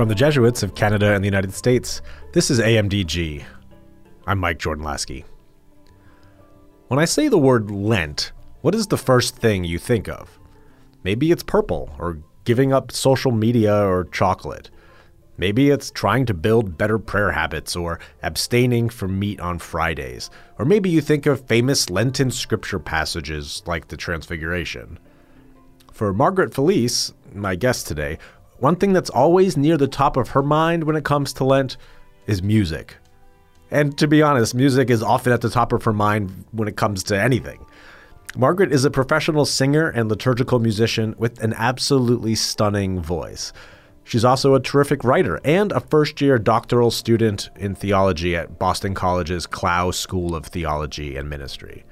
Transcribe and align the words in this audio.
From 0.00 0.08
the 0.08 0.14
Jesuits 0.14 0.62
of 0.62 0.74
Canada 0.74 1.12
and 1.12 1.22
the 1.22 1.28
United 1.28 1.52
States, 1.52 2.00
this 2.32 2.50
is 2.50 2.58
AMDG. 2.58 3.44
I'm 4.26 4.38
Mike 4.38 4.58
Jordan 4.58 4.82
Laskey. 4.82 5.24
When 6.88 6.98
I 6.98 7.04
say 7.04 7.28
the 7.28 7.36
word 7.36 7.70
Lent, 7.70 8.32
what 8.62 8.74
is 8.74 8.86
the 8.86 8.96
first 8.96 9.36
thing 9.36 9.62
you 9.62 9.76
think 9.76 10.08
of? 10.08 10.38
Maybe 11.04 11.30
it's 11.30 11.42
purple, 11.42 11.94
or 11.98 12.16
giving 12.44 12.72
up 12.72 12.92
social 12.92 13.30
media 13.30 13.76
or 13.76 14.04
chocolate. 14.04 14.70
Maybe 15.36 15.68
it's 15.68 15.90
trying 15.90 16.24
to 16.24 16.32
build 16.32 16.78
better 16.78 16.98
prayer 16.98 17.32
habits 17.32 17.76
or 17.76 18.00
abstaining 18.22 18.88
from 18.88 19.18
meat 19.18 19.38
on 19.38 19.58
Fridays. 19.58 20.30
Or 20.58 20.64
maybe 20.64 20.88
you 20.88 21.02
think 21.02 21.26
of 21.26 21.46
famous 21.46 21.90
Lenten 21.90 22.30
scripture 22.30 22.78
passages 22.78 23.62
like 23.66 23.88
the 23.88 23.98
Transfiguration. 23.98 24.98
For 25.92 26.14
Margaret 26.14 26.54
Felice, 26.54 27.12
my 27.34 27.54
guest 27.54 27.86
today, 27.86 28.16
one 28.60 28.76
thing 28.76 28.92
that's 28.92 29.10
always 29.10 29.56
near 29.56 29.76
the 29.76 29.88
top 29.88 30.16
of 30.16 30.30
her 30.30 30.42
mind 30.42 30.84
when 30.84 30.96
it 30.96 31.04
comes 31.04 31.32
to 31.34 31.44
Lent 31.44 31.76
is 32.26 32.42
music. 32.42 32.96
And 33.70 33.96
to 33.98 34.06
be 34.06 34.22
honest, 34.22 34.54
music 34.54 34.90
is 34.90 35.02
often 35.02 35.32
at 35.32 35.40
the 35.40 35.50
top 35.50 35.72
of 35.72 35.84
her 35.84 35.92
mind 35.92 36.44
when 36.52 36.68
it 36.68 36.76
comes 36.76 37.02
to 37.04 37.20
anything. 37.20 37.64
Margaret 38.36 38.72
is 38.72 38.84
a 38.84 38.90
professional 38.90 39.44
singer 39.44 39.88
and 39.88 40.08
liturgical 40.08 40.58
musician 40.58 41.14
with 41.18 41.42
an 41.42 41.54
absolutely 41.54 42.34
stunning 42.34 43.00
voice. 43.00 43.52
She's 44.04 44.24
also 44.24 44.54
a 44.54 44.60
terrific 44.60 45.04
writer 45.04 45.40
and 45.44 45.72
a 45.72 45.80
first 45.80 46.20
year 46.20 46.38
doctoral 46.38 46.90
student 46.90 47.48
in 47.56 47.74
theology 47.74 48.36
at 48.36 48.58
Boston 48.58 48.94
College's 48.94 49.46
Clough 49.46 49.92
School 49.92 50.34
of 50.34 50.46
Theology 50.46 51.16
and 51.16 51.30
Ministry. 51.30 51.84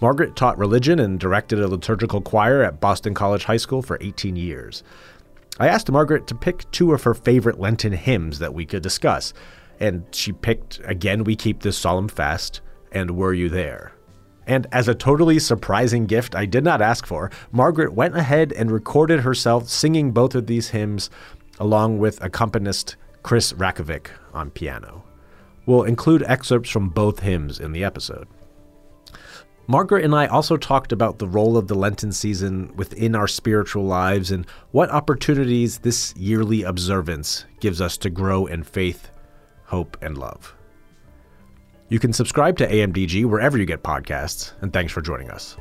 Margaret 0.00 0.36
taught 0.36 0.58
religion 0.58 1.00
and 1.00 1.18
directed 1.18 1.58
a 1.58 1.68
liturgical 1.68 2.20
choir 2.20 2.62
at 2.62 2.80
Boston 2.80 3.14
College 3.14 3.44
High 3.44 3.56
School 3.56 3.80
for 3.80 3.96
18 4.00 4.36
years. 4.36 4.82
I 5.58 5.68
asked 5.68 5.90
Margaret 5.90 6.26
to 6.26 6.34
pick 6.34 6.70
two 6.70 6.92
of 6.92 7.04
her 7.04 7.14
favorite 7.14 7.58
Lenten 7.58 7.92
hymns 7.92 8.38
that 8.40 8.52
we 8.52 8.66
could 8.66 8.82
discuss, 8.82 9.32
and 9.80 10.04
she 10.10 10.32
picked 10.32 10.80
Again 10.84 11.24
We 11.24 11.34
Keep 11.34 11.62
This 11.62 11.78
Solemn 11.78 12.08
Fast 12.08 12.60
and 12.92 13.12
Were 13.12 13.32
You 13.32 13.48
There? 13.48 13.92
And 14.46 14.66
as 14.70 14.86
a 14.86 14.94
totally 14.94 15.38
surprising 15.38 16.06
gift 16.06 16.34
I 16.34 16.46
did 16.46 16.62
not 16.62 16.82
ask 16.82 17.06
for, 17.06 17.30
Margaret 17.50 17.94
went 17.94 18.16
ahead 18.16 18.52
and 18.52 18.70
recorded 18.70 19.20
herself 19.20 19.68
singing 19.68 20.12
both 20.12 20.34
of 20.34 20.46
these 20.46 20.68
hymns 20.68 21.10
along 21.58 21.98
with 21.98 22.22
accompanist 22.22 22.96
Chris 23.22 23.52
Rakovec 23.54 24.08
on 24.32 24.50
piano. 24.50 25.04
We'll 25.64 25.82
include 25.82 26.22
excerpts 26.28 26.70
from 26.70 26.90
both 26.90 27.20
hymns 27.20 27.58
in 27.58 27.72
the 27.72 27.82
episode. 27.82 28.28
Margaret 29.68 30.04
and 30.04 30.14
I 30.14 30.26
also 30.26 30.56
talked 30.56 30.92
about 30.92 31.18
the 31.18 31.26
role 31.26 31.56
of 31.56 31.66
the 31.66 31.74
Lenten 31.74 32.12
season 32.12 32.72
within 32.76 33.16
our 33.16 33.26
spiritual 33.26 33.82
lives 33.82 34.30
and 34.30 34.46
what 34.70 34.90
opportunities 34.90 35.78
this 35.78 36.14
yearly 36.16 36.62
observance 36.62 37.44
gives 37.58 37.80
us 37.80 37.96
to 37.98 38.10
grow 38.10 38.46
in 38.46 38.62
faith, 38.62 39.10
hope, 39.64 39.96
and 40.00 40.16
love. 40.16 40.54
You 41.88 41.98
can 41.98 42.12
subscribe 42.12 42.56
to 42.58 42.68
AMDG 42.68 43.24
wherever 43.24 43.58
you 43.58 43.66
get 43.66 43.82
podcasts, 43.82 44.52
and 44.60 44.72
thanks 44.72 44.92
for 44.92 45.00
joining 45.00 45.30
us. 45.30 45.56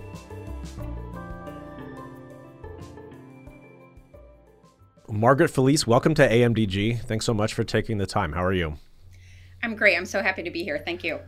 Margaret 5.10 5.50
Felice, 5.50 5.88
welcome 5.88 6.14
to 6.16 6.28
AMDG. 6.28 7.02
Thanks 7.06 7.26
so 7.26 7.34
much 7.34 7.56
for 7.56 7.64
taking 7.64 7.98
the 7.98 8.06
time. 8.06 8.34
How 8.34 8.44
are 8.44 8.54
you? 8.54 8.76
I'm 9.64 9.76
great. 9.76 9.98
I'm 9.98 10.06
so 10.06 10.22
happy 10.22 10.44
to 10.44 10.52
be 10.52 10.64
here. 10.64 10.82
Thank 10.86 11.04
you. 11.04 11.20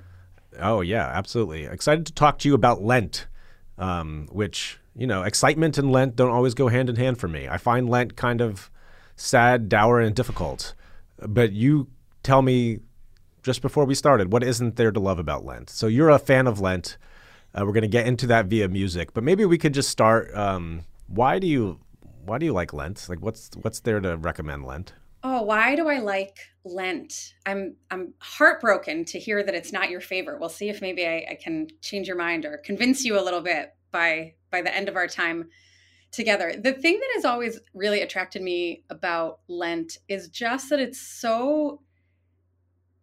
Oh, 0.60 0.82
yeah, 0.82 1.06
absolutely. 1.06 1.66
Excited 1.66 2.06
to 2.08 2.14
talk 2.14 2.40
to 2.40 2.48
you 2.48 2.56
about 2.56 2.84
Lent, 2.84 3.28
um, 3.78 4.28
which, 4.32 4.80
you 4.96 5.08
know, 5.08 5.24
excitement 5.24 5.78
and 5.78 5.92
Lent 5.92 6.16
don't 6.16 6.32
always 6.32 6.54
go 6.54 6.68
hand 6.68 6.90
in 6.90 6.96
hand 6.96 7.20
for 7.20 7.28
me. 7.28 7.48
I 7.48 7.58
find 7.58 7.90
Lent 7.90 8.16
kind 8.16 8.42
of 8.42 8.70
sad, 9.16 9.70
dour, 9.70 10.00
and 10.00 10.16
difficult. 10.16 10.74
But 11.20 11.52
you 11.52 11.88
tell 12.24 12.42
me 12.42 12.80
just 13.44 13.62
before 13.62 13.86
we 13.86 13.96
started, 13.96 14.32
what 14.32 14.44
isn't 14.44 14.76
there 14.76 14.92
to 14.92 15.00
love 15.00 15.20
about 15.20 15.46
Lent? 15.46 15.70
So 15.70 15.88
you're 15.88 16.10
a 16.10 16.20
fan 16.20 16.48
of 16.48 16.60
Lent. 16.60 16.98
Uh, 17.54 17.66
we're 17.66 17.74
going 17.74 17.82
to 17.82 17.88
get 17.88 18.06
into 18.06 18.28
that 18.28 18.48
via 18.48 18.68
music, 18.68 19.14
but 19.14 19.24
maybe 19.24 19.46
we 19.46 19.58
could 19.58 19.74
just 19.74 19.90
start. 19.90 20.34
Um, 20.36 20.84
why 21.08 21.40
do 21.40 21.48
you 21.48 21.80
why 22.26 22.38
do 22.38 22.46
you 22.46 22.54
like 22.54 22.74
Lent? 22.74 23.08
Like, 23.08 23.20
what's 23.22 23.50
what's 23.62 23.80
there 23.80 24.00
to 24.00 24.18
recommend 24.18 24.66
Lent? 24.66 24.94
Oh, 25.30 25.42
why 25.42 25.76
do 25.76 25.90
I 25.90 26.00
like 26.00 26.38
Lent? 26.64 27.34
I'm 27.46 27.76
I'm 27.92 28.14
heartbroken 28.20 29.04
to 29.06 29.20
hear 29.20 29.44
that 29.44 29.54
it's 29.54 29.74
not 29.74 29.90
your 29.90 30.00
favorite. 30.00 30.40
We'll 30.40 30.48
see 30.48 30.70
if 30.70 30.82
maybe 30.82 31.06
I, 31.06 31.28
I 31.32 31.36
can 31.36 31.68
change 31.82 32.08
your 32.08 32.16
mind 32.16 32.46
or 32.46 32.62
convince 32.64 33.04
you 33.04 33.20
a 33.20 33.22
little 33.22 33.42
bit 33.42 33.74
by 33.92 34.36
by 34.52 34.62
the 34.62 34.74
end 34.74 34.88
of 34.88 34.96
our 34.96 35.08
time 35.08 35.50
together. 36.14 36.54
The 36.58 36.72
thing 36.72 36.98
that 36.98 37.12
has 37.16 37.26
always 37.26 37.60
really 37.74 38.00
attracted 38.00 38.42
me 38.42 38.86
about 38.90 39.40
Lent 39.50 39.98
is 40.08 40.30
just 40.30 40.70
that 40.70 40.80
it's 40.80 41.02
so 41.02 41.82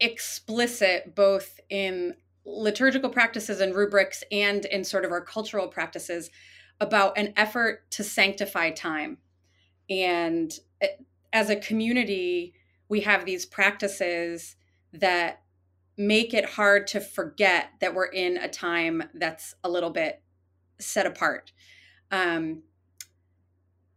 explicit 0.00 1.14
both 1.14 1.60
in 1.68 2.14
liturgical 2.46 3.10
practices 3.10 3.60
and 3.60 3.74
rubrics 3.74 4.24
and 4.32 4.64
in 4.64 4.82
sort 4.82 5.04
of 5.04 5.12
our 5.12 5.20
cultural 5.20 5.68
practices 5.68 6.30
about 6.80 7.18
an 7.18 7.34
effort 7.36 7.90
to 7.90 8.02
sanctify 8.02 8.70
time. 8.70 9.18
And 9.90 10.50
as 11.34 11.50
a 11.50 11.56
community, 11.56 12.54
we 12.88 13.00
have 13.00 13.26
these 13.26 13.44
practices 13.44 14.56
that 14.92 15.42
make 15.98 16.32
it 16.32 16.44
hard 16.44 16.86
to 16.86 17.00
forget 17.00 17.70
that 17.80 17.94
we're 17.94 18.06
in 18.06 18.36
a 18.36 18.48
time 18.48 19.02
that's 19.14 19.54
a 19.64 19.68
little 19.68 19.90
bit 19.90 20.22
set 20.78 21.06
apart. 21.06 21.52
Um, 22.10 22.62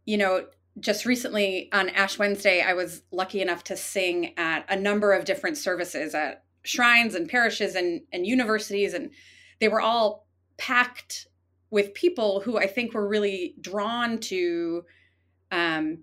you 0.04 0.16
know, 0.16 0.46
just 0.80 1.06
recently 1.06 1.68
on 1.72 1.88
Ash 1.90 2.18
Wednesday, 2.18 2.60
I 2.60 2.74
was 2.74 3.02
lucky 3.12 3.40
enough 3.40 3.64
to 3.64 3.76
sing 3.76 4.34
at 4.36 4.64
a 4.68 4.76
number 4.76 5.12
of 5.12 5.24
different 5.24 5.56
services 5.56 6.14
at 6.14 6.44
shrines 6.64 7.14
and 7.14 7.28
parishes 7.28 7.76
and, 7.76 8.02
and 8.12 8.26
universities, 8.26 8.94
and 8.94 9.10
they 9.60 9.68
were 9.68 9.80
all 9.80 10.26
packed 10.56 11.28
with 11.70 11.94
people 11.94 12.40
who 12.40 12.58
I 12.58 12.66
think 12.66 12.94
were 12.94 13.06
really 13.06 13.54
drawn 13.60 14.18
to 14.20 14.84
um, 15.50 15.98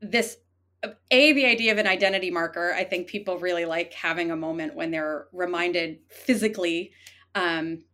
this 0.00 0.36
a 0.82 1.32
the 1.32 1.44
idea 1.44 1.72
of 1.72 1.78
an 1.78 1.86
identity 1.86 2.30
marker. 2.30 2.72
I 2.72 2.84
think 2.84 3.06
people 3.06 3.38
really 3.38 3.66
like 3.66 3.92
having 3.92 4.30
a 4.30 4.36
moment 4.36 4.74
when 4.74 4.90
they're 4.90 5.26
reminded 5.32 5.98
physically 6.08 6.92
um, 7.34 7.84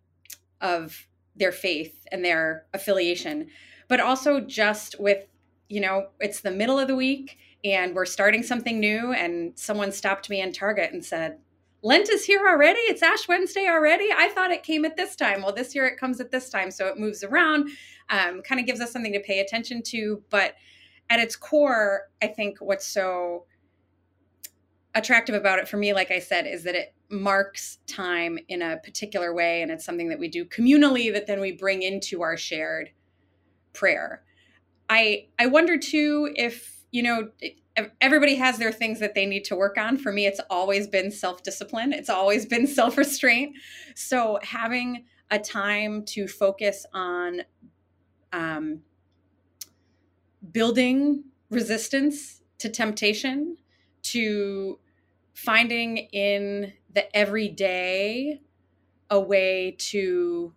of 0.60 1.06
their 1.34 1.52
faith 1.52 2.06
and 2.12 2.24
their 2.24 2.66
affiliation 2.72 3.48
but 3.88 4.00
also 4.00 4.40
just 4.40 4.98
with 4.98 5.26
you 5.68 5.80
know 5.80 6.08
it's 6.20 6.40
the 6.40 6.50
middle 6.50 6.78
of 6.78 6.88
the 6.88 6.96
week 6.96 7.38
and 7.64 7.94
we're 7.94 8.06
starting 8.06 8.42
something 8.42 8.78
new 8.78 9.12
and 9.12 9.52
someone 9.58 9.90
stopped 9.90 10.30
me 10.30 10.40
in 10.40 10.52
target 10.52 10.92
and 10.92 11.04
said 11.04 11.38
lent 11.82 12.08
is 12.08 12.24
here 12.24 12.48
already. 12.48 12.80
It's 12.80 13.02
ash 13.02 13.28
wednesday 13.28 13.68
already. 13.68 14.08
I 14.16 14.28
thought 14.28 14.50
it 14.50 14.62
came 14.62 14.84
at 14.84 14.96
this 14.96 15.16
time. 15.16 15.42
Well 15.42 15.52
this 15.52 15.74
year 15.74 15.86
it 15.86 15.98
comes 15.98 16.20
at 16.20 16.30
this 16.30 16.48
time. 16.48 16.70
So 16.70 16.86
it 16.86 16.98
moves 16.98 17.22
around 17.24 17.70
um, 18.08 18.42
kind 18.42 18.60
of 18.60 18.66
gives 18.66 18.80
us 18.80 18.92
something 18.92 19.12
to 19.12 19.20
pay 19.20 19.40
attention 19.40 19.82
to 19.84 20.22
but 20.30 20.54
at 21.08 21.20
its 21.20 21.36
core, 21.36 22.08
I 22.22 22.26
think 22.26 22.58
what's 22.60 22.86
so 22.86 23.44
attractive 24.94 25.34
about 25.34 25.58
it 25.58 25.68
for 25.68 25.76
me, 25.76 25.92
like 25.92 26.10
I 26.10 26.18
said, 26.18 26.46
is 26.46 26.64
that 26.64 26.74
it 26.74 26.94
marks 27.10 27.78
time 27.86 28.38
in 28.48 28.62
a 28.62 28.78
particular 28.78 29.34
way. 29.34 29.62
And 29.62 29.70
it's 29.70 29.84
something 29.84 30.08
that 30.08 30.18
we 30.18 30.28
do 30.28 30.44
communally 30.44 31.12
that 31.12 31.26
then 31.26 31.40
we 31.40 31.52
bring 31.52 31.82
into 31.82 32.22
our 32.22 32.36
shared 32.36 32.90
prayer. 33.72 34.22
I, 34.88 35.26
I 35.38 35.46
wonder 35.46 35.76
too 35.76 36.32
if, 36.34 36.84
you 36.90 37.02
know, 37.02 37.28
everybody 38.00 38.36
has 38.36 38.58
their 38.58 38.72
things 38.72 39.00
that 39.00 39.14
they 39.14 39.26
need 39.26 39.44
to 39.44 39.56
work 39.56 39.76
on. 39.78 39.98
For 39.98 40.12
me, 40.12 40.26
it's 40.26 40.40
always 40.48 40.86
been 40.86 41.10
self 41.10 41.42
discipline, 41.42 41.92
it's 41.92 42.10
always 42.10 42.46
been 42.46 42.66
self 42.66 42.96
restraint. 42.96 43.56
So 43.94 44.38
having 44.42 45.04
a 45.30 45.38
time 45.38 46.04
to 46.06 46.26
focus 46.26 46.86
on 46.94 47.42
um, 48.32 48.80
building 50.52 51.24
resistance 51.50 52.42
to 52.58 52.68
temptation, 52.68 53.56
to 54.02 54.78
finding 55.34 55.98
in 55.98 56.72
the 56.94 57.14
everyday 57.16 58.40
a 59.10 59.20
way 59.20 59.76
to 59.78 60.52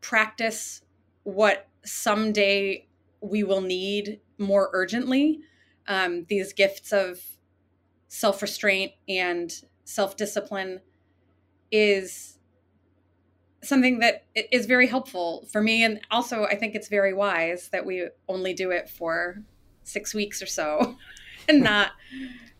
practice 0.00 0.82
what 1.24 1.68
someday 1.84 2.86
we 3.20 3.44
will 3.44 3.60
need 3.60 4.20
more 4.38 4.70
urgently 4.72 5.40
um, 5.88 6.26
these 6.28 6.52
gifts 6.52 6.92
of 6.92 7.20
self 8.08 8.42
restraint 8.42 8.92
and 9.08 9.62
self 9.84 10.16
discipline 10.16 10.80
is 11.72 12.37
something 13.62 13.98
that 13.98 14.24
is 14.34 14.66
very 14.66 14.86
helpful 14.86 15.46
for 15.50 15.60
me 15.60 15.82
and 15.82 16.00
also 16.10 16.44
i 16.44 16.54
think 16.54 16.74
it's 16.74 16.88
very 16.88 17.12
wise 17.12 17.68
that 17.70 17.84
we 17.84 18.08
only 18.28 18.54
do 18.54 18.70
it 18.70 18.88
for 18.88 19.42
six 19.82 20.14
weeks 20.14 20.40
or 20.40 20.46
so 20.46 20.96
and 21.48 21.60
not 21.62 21.92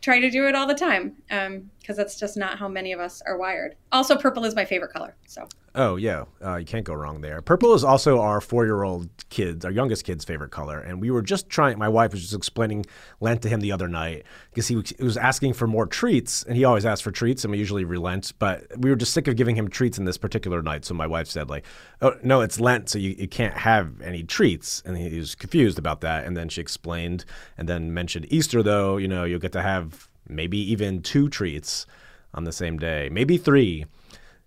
try 0.01 0.21
to 0.21 0.31
do 0.31 0.47
it 0.47 0.55
all 0.55 0.67
the 0.67 0.75
time. 0.75 1.17
Because 1.29 1.63
because 1.89 1.97
that's 1.97 2.21
just 2.21 2.37
not 2.37 2.59
how 2.59 2.69
many 2.69 2.93
of 2.93 3.01
us 3.01 3.23
are 3.25 3.39
wired. 3.39 3.75
Also, 3.93 4.15
purple 4.15 4.45
is 4.45 4.55
my 4.55 4.67
favorite 4.67 4.93
color. 4.93 5.17
So. 5.27 5.49
Oh 5.75 5.97
yeah, 5.97 6.25
uh, 6.45 6.57
you 6.57 6.67
can't 6.67 6.85
go 6.85 6.93
wrong 6.93 7.23
there. 7.23 7.41
Purple 7.41 7.73
is 7.73 7.83
also 7.83 8.21
our 8.21 8.43
four-year-old 8.43 9.09
kids, 9.31 9.65
our 9.65 9.71
youngest 9.71 10.05
kid's 10.05 10.23
favorite 10.23 10.51
color, 10.51 10.81
and 10.81 11.01
we 11.01 11.11
were 11.11 11.23
just 11.23 11.49
trying. 11.49 11.79
My 11.79 11.89
wife 11.89 12.13
was 12.13 12.21
just 12.21 12.35
explaining 12.35 12.85
Lent 13.21 13.41
to 13.43 13.49
him 13.49 13.61
the 13.61 13.73
other 13.73 13.89
night 13.89 14.25
because 14.51 14.69
he 14.69 14.77
was 14.77 15.17
asking 15.17 15.55
for 15.55 15.67
more 15.67 15.87
treats, 15.87 16.43
and 16.43 16.59
he 16.59 16.65
always 16.65 16.85
asks 16.85 17.01
for 17.01 17.11
treats, 17.11 17.43
and 17.43 17.53
we 17.53 17.59
usually 17.59 17.85
relent. 17.85 18.35
But 18.39 18.67
we 18.77 18.91
were 18.91 18.97
just 18.97 19.15
sick 19.15 19.27
of 19.27 19.37
giving 19.37 19.57
him 19.57 19.69
treats 19.69 19.97
in 19.97 20.05
this 20.05 20.19
particular 20.19 20.61
night, 20.61 20.85
so 20.85 20.93
my 20.93 21.07
wife 21.07 21.29
said 21.29 21.49
like, 21.49 21.65
"Oh 22.03 22.17
no, 22.23 22.43
it's 22.43 22.61
Lent, 22.61 22.91
so 22.91 22.99
you, 22.99 23.15
you 23.19 23.29
can't 23.29 23.57
have 23.57 24.03
any 24.03 24.25
treats," 24.25 24.83
and 24.85 24.99
he 24.99 25.19
was 25.19 25.35
confused 25.35 25.79
about 25.79 26.03
that. 26.03 26.27
And 26.27 26.37
then 26.37 26.51
she 26.51 26.61
explained, 26.61 27.25
and 27.57 27.67
then 27.67 27.95
mentioned 27.95 28.27
Easter 28.29 28.63
though. 28.63 28.99
You 28.99 29.09
know, 29.09 29.25
you'll 29.25 29.39
get 29.39 29.53
to 29.53 29.63
have 29.63 30.09
maybe 30.29 30.59
even 30.59 31.03
two 31.03 31.29
treats 31.29 31.87
on 32.35 32.45
the 32.45 32.53
same 32.53 32.79
day, 32.79 33.09
maybe 33.11 33.37
three. 33.39 33.87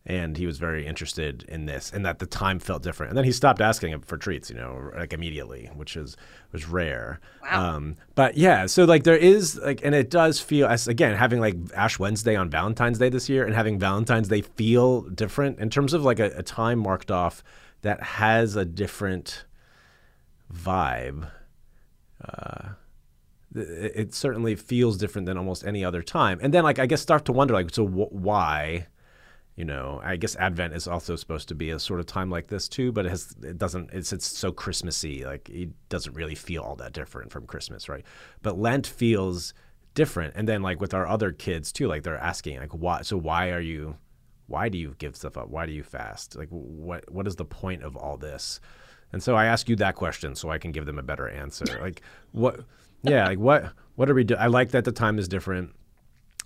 And 0.03 0.35
he 0.35 0.47
was 0.47 0.57
very 0.57 0.87
interested 0.87 1.43
in 1.47 1.67
this, 1.67 1.91
and 1.93 2.03
that 2.07 2.17
the 2.17 2.25
time 2.25 2.57
felt 2.57 2.81
different. 2.81 3.11
And 3.11 3.17
then 3.19 3.23
he 3.23 3.31
stopped 3.31 3.61
asking 3.61 3.91
him 3.91 4.01
for 4.01 4.17
treats, 4.17 4.49
you 4.49 4.55
know, 4.55 4.89
like 4.97 5.13
immediately, 5.13 5.69
which 5.75 5.95
is 5.95 6.17
was 6.51 6.65
rare. 6.67 7.19
Wow. 7.43 7.75
Um, 7.75 7.97
but 8.15 8.35
yeah, 8.35 8.65
so 8.65 8.85
like 8.85 9.03
there 9.03 9.15
is 9.15 9.57
like, 9.57 9.85
and 9.85 9.93
it 9.93 10.09
does 10.09 10.39
feel 10.39 10.65
as 10.65 10.87
again 10.87 11.15
having 11.15 11.39
like 11.39 11.55
Ash 11.75 11.99
Wednesday 11.99 12.35
on 12.35 12.49
Valentine's 12.49 12.97
Day 12.97 13.09
this 13.09 13.29
year, 13.29 13.45
and 13.45 13.53
having 13.53 13.77
Valentine's 13.77 14.27
Day 14.27 14.41
feel 14.41 15.01
different 15.01 15.59
in 15.59 15.69
terms 15.69 15.93
of 15.93 16.03
like 16.03 16.19
a, 16.19 16.31
a 16.35 16.41
time 16.41 16.79
marked 16.79 17.11
off 17.11 17.43
that 17.83 18.01
has 18.01 18.55
a 18.55 18.65
different 18.65 19.45
vibe. 20.51 21.29
Uh, 22.27 22.69
it, 23.56 24.13
certainly 24.13 24.56
feels 24.56 24.98
different 24.98 25.25
than 25.25 25.38
almost 25.38 25.65
any 25.65 25.83
other 25.83 26.01
time. 26.01 26.39
And 26.42 26.53
then 26.53 26.63
like 26.63 26.80
I 26.80 26.86
guess 26.86 27.01
start 27.01 27.25
to 27.25 27.31
wonder 27.31 27.53
like 27.53 27.74
so 27.74 27.86
wh- 27.86 28.12
why 28.12 28.88
you 29.57 29.65
know 29.65 30.00
i 30.01 30.15
guess 30.15 30.38
advent 30.38 30.74
is 30.74 30.88
also 30.88 31.18
supposed 31.18 31.50
to 31.50 31.53
be 31.53 31.71
a 31.71 31.77
sort 31.77 32.00
of 32.00 32.06
time 32.06 32.30
like 32.30 32.48
this 32.48 32.69
too 32.69 32.89
but 32.89 33.06
it 33.06 33.09
has 33.09 33.36
it 33.44 33.57
doesn't 33.57 33.89
it's 33.92 34.13
it's 34.13 34.25
so 34.25 34.50
christmassy 34.50 35.25
like 35.25 35.50
it 35.50 35.68
doesn't 35.89 36.13
really 36.13 36.36
feel 36.36 36.63
all 36.63 36.77
that 36.77 36.94
different 36.94 37.30
from 37.30 37.45
christmas 37.45 37.89
right? 37.89 38.06
But 38.42 38.57
lent 38.57 38.88
feels 38.88 39.53
different. 39.94 40.33
And 40.36 40.48
then 40.48 40.62
like 40.62 40.80
with 40.80 40.94
our 40.94 41.07
other 41.07 41.31
kids 41.31 41.71
too 41.71 41.88
like 41.88 42.03
they're 42.03 42.18
asking 42.18 42.59
like 42.59 42.71
why 42.71 43.01
so 43.01 43.18
why 43.18 43.50
are 43.51 43.59
you 43.59 43.98
why 44.48 44.68
do 44.69 44.77
you 44.77 44.95
give 44.98 45.15
stuff 45.15 45.38
up? 45.38 45.50
Why 45.50 45.65
do 45.65 45.71
you 45.71 45.83
fast? 45.83 46.36
Like 46.36 46.50
what 46.50 47.09
what 47.12 47.27
is 47.27 47.36
the 47.36 47.45
point 47.45 47.83
of 47.83 47.95
all 47.95 48.18
this? 48.18 48.59
And 49.13 49.21
so 49.21 49.36
i 49.36 49.45
ask 49.45 49.68
you 49.68 49.75
that 49.77 49.95
question 49.95 50.36
so 50.36 50.50
i 50.50 50.57
can 50.57 50.71
give 50.71 50.86
them 50.86 51.00
a 51.00 51.03
better 51.03 51.27
answer. 51.27 51.65
Like 51.81 52.01
what 52.31 52.62
yeah 53.03 53.27
like 53.27 53.39
what 53.39 53.71
what 53.95 54.09
are 54.09 54.13
we 54.13 54.24
doing 54.24 54.39
i 54.39 54.48
like 54.48 54.71
that 54.71 54.86
the 54.86 54.92
time 54.92 55.18
is 55.19 55.27
different. 55.27 55.74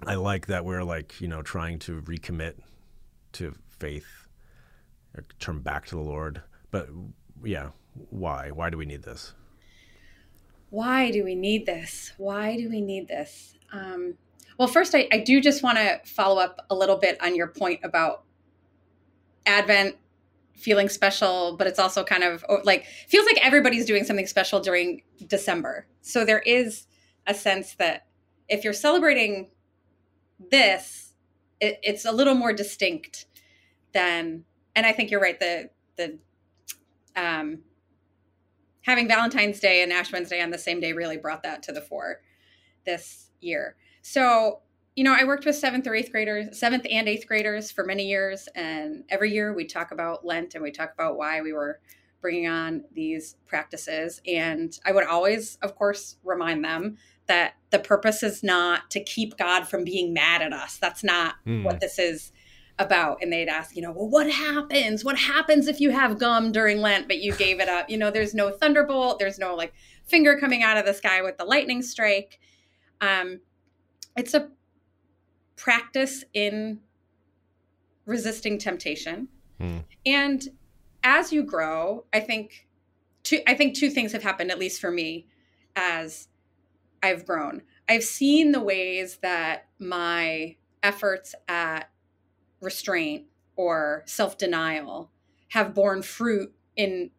I 0.05 0.15
like 0.15 0.47
that 0.47 0.65
we're 0.65 0.83
like 0.83 1.21
you 1.21 1.27
know 1.27 1.41
trying 1.41 1.79
to 1.79 2.01
recommit 2.01 2.55
to 3.33 3.55
faith 3.79 4.27
or 5.15 5.23
turn 5.39 5.59
back 5.59 5.85
to 5.87 5.95
the 5.95 6.01
lord. 6.01 6.41
But 6.71 6.89
yeah 7.43 7.69
why? 8.09 8.51
Why 8.51 8.69
do 8.69 8.77
we 8.77 8.85
need 8.85 9.03
this? 9.03 9.33
Why 10.69 11.11
do 11.11 11.23
we 11.23 11.35
need 11.35 11.65
this? 11.65 12.11
Why 12.17 12.57
do 12.57 12.69
we 12.69 12.81
need 12.81 13.07
this? 13.07 13.55
Um, 13.71 14.15
well 14.57 14.67
first 14.67 14.93
I, 14.93 15.07
I 15.11 15.19
do 15.19 15.39
just 15.39 15.63
want 15.63 15.77
to 15.77 16.01
follow 16.03 16.41
up 16.41 16.65
a 16.69 16.75
little 16.75 16.97
bit 16.97 17.21
on 17.23 17.35
your 17.35 17.47
point 17.47 17.79
about 17.83 18.23
advent 19.45 19.95
feeling 20.55 20.89
special, 20.89 21.55
but 21.57 21.67
it's 21.67 21.79
also 21.79 22.03
kind 22.03 22.23
of 22.23 22.45
like 22.63 22.85
feels 23.07 23.25
like 23.25 23.39
everybody's 23.45 23.85
doing 23.85 24.03
something 24.03 24.27
special 24.27 24.59
during 24.59 25.01
December. 25.27 25.85
So 26.01 26.25
there 26.25 26.39
is 26.39 26.87
a 27.27 27.33
sense 27.33 27.75
that 27.75 28.07
if 28.47 28.63
you're 28.63 28.73
celebrating 28.73 29.49
this, 30.51 31.13
it, 31.59 31.79
it's 31.83 32.05
a 32.05 32.11
little 32.11 32.35
more 32.35 32.53
distinct 32.53 33.25
than. 33.93 34.45
And 34.75 34.85
I 34.85 34.91
think 34.91 35.11
you're 35.11 35.21
right. 35.21 35.39
The 35.39 35.69
the 35.95 36.19
um, 37.15 37.59
having 38.81 39.07
Valentine's 39.07 39.59
Day 39.59 39.81
and 39.81 39.91
Ash 39.91 40.11
Wednesday 40.11 40.41
on 40.41 40.51
the 40.51 40.57
same 40.57 40.79
day 40.79 40.93
really 40.93 41.17
brought 41.17 41.43
that 41.43 41.63
to 41.63 41.71
the 41.71 41.81
fore 41.81 42.21
this 42.85 43.31
year. 43.41 43.75
So 44.01 44.59
you 44.95 45.03
know, 45.03 45.13
I 45.13 45.25
worked 45.25 45.45
with 45.45 45.55
seventh 45.55 45.87
or 45.87 45.95
eighth 45.95 46.11
graders, 46.11 46.57
seventh 46.57 46.85
and 46.89 47.07
eighth 47.09 47.27
graders 47.27 47.69
for 47.69 47.83
many 47.83 48.07
years. 48.07 48.47
And 48.55 49.03
every 49.09 49.33
year 49.33 49.53
we 49.53 49.65
talk 49.65 49.91
about 49.91 50.25
Lent 50.25 50.55
and 50.55 50.63
we 50.63 50.71
talk 50.71 50.93
about 50.93 51.17
why 51.17 51.41
we 51.41 51.51
were 51.51 51.79
bringing 52.21 52.47
on 52.47 52.83
these 52.93 53.35
practices. 53.45 54.21
And 54.25 54.77
I 54.85 54.93
would 54.93 55.05
always, 55.05 55.57
of 55.61 55.75
course, 55.75 56.15
remind 56.23 56.63
them 56.63 56.97
that 57.27 57.55
the 57.71 57.79
purpose 57.79 58.23
is 58.23 58.41
not 58.41 58.89
to 58.91 59.03
keep 59.03 59.37
God 59.37 59.67
from 59.67 59.83
being 59.83 60.13
mad 60.13 60.41
at 60.41 60.53
us. 60.53 60.77
That's 60.77 61.03
not 61.03 61.35
mm. 61.45 61.63
what 61.63 61.81
this 61.81 61.99
is 61.99 62.31
about. 62.79 63.21
And 63.21 63.33
they'd 63.33 63.49
ask, 63.49 63.75
you 63.75 63.81
know, 63.81 63.91
well, 63.91 64.09
what 64.09 64.29
happens? 64.29 65.03
What 65.03 65.17
happens 65.17 65.67
if 65.67 65.81
you 65.81 65.89
have 65.89 66.19
gum 66.19 66.51
during 66.51 66.79
Lent, 66.79 67.07
but 67.07 67.19
you 67.19 67.33
gave 67.35 67.59
it 67.59 67.67
up? 67.67 67.89
You 67.89 67.97
know, 67.97 68.11
there's 68.11 68.33
no 68.33 68.51
thunderbolt, 68.51 69.19
there's 69.19 69.39
no 69.39 69.55
like 69.55 69.73
finger 70.05 70.37
coming 70.39 70.63
out 70.63 70.77
of 70.77 70.85
the 70.85 70.93
sky 70.93 71.21
with 71.21 71.37
the 71.37 71.45
lightning 71.45 71.81
strike. 71.81 72.39
Um, 73.01 73.41
it's 74.15 74.33
a 74.33 74.49
practice 75.55 76.23
in 76.33 76.79
resisting 78.05 78.57
temptation. 78.57 79.27
Hmm. 79.59 79.79
And 80.05 80.47
as 81.03 81.31
you 81.31 81.43
grow, 81.43 82.05
I 82.13 82.19
think 82.19 82.67
two 83.23 83.39
I 83.47 83.53
think 83.53 83.75
two 83.75 83.89
things 83.89 84.11
have 84.11 84.23
happened 84.23 84.51
at 84.51 84.59
least 84.59 84.81
for 84.81 84.91
me 84.91 85.27
as 85.75 86.27
I've 87.01 87.25
grown. 87.25 87.61
I've 87.87 88.03
seen 88.03 88.51
the 88.51 88.61
ways 88.61 89.17
that 89.21 89.67
my 89.79 90.55
efforts 90.81 91.35
at 91.47 91.89
restraint 92.61 93.25
or 93.55 94.03
self-denial 94.05 95.11
have 95.49 95.73
borne 95.73 96.01
fruit 96.01 96.53
in 96.75 97.11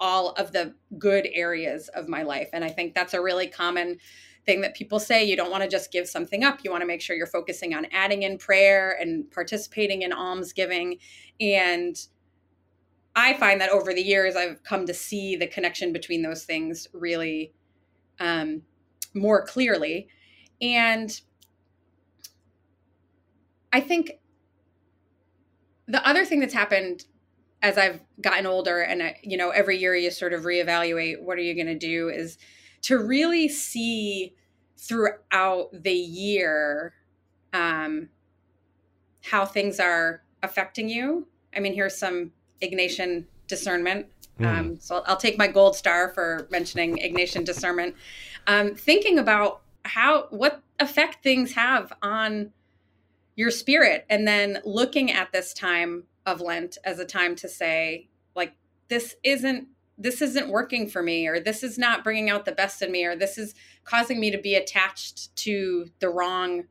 all 0.00 0.30
of 0.30 0.52
the 0.52 0.74
good 0.98 1.28
areas 1.32 1.88
of 1.88 2.08
my 2.08 2.22
life 2.22 2.48
and 2.52 2.64
I 2.64 2.68
think 2.68 2.94
that's 2.94 3.14
a 3.14 3.22
really 3.22 3.46
common 3.46 3.98
thing 4.46 4.60
that 4.60 4.74
people 4.74 5.00
say 5.00 5.24
you 5.24 5.36
don't 5.36 5.50
want 5.50 5.62
to 5.62 5.68
just 5.68 5.90
give 5.90 6.06
something 6.08 6.44
up 6.44 6.60
you 6.62 6.70
want 6.70 6.82
to 6.82 6.86
make 6.86 7.00
sure 7.00 7.16
you're 7.16 7.26
focusing 7.26 7.74
on 7.74 7.86
adding 7.92 8.22
in 8.22 8.38
prayer 8.38 8.96
and 9.00 9.30
participating 9.30 10.02
in 10.02 10.12
almsgiving. 10.12 10.98
And 11.40 11.96
i 13.16 13.34
find 13.34 13.60
that 13.60 13.70
over 13.70 13.94
the 13.94 14.02
years 14.02 14.34
i've 14.36 14.62
come 14.64 14.86
to 14.86 14.94
see 14.94 15.36
the 15.36 15.46
connection 15.46 15.92
between 15.92 16.22
those 16.22 16.44
things 16.44 16.88
really 16.92 17.52
um, 18.20 18.62
more 19.14 19.44
clearly. 19.44 20.08
And 20.60 21.20
i 23.72 23.80
think 23.80 24.12
the 25.86 26.06
other 26.06 26.24
thing 26.24 26.40
that's 26.40 26.54
happened 26.54 27.04
as 27.62 27.78
I've 27.78 28.00
gotten 28.20 28.46
older 28.46 28.80
and 28.80 29.14
you 29.22 29.36
know 29.36 29.50
every 29.50 29.78
year 29.78 29.94
you 29.96 30.10
sort 30.10 30.32
of 30.32 30.42
reevaluate 30.42 31.20
what 31.20 31.38
are 31.38 31.42
you 31.42 31.54
going 31.54 31.66
to 31.66 31.78
do 31.78 32.10
is 32.10 32.38
to 32.84 32.98
really 32.98 33.48
see 33.48 34.34
throughout 34.76 35.70
the 35.72 35.92
year 35.92 36.92
um, 37.54 38.10
how 39.22 39.46
things 39.46 39.80
are 39.80 40.22
affecting 40.42 40.88
you. 40.88 41.26
I 41.56 41.60
mean, 41.60 41.72
here's 41.72 41.96
some 41.96 42.32
Ignatian 42.60 43.24
discernment. 43.48 44.06
Mm. 44.38 44.46
Um, 44.46 44.80
so 44.80 44.96
I'll, 44.96 45.04
I'll, 45.06 45.16
take 45.16 45.38
my 45.38 45.46
gold 45.46 45.76
star 45.76 46.10
for 46.10 46.46
mentioning 46.50 46.98
Ignatian 46.98 47.44
discernment. 47.44 47.94
Um, 48.46 48.74
thinking 48.74 49.18
about 49.18 49.62
how 49.84 50.26
what 50.30 50.62
effect 50.78 51.22
things 51.22 51.52
have 51.52 51.92
on 52.02 52.52
your 53.36 53.50
spirit, 53.50 54.04
and 54.10 54.28
then 54.28 54.60
looking 54.64 55.10
at 55.10 55.32
this 55.32 55.54
time 55.54 56.04
of 56.26 56.40
Lent 56.40 56.76
as 56.84 56.98
a 56.98 57.04
time 57.04 57.34
to 57.36 57.48
say, 57.48 58.08
like, 58.34 58.54
this 58.88 59.14
isn't 59.22 59.68
this 59.96 60.20
isn't 60.20 60.48
working 60.48 60.88
for 60.88 61.02
me 61.02 61.26
or 61.26 61.38
this 61.38 61.62
is 61.62 61.78
not 61.78 62.02
bringing 62.02 62.30
out 62.30 62.44
the 62.44 62.52
best 62.52 62.82
in 62.82 62.90
me 62.90 63.04
or 63.04 63.14
this 63.14 63.38
is 63.38 63.54
causing 63.84 64.18
me 64.18 64.30
to 64.30 64.38
be 64.38 64.54
attached 64.54 65.34
to 65.36 65.86
the 66.00 66.08
wrong 66.08 66.64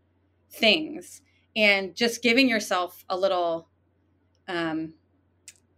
things. 0.51 1.21
And 1.55 1.95
just 1.95 2.21
giving 2.21 2.49
yourself 2.49 3.05
a 3.09 3.17
little 3.17 3.69
um 4.47 4.93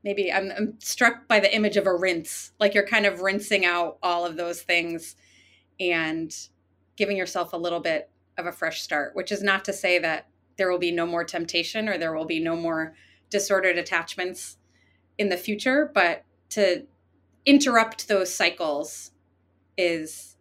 maybe 0.03 0.31
I'm, 0.31 0.51
I'm 0.55 0.73
struck 0.79 1.27
by 1.27 1.39
the 1.39 1.53
image 1.53 1.77
of 1.77 1.87
a 1.87 1.93
rinse 1.93 2.51
like 2.59 2.73
you're 2.73 2.87
kind 2.87 3.05
of 3.05 3.21
rinsing 3.21 3.65
out 3.65 3.97
all 4.01 4.25
of 4.25 4.37
those 4.37 4.61
things 4.61 5.15
and 5.79 6.33
giving 6.95 7.17
yourself 7.17 7.53
a 7.53 7.57
little 7.57 7.79
bit 7.79 8.09
of 8.37 8.45
a 8.45 8.51
fresh 8.51 8.81
start 8.81 9.15
which 9.15 9.31
is 9.31 9.43
not 9.43 9.65
to 9.65 9.73
say 9.73 9.99
that 9.99 10.27
there 10.57 10.71
will 10.71 10.79
be 10.79 10.91
no 10.91 11.05
more 11.05 11.23
temptation 11.23 11.89
or 11.89 11.97
there 11.97 12.15
will 12.15 12.25
be 12.25 12.39
no 12.39 12.55
more 12.55 12.95
disordered 13.29 13.77
attachments 13.77 14.57
in 15.17 15.29
the 15.29 15.37
future 15.37 15.91
but 15.93 16.23
to 16.49 16.85
interrupt 17.45 18.07
those 18.07 18.33
cycles 18.33 19.11
is 19.77 20.35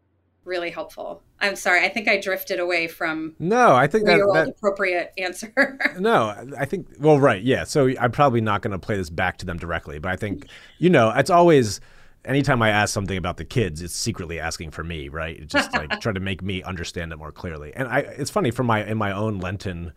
really 0.45 0.71
helpful. 0.71 1.23
I'm 1.41 1.57
sorry. 1.57 1.85
I 1.85 1.89
think 1.89 2.09
I 2.09 2.19
drifted 2.19 2.61
away 2.61 2.87
from 2.87 3.35
no. 3.39 3.75
I 3.75 3.87
think 3.87 4.07
that, 4.07 4.19
that 4.33 4.49
appropriate 4.49 5.13
answer. 5.19 5.79
no, 5.99 6.35
I 6.59 6.65
think 6.65 6.87
well, 6.99 7.19
right, 7.19 7.43
yeah. 7.43 7.65
So 7.65 7.91
I'm 8.01 8.13
probably 8.13 8.41
not 8.41 8.63
going 8.63 8.73
to 8.73 8.79
play 8.79 8.97
this 8.97 9.11
back 9.11 9.39
to 9.39 9.47
them 9.47 9.59
directly, 9.59 9.99
but 9.99 10.11
I 10.11 10.17
think 10.17 10.47
you 10.79 10.91
know 10.91 11.11
it's 11.11 11.31
always 11.31 11.81
anytime 12.25 12.63
I 12.63 12.71
ask 12.71 12.93
something 12.93 13.17
about 13.17 13.37
the 13.37 13.45
kids, 13.45 13.83
it's 13.83 13.95
secretly 13.95 14.41
asking 14.41 14.71
for 14.71 14.85
me, 14.85 15.09
right? 15.09 15.39
It's 15.39 15.53
just 15.53 15.73
like 15.73 15.91
try 16.01 16.13
to 16.13 16.21
make 16.21 16.43
me 16.43 16.63
understand 16.63 17.13
it 17.13 17.17
more 17.17 17.33
clearly. 17.33 17.73
And 17.75 17.89
I, 17.89 18.01
it's 18.01 18.31
funny 18.31 18.51
for 18.51 18.63
my 18.63 18.85
in 18.85 18.99
my 18.99 19.13
own 19.13 19.39
Lenten 19.39 19.93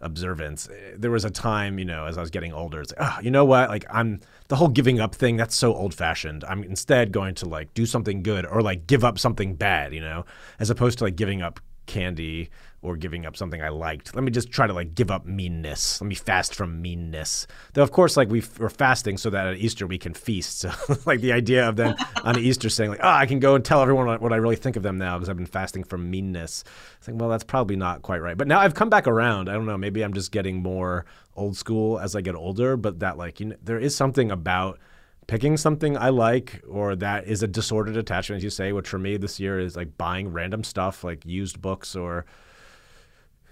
observance. 0.00 0.68
Eh, 0.68 0.94
there 0.96 1.10
was 1.10 1.24
a 1.24 1.30
time, 1.30 1.78
you 1.78 1.84
know, 1.84 2.06
as 2.06 2.18
I 2.18 2.20
was 2.20 2.30
getting 2.30 2.52
older, 2.52 2.80
it's 2.80 2.92
like, 2.96 3.08
oh, 3.08 3.20
you 3.22 3.30
know 3.30 3.44
what? 3.44 3.68
Like 3.68 3.84
I'm 3.90 4.20
the 4.48 4.56
whole 4.56 4.68
giving 4.68 5.00
up 5.00 5.14
thing. 5.14 5.36
That's 5.36 5.56
so 5.56 5.74
old 5.74 5.94
fashioned. 5.94 6.44
I'm 6.44 6.62
instead 6.64 7.12
going 7.12 7.34
to 7.36 7.46
like 7.48 7.72
do 7.74 7.86
something 7.86 8.22
good 8.22 8.46
or 8.46 8.62
like 8.62 8.86
give 8.86 9.04
up 9.04 9.18
something 9.18 9.54
bad, 9.54 9.94
you 9.94 10.00
know, 10.00 10.24
as 10.58 10.70
opposed 10.70 10.98
to 10.98 11.04
like 11.04 11.16
giving 11.16 11.42
up 11.42 11.60
candy 11.86 12.50
or 12.82 12.96
giving 12.96 13.26
up 13.26 13.36
something 13.36 13.62
I 13.62 13.68
liked. 13.68 14.14
Let 14.14 14.24
me 14.24 14.30
just 14.30 14.50
try 14.50 14.66
to 14.66 14.72
like 14.72 14.94
give 14.94 15.10
up 15.10 15.26
meanness. 15.26 16.00
Let 16.00 16.08
me 16.08 16.14
fast 16.14 16.54
from 16.54 16.80
meanness. 16.80 17.46
Though 17.74 17.82
of 17.82 17.92
course, 17.92 18.16
like 18.16 18.30
we 18.30 18.42
are 18.58 18.70
fasting 18.70 19.18
so 19.18 19.28
that 19.30 19.46
at 19.46 19.56
Easter 19.56 19.86
we 19.86 19.98
can 19.98 20.14
feast. 20.14 20.60
So 20.60 20.72
like 21.06 21.20
the 21.20 21.32
idea 21.32 21.68
of 21.68 21.76
then 21.76 21.94
on 22.24 22.38
Easter 22.38 22.70
saying 22.70 22.90
like, 22.90 23.00
oh, 23.02 23.08
I 23.08 23.26
can 23.26 23.38
go 23.38 23.54
and 23.54 23.64
tell 23.64 23.82
everyone 23.82 24.06
what 24.20 24.32
I 24.32 24.36
really 24.36 24.56
think 24.56 24.76
of 24.76 24.82
them 24.82 24.96
now 24.96 25.18
because 25.18 25.28
I've 25.28 25.36
been 25.36 25.46
fasting 25.46 25.84
from 25.84 26.10
meanness. 26.10 26.64
It's 26.98 27.08
like, 27.08 27.20
well, 27.20 27.28
that's 27.28 27.44
probably 27.44 27.76
not 27.76 28.02
quite 28.02 28.22
right. 28.22 28.36
But 28.36 28.48
now 28.48 28.60
I've 28.60 28.74
come 28.74 28.88
back 28.88 29.06
around. 29.06 29.50
I 29.50 29.52
don't 29.52 29.66
know. 29.66 29.78
Maybe 29.78 30.02
I'm 30.02 30.14
just 30.14 30.32
getting 30.32 30.62
more 30.62 31.04
old 31.36 31.56
school 31.56 31.98
as 31.98 32.16
I 32.16 32.22
get 32.22 32.34
older. 32.34 32.78
But 32.78 33.00
that 33.00 33.18
like 33.18 33.40
you 33.40 33.46
know, 33.46 33.56
there 33.62 33.78
is 33.78 33.94
something 33.94 34.30
about 34.30 34.78
picking 35.26 35.56
something 35.56 35.96
I 35.96 36.08
like 36.08 36.62
or 36.68 36.96
that 36.96 37.26
is 37.26 37.42
a 37.42 37.46
disordered 37.46 37.96
attachment, 37.96 38.38
as 38.38 38.44
you 38.44 38.50
say, 38.50 38.72
which 38.72 38.88
for 38.88 38.98
me 38.98 39.18
this 39.18 39.38
year 39.38 39.60
is 39.60 39.76
like 39.76 39.98
buying 39.98 40.32
random 40.32 40.64
stuff 40.64 41.04
like 41.04 41.26
used 41.26 41.60
books 41.60 41.94
or 41.94 42.24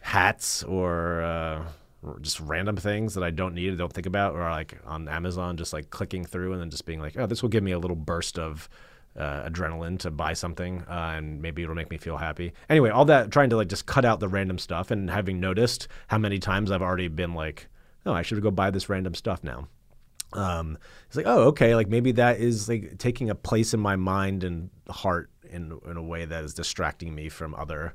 hats 0.08 0.62
or 0.64 1.20
uh, 1.20 1.64
just 2.22 2.40
random 2.40 2.76
things 2.76 3.12
that 3.12 3.22
I 3.22 3.28
don't 3.30 3.54
need, 3.54 3.76
don't 3.76 3.92
think 3.92 4.06
about, 4.06 4.34
or 4.34 4.40
like 4.40 4.78
on 4.86 5.06
Amazon, 5.06 5.58
just 5.58 5.74
like 5.74 5.90
clicking 5.90 6.24
through 6.24 6.52
and 6.54 6.62
then 6.62 6.70
just 6.70 6.86
being 6.86 6.98
like, 6.98 7.18
oh, 7.18 7.26
this 7.26 7.42
will 7.42 7.50
give 7.50 7.62
me 7.62 7.72
a 7.72 7.78
little 7.78 7.94
burst 7.96 8.38
of 8.38 8.70
uh, 9.18 9.46
adrenaline 9.46 9.98
to 9.98 10.10
buy 10.10 10.32
something, 10.32 10.82
uh, 10.88 11.14
and 11.16 11.42
maybe 11.42 11.62
it'll 11.62 11.74
make 11.74 11.90
me 11.90 11.98
feel 11.98 12.16
happy. 12.16 12.54
Anyway, 12.70 12.88
all 12.88 13.04
that 13.04 13.30
trying 13.30 13.50
to 13.50 13.56
like 13.56 13.68
just 13.68 13.84
cut 13.84 14.06
out 14.06 14.18
the 14.18 14.28
random 14.28 14.58
stuff, 14.58 14.90
and 14.90 15.10
having 15.10 15.40
noticed 15.40 15.88
how 16.06 16.16
many 16.16 16.38
times 16.38 16.70
I've 16.70 16.82
already 16.82 17.08
been 17.08 17.34
like, 17.34 17.68
oh, 18.06 18.12
I 18.14 18.22
should 18.22 18.40
go 18.40 18.50
buy 18.50 18.70
this 18.70 18.88
random 18.88 19.14
stuff 19.14 19.44
now. 19.44 19.68
Um, 20.32 20.78
it's 21.06 21.16
like, 21.16 21.26
oh, 21.26 21.48
okay, 21.48 21.74
like 21.74 21.88
maybe 21.88 22.12
that 22.12 22.38
is 22.38 22.66
like 22.66 22.96
taking 22.96 23.28
a 23.28 23.34
place 23.34 23.74
in 23.74 23.80
my 23.80 23.96
mind 23.96 24.42
and 24.42 24.70
heart 24.88 25.30
in 25.50 25.78
in 25.86 25.98
a 25.98 26.02
way 26.02 26.24
that 26.24 26.44
is 26.44 26.54
distracting 26.54 27.14
me 27.14 27.28
from 27.28 27.54
other 27.54 27.94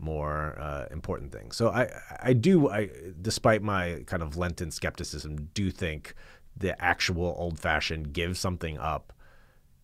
more 0.00 0.58
uh, 0.58 0.86
important 0.90 1.32
things. 1.32 1.56
So 1.56 1.68
I 1.68 1.90
I 2.20 2.32
do 2.32 2.68
I 2.68 2.90
despite 3.20 3.62
my 3.62 4.02
kind 4.06 4.22
of 4.22 4.36
Lenten 4.36 4.70
skepticism 4.70 5.50
do 5.54 5.70
think 5.70 6.14
the 6.56 6.80
actual 6.82 7.34
old 7.38 7.58
fashioned 7.58 8.12
give 8.12 8.36
something 8.36 8.78
up, 8.78 9.12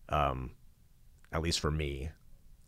um, 0.09 0.51
at 1.31 1.41
least 1.41 1.59
for 1.59 1.71
me, 1.71 2.09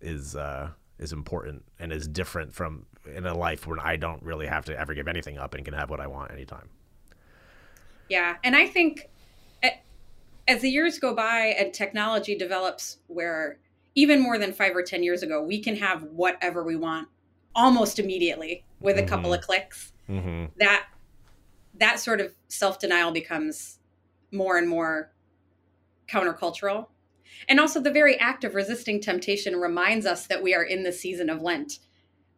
is 0.02 0.36
uh, 0.36 0.70
is 0.98 1.14
important 1.14 1.64
and 1.80 1.92
is 1.92 2.08
different 2.08 2.54
from 2.54 2.86
in 3.06 3.26
a 3.26 3.34
life 3.34 3.66
when 3.68 3.80
I 3.80 3.96
don't 3.96 4.22
really 4.24 4.48
have 4.48 4.66
to 4.66 4.80
ever 4.80 4.94
give 4.94 5.08
anything 5.08 5.38
up 5.38 5.54
and 5.54 5.66
can 5.66 5.74
have 5.74 5.90
what 5.90 6.00
I 6.00 6.08
want 6.08 6.32
anytime. 6.32 6.70
Yeah, 8.10 8.38
and 8.44 8.56
I 8.56 8.66
think 8.66 9.10
as 10.50 10.62
the 10.62 10.70
years 10.70 10.98
go 10.98 11.14
by 11.14 11.56
and 11.60 11.72
technology 11.72 12.36
develops, 12.36 12.98
where 13.06 13.60
even 13.94 14.20
more 14.20 14.40
than 14.40 14.52
five 14.52 14.76
or 14.76 14.82
ten 14.82 15.04
years 15.04 15.22
ago, 15.22 15.44
we 15.44 15.62
can 15.62 15.76
have 15.76 16.04
whatever 16.04 16.64
we 16.64 16.76
want 16.76 17.08
almost 17.56 18.00
immediately 18.00 18.64
with 18.80 18.98
a 18.98 19.02
mm-hmm. 19.02 19.10
couple 19.10 19.34
of 19.34 19.42
clicks. 19.42 19.94
Mm-hmm. 20.10 20.46
That 20.58 20.86
that 21.80 22.00
sort 22.00 22.22
of 22.22 22.34
self 22.48 22.80
denial 22.80 23.12
becomes 23.12 23.80
more 24.32 24.58
and 24.58 24.68
more 24.68 25.12
countercultural. 26.08 26.88
And 27.48 27.60
also, 27.60 27.80
the 27.80 27.92
very 27.92 28.20
act 28.20 28.44
of 28.44 28.56
resisting 28.56 29.00
temptation 29.00 29.56
reminds 29.56 30.06
us 30.06 30.28
that 30.28 30.44
we 30.44 30.54
are 30.54 30.64
in 30.64 30.84
the 30.84 30.92
season 30.92 31.30
of 31.30 31.42
Lent. 31.42 31.80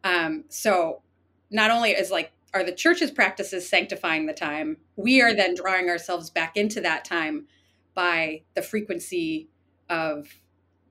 Um, 0.04 0.44
so, 0.48 1.02
not 1.50 1.70
only 1.70 1.90
is 1.90 2.10
like 2.10 2.32
are 2.54 2.62
the 2.62 2.72
church's 2.72 3.10
practices 3.10 3.68
sanctifying 3.68 4.26
the 4.26 4.32
time, 4.32 4.76
we 4.96 5.22
are 5.22 5.34
then 5.34 5.54
drawing 5.54 5.88
ourselves 5.88 6.30
back 6.30 6.56
into 6.56 6.80
that 6.82 7.04
time 7.04 7.46
by 7.94 8.42
the 8.54 8.62
frequency 8.62 9.48
of 9.88 10.28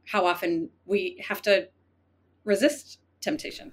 how 0.06 0.25
often 0.25 0.70
we 0.86 1.24
have 1.28 1.42
to 1.44 1.68
resist 2.44 3.00
temptation. 3.22 3.72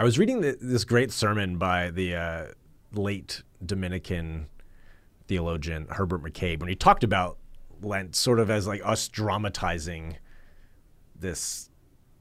I 0.00 0.02
was 0.02 0.18
reading 0.18 0.40
the, 0.40 0.56
this 0.58 0.84
great 0.84 1.12
sermon 1.12 1.58
by 1.58 1.90
the 1.90 2.14
uh, 2.14 2.46
late 2.94 3.42
Dominican 3.62 4.46
theologian 5.28 5.88
Herbert 5.90 6.22
McCabe 6.22 6.60
when 6.60 6.70
he 6.70 6.74
talked 6.74 7.04
about 7.04 7.36
Lent 7.82 8.16
sort 8.16 8.40
of 8.40 8.48
as 8.48 8.66
like 8.66 8.80
us 8.82 9.08
dramatizing 9.08 10.16
this 11.14 11.68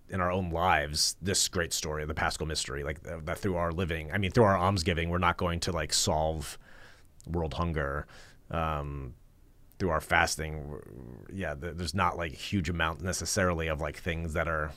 in 0.09 0.19
our 0.19 0.29
own 0.29 0.49
lives 0.49 1.15
this 1.21 1.47
great 1.47 1.71
story 1.71 2.01
of 2.01 2.09
the 2.09 2.13
paschal 2.13 2.45
mystery 2.45 2.83
like 2.83 3.01
that 3.03 3.37
through 3.37 3.55
our 3.55 3.71
living 3.71 4.11
i 4.11 4.17
mean 4.17 4.31
through 4.31 4.43
our 4.43 4.57
almsgiving 4.57 5.09
we're 5.09 5.17
not 5.17 5.37
going 5.37 5.61
to 5.61 5.71
like 5.71 5.93
solve 5.93 6.57
world 7.27 7.53
hunger 7.53 8.07
um, 8.51 9.13
through 9.77 9.91
our 9.91 10.01
fasting. 10.01 10.81
Yeah 11.31 11.53
there's 11.57 11.95
not 11.95 12.17
like 12.17 12.33
huge 12.33 12.69
amount 12.69 13.01
necessarily 13.01 13.67
of 13.67 13.79
like 13.79 13.95
things 13.95 14.33
that 14.33 14.49
are 14.49 14.73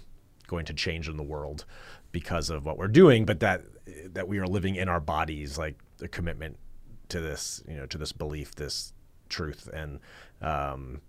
going 0.47 0.67
to 0.67 0.75
change 0.75 1.09
in 1.09 1.17
the 1.17 1.23
world 1.23 1.65
because 2.13 2.51
of 2.51 2.65
what 2.65 2.79
we're 2.79 2.89
doing, 2.89 3.25
but 3.25 3.41
that 3.41 3.63
that 4.13 4.29
we 4.29 4.39
are 4.39 4.47
living 4.47 4.77
in 4.77 4.89
our 4.89 5.01
bodies, 5.01 5.59
like 5.59 5.79
a 6.01 6.09
commitment 6.09 6.59
to 7.09 7.21
this, 7.21 7.63
you 7.69 7.77
know, 7.77 7.87
to 7.87 7.99
this 7.99 8.13
belief, 8.13 8.55
this 8.55 8.93
truth, 9.29 9.69
and 9.73 9.99
um, 10.41 11.01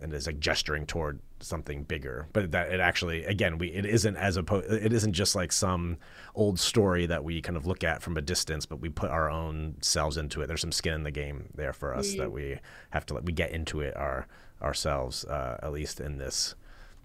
and 0.00 0.12
is 0.12 0.26
like 0.26 0.40
gesturing 0.40 0.86
toward 0.86 1.20
something 1.40 1.82
bigger. 1.84 2.28
But 2.32 2.52
that 2.52 2.72
it 2.72 2.80
actually, 2.80 3.24
again, 3.24 3.58
we 3.58 3.68
it 3.68 3.86
isn't 3.86 4.16
as 4.16 4.36
opposed. 4.36 4.70
It 4.70 4.92
isn't 4.92 5.12
just 5.12 5.34
like 5.34 5.52
some 5.52 5.98
old 6.34 6.58
story 6.58 7.06
that 7.06 7.24
we 7.24 7.40
kind 7.40 7.56
of 7.56 7.66
look 7.66 7.84
at 7.84 8.02
from 8.02 8.16
a 8.16 8.22
distance, 8.22 8.66
but 8.66 8.80
we 8.80 8.88
put 8.88 9.10
our 9.10 9.30
own 9.30 9.76
selves 9.80 10.16
into 10.16 10.42
it. 10.42 10.46
There's 10.46 10.60
some 10.60 10.72
skin 10.72 10.94
in 10.94 11.02
the 11.04 11.10
game 11.10 11.50
there 11.54 11.72
for 11.72 11.94
us 11.94 12.08
mm-hmm. 12.08 12.18
that 12.18 12.32
we 12.32 12.58
have 12.90 13.06
to. 13.06 13.14
let 13.14 13.24
We 13.24 13.32
get 13.32 13.52
into 13.52 13.80
it 13.80 13.96
our 13.96 14.26
ourselves, 14.60 15.24
uh, 15.24 15.58
at 15.62 15.72
least 15.72 16.00
in 16.00 16.18
this 16.18 16.54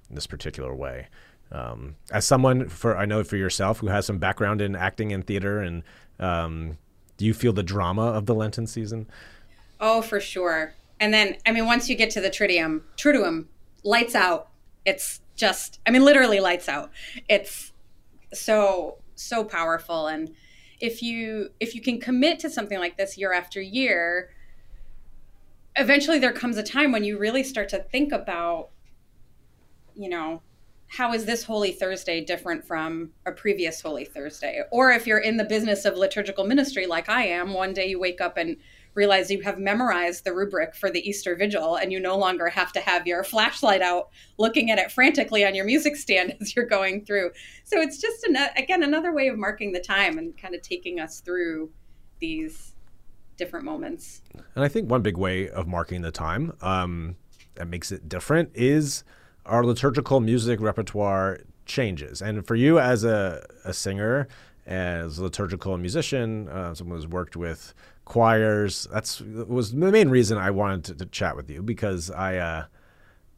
in 0.10 0.16
this 0.16 0.28
particular 0.28 0.76
way. 0.76 1.08
Um, 1.54 1.96
as 2.12 2.26
someone 2.26 2.68
for 2.68 2.98
I 2.98 3.06
know 3.06 3.24
for 3.24 3.38
yourself 3.38 3.80
who 3.80 3.88
has 3.88 4.06
some 4.06 4.18
background 4.18 4.60
in 4.60 4.76
acting 4.76 5.14
and 5.14 5.26
theater, 5.26 5.62
and 5.62 5.84
um, 6.20 6.78
do 7.18 7.26
you 7.26 7.34
feel 7.34 7.54
the 7.54 7.64
drama 7.64 8.08
of 8.08 8.26
the 8.26 8.34
Lenten 8.34 8.68
season? 8.68 9.08
Oh, 9.80 10.02
for 10.02 10.20
sure. 10.20 10.74
And 11.00 11.14
then, 11.14 11.38
I 11.46 11.52
mean, 11.52 11.66
once 11.66 11.90
you 11.90 11.96
get 11.96 12.10
to 12.12 12.22
the 12.22 12.30
Triduum, 12.30 12.82
Triduum, 12.98 13.46
lights 13.84 14.16
out. 14.16 14.50
It's 14.86 15.22
just, 15.36 15.80
I 15.86 15.92
mean, 15.92 16.04
literally 16.04 16.40
lights 16.40 16.68
out. 16.68 16.92
It's 17.30 17.72
so 18.34 18.98
so 19.16 19.44
powerful, 19.44 20.08
and 20.08 20.34
if 20.80 21.04
you 21.04 21.50
if 21.60 21.76
you 21.76 21.82
can 21.82 22.00
commit 22.00 22.40
to 22.40 22.50
something 22.50 22.80
like 22.80 22.98
this 22.98 23.18
year 23.18 23.32
after 23.32 23.62
year, 23.62 24.32
eventually 25.76 26.20
there 26.20 26.34
comes 26.34 26.58
a 26.58 26.64
time 26.64 26.92
when 26.92 27.04
you 27.04 27.18
really 27.18 27.44
start 27.44 27.70
to 27.70 27.80
think 27.80 28.12
about, 28.12 28.70
you 29.96 30.10
know, 30.10 30.42
how 30.96 31.12
is 31.12 31.26
this 31.26 31.44
Holy 31.44 31.72
Thursday 31.72 32.24
different 32.24 32.64
from 32.64 33.10
a 33.26 33.32
previous 33.32 33.82
Holy 33.82 34.06
Thursday? 34.06 34.62
Or 34.72 34.92
if 34.92 35.08
you're 35.08 35.18
in 35.18 35.38
the 35.38 35.44
business 35.44 35.86
of 35.86 35.98
liturgical 35.98 36.46
ministry 36.46 36.86
like 36.86 37.10
I 37.10 37.26
am, 37.26 37.52
one 37.52 37.74
day 37.74 37.88
you 37.88 38.00
wake 38.00 38.22
up 38.22 38.38
and 38.38 38.58
realize 38.94 39.32
you 39.32 39.42
have 39.42 39.58
memorized 39.58 40.24
the 40.24 40.36
rubric 40.36 40.76
for 40.76 40.92
the 40.92 41.00
Easter 41.00 41.36
Vigil 41.36 41.78
and 41.78 41.92
you 41.92 42.00
no 42.00 42.16
longer 42.16 42.48
have 42.48 42.72
to 42.74 42.80
have 42.80 43.08
your 43.08 43.24
flashlight 43.24 43.82
out 43.82 44.10
looking 44.38 44.70
at 44.70 44.78
it 44.78 44.92
frantically 44.92 45.44
on 45.44 45.56
your 45.56 45.66
music 45.66 45.96
stand 45.96 46.36
as 46.42 46.56
you're 46.56 46.64
going 46.64 47.04
through. 47.04 47.32
So 47.64 47.82
it's 47.82 47.98
just, 47.98 48.24
an, 48.26 48.38
again, 48.56 48.84
another 48.84 49.12
way 49.12 49.28
of 49.30 49.38
marking 49.40 49.72
the 49.72 49.82
time 49.82 50.20
and 50.20 50.38
kind 50.38 50.54
of 50.54 50.62
taking 50.62 51.00
us 51.00 51.22
through 51.22 51.72
these 52.20 52.76
different 53.36 53.66
moments. 53.66 54.22
And 54.54 54.64
I 54.64 54.68
think 54.68 54.92
one 54.92 55.02
big 55.02 55.18
way 55.18 55.50
of 55.50 55.66
marking 55.66 56.04
the 56.04 56.12
time 56.12 56.56
um, 56.62 57.16
that 57.56 57.68
makes 57.68 57.92
it 57.92 58.08
different 58.08 58.52
is 58.54 59.04
our 59.46 59.66
liturgical 59.66 60.20
music 60.20 60.60
repertoire 60.62 61.40
changes. 61.66 62.22
And 62.22 62.46
for 62.46 62.56
you 62.56 62.80
as 62.80 63.04
a, 63.04 63.46
a 63.66 63.74
singer, 63.74 64.28
as 64.66 65.18
a 65.18 65.24
liturgical 65.24 65.78
musician, 65.78 66.48
uh, 66.48 66.74
someone 66.74 66.98
who's 66.98 67.08
worked 67.08 67.36
with 67.36 67.74
choirs, 68.06 68.88
that's 68.92 69.22
was 69.22 69.72
the 69.72 69.92
main 69.92 70.10
reason 70.10 70.38
I 70.38 70.52
wanted 70.52 70.84
to, 70.86 70.96
to 70.96 71.06
chat 71.08 71.36
with 71.36 71.50
you 71.50 71.62
because 71.62 72.10
I, 72.10 72.38
uh, 72.38 72.66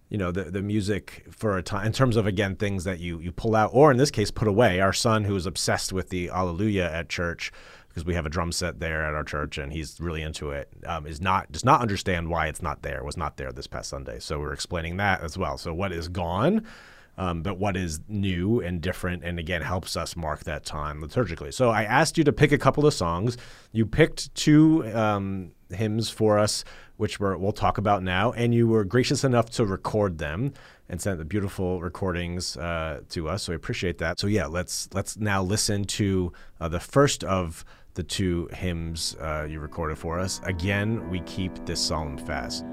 you 0.10 0.18
know, 0.18 0.32
the 0.32 0.46
the 0.46 0.62
music 0.62 1.26
for 1.32 1.58
a 1.58 1.64
time 1.64 1.88
in 1.88 1.94
terms 1.94 2.16
of 2.16 2.28
again 2.28 2.56
things 2.56 2.84
that 2.84 3.00
you 3.00 3.20
you 3.20 3.32
pull 3.32 3.56
out 3.56 3.72
or 3.74 3.92
in 3.92 3.98
this 3.98 4.12
case 4.12 4.32
put 4.32 4.48
away. 4.48 4.80
Our 4.80 4.94
son 4.94 5.24
who 5.24 5.36
is 5.36 5.46
obsessed 5.46 5.92
with 5.92 6.10
the 6.10 6.30
Alleluia 6.30 6.92
at 6.92 7.10
church 7.10 7.52
because 7.96 8.06
we 8.06 8.14
have 8.14 8.26
a 8.26 8.30
drum 8.30 8.52
set 8.52 8.82
there 8.82 9.06
at 9.06 9.14
our 9.14 9.24
church 9.24 9.58
and 9.58 9.72
he's 9.72 10.02
really 10.02 10.22
into 10.22 10.52
it. 10.52 10.68
Um, 10.86 11.08
is 11.08 11.22
not 11.22 11.50
does 11.54 11.64
not 11.64 11.80
understand 11.80 12.30
why 12.30 12.48
it's 12.48 12.62
not 12.62 12.82
there. 12.82 13.02
Was 13.06 13.16
not 13.16 13.38
there 13.38 13.54
this 13.54 13.68
past 13.68 13.90
Sunday. 13.90 14.20
So 14.20 14.38
we're 14.38 14.52
explaining 14.52 14.98
that 14.98 15.22
as 15.22 15.38
well. 15.38 15.58
So 15.58 15.74
what 15.74 15.94
is 15.94 16.10
gone, 16.10 16.66
um, 17.18 17.42
but 17.42 17.58
what 17.58 17.78
is 17.78 18.02
new 18.10 18.60
and 18.60 18.82
different, 18.82 19.24
and 19.24 19.40
again 19.40 19.62
helps 19.62 19.96
us 19.96 20.18
mark 20.18 20.44
that 20.44 20.66
time 20.66 21.02
liturgically. 21.02 21.54
So 21.54 21.70
I 21.70 21.84
asked 21.84 22.18
you 22.18 22.26
to 22.26 22.34
pick 22.34 22.52
a 22.52 22.58
couple 22.58 22.86
of 22.86 22.94
songs. 22.94 23.38
You 23.72 23.86
picked 23.86 24.36
two 24.36 24.86
um, 24.94 25.54
hymns 25.70 26.10
for 26.10 26.38
us, 26.38 26.66
which 26.98 27.22
we 27.22 27.34
will 27.38 27.54
talk 27.54 27.78
about 27.78 28.04
now, 28.04 28.34
and 28.34 28.54
you 28.54 28.68
were 28.68 28.84
gracious 28.84 29.24
enough 29.24 29.50
to 29.52 29.66
record 29.66 30.18
them 30.18 30.52
and 30.90 31.02
sent 31.02 31.18
the 31.18 31.26
beautiful 31.26 31.82
recordings 31.82 32.58
uh, 32.58 33.00
to 33.10 33.30
us. 33.30 33.44
So 33.44 33.54
we 33.54 33.56
appreciate 33.56 34.00
that. 34.00 34.20
So 34.20 34.28
yeah, 34.28 34.48
let's 34.48 34.90
let's 34.94 35.16
now 35.16 35.42
listen 35.42 35.86
to 35.86 36.34
uh, 36.60 36.68
the 36.68 36.82
first 36.82 37.24
of 37.24 37.64
the 37.96 38.04
two 38.04 38.48
hymns 38.54 39.16
uh, 39.20 39.48
you 39.50 39.60
recorded 39.60 39.98
for 39.98 40.20
us. 40.20 40.40
Again, 40.44 41.10
we 41.10 41.22
keep 41.22 41.66
this 41.66 41.80
solemn 41.82 42.18
fast. 42.18 42.64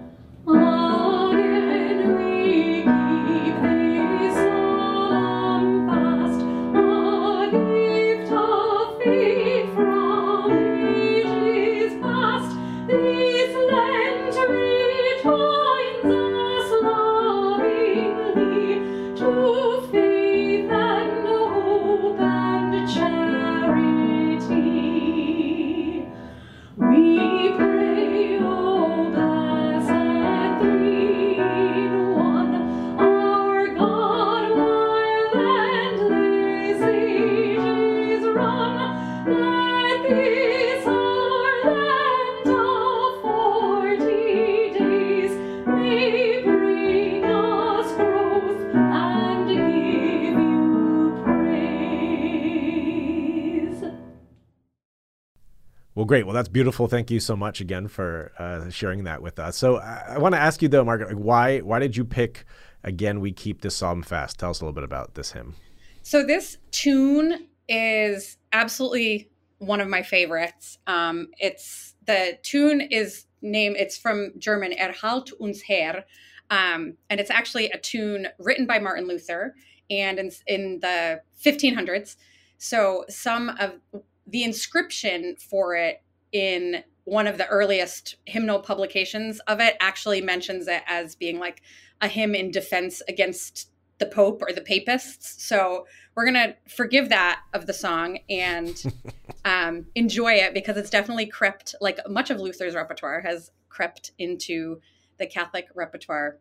Great. 56.13 56.27
Well, 56.27 56.35
that's 56.35 56.51
beautiful. 56.51 56.89
Thank 56.89 57.11
you 57.11 57.21
so 57.21 57.35
much 57.35 57.63
again 57.63 57.89
for 57.89 58.33
uh, 58.39 58.69
sharing 58.69 59.05
that 59.05 59.23
with 59.23 59.39
us. 59.39 59.57
So, 59.57 59.79
I, 59.79 60.05
I 60.09 60.19
want 60.19 60.35
to 60.35 60.39
ask 60.39 60.61
you 60.61 60.69
though, 60.69 60.85
Margaret, 60.85 61.17
why 61.17 61.61
why 61.61 61.79
did 61.79 61.97
you 61.97 62.05
pick 62.05 62.45
again? 62.85 63.19
We 63.21 63.33
keep 63.33 63.63
this 63.63 63.77
solemn 63.77 64.03
fast. 64.03 64.39
Tell 64.39 64.51
us 64.51 64.61
a 64.61 64.65
little 64.65 64.75
bit 64.75 64.85
about 64.85 65.15
this 65.15 65.33
hymn. 65.33 65.55
So 66.03 66.23
this 66.23 66.59
tune 66.71 67.49
is 67.67 68.37
absolutely 68.53 69.31
one 69.57 69.81
of 69.81 69.89
my 69.89 70.03
favorites. 70.03 70.77
Um, 70.87 71.29
it's 71.39 71.95
the 72.07 72.39
tune 72.43 72.83
is 72.83 73.25
name. 73.41 73.75
It's 73.75 73.97
from 73.97 74.33
German 74.37 74.75
Erhalt 74.79 75.33
uns 75.41 75.63
Herr, 75.63 76.05
um, 76.51 76.99
and 77.09 77.21
it's 77.21 77.31
actually 77.31 77.71
a 77.71 77.79
tune 77.79 78.29
written 78.39 78.67
by 78.67 78.79
Martin 78.79 79.09
Luther 79.09 79.55
and 79.89 80.19
in, 80.19 80.31
in 80.47 80.81
the 80.81 81.23
1500s. 81.43 82.17
So 82.59 83.07
some 83.09 83.49
of 83.59 83.81
the 84.27 84.45
inscription 84.45 85.37
for 85.37 85.75
it 85.75 86.03
in 86.33 86.85
one 87.05 87.27
of 87.27 87.37
the 87.37 87.47
earliest 87.49 88.17
hymnal 88.27 88.61
publications 88.61 89.41
of 89.41 89.61
it 89.61 89.77
actually 89.81 90.21
mentions 90.21 90.69
it 90.69 90.83
as 90.87 91.15
being 91.17 91.39
like 91.39 91.63
a 92.01 92.09
hymn 92.09 92.35
in 92.35 92.51
defense 92.51 93.03
against 93.09 93.71
the 93.99 94.07
Pope 94.07 94.43
or 94.43 94.53
the 94.53 94.61
Papists. 94.61 95.43
So 95.45 95.87
we're 96.15 96.25
gonna 96.25 96.57
forgive 96.69 97.09
that 97.11 97.41
of 97.53 97.67
the 97.67 97.73
song 97.73 98.19
and 98.29 98.83
um, 99.45 99.87
enjoy 99.95 100.35
it 100.35 100.55
because 100.55 100.77
it's 100.77 100.91
definitely 100.91 101.27
crept, 101.27 101.75
like 101.81 101.99
much 102.09 102.31
of 102.31 102.41
Luther's 102.41 102.75
repertoire 102.75 103.21
has 103.21 103.51
crept 103.69 104.13
into 104.19 104.81
the 105.19 105.27
Catholic 105.27 105.69
repertoire 105.75 106.39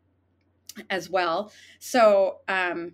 as 0.89 1.09
well. 1.09 1.51
So 1.79 2.37
um, 2.47 2.93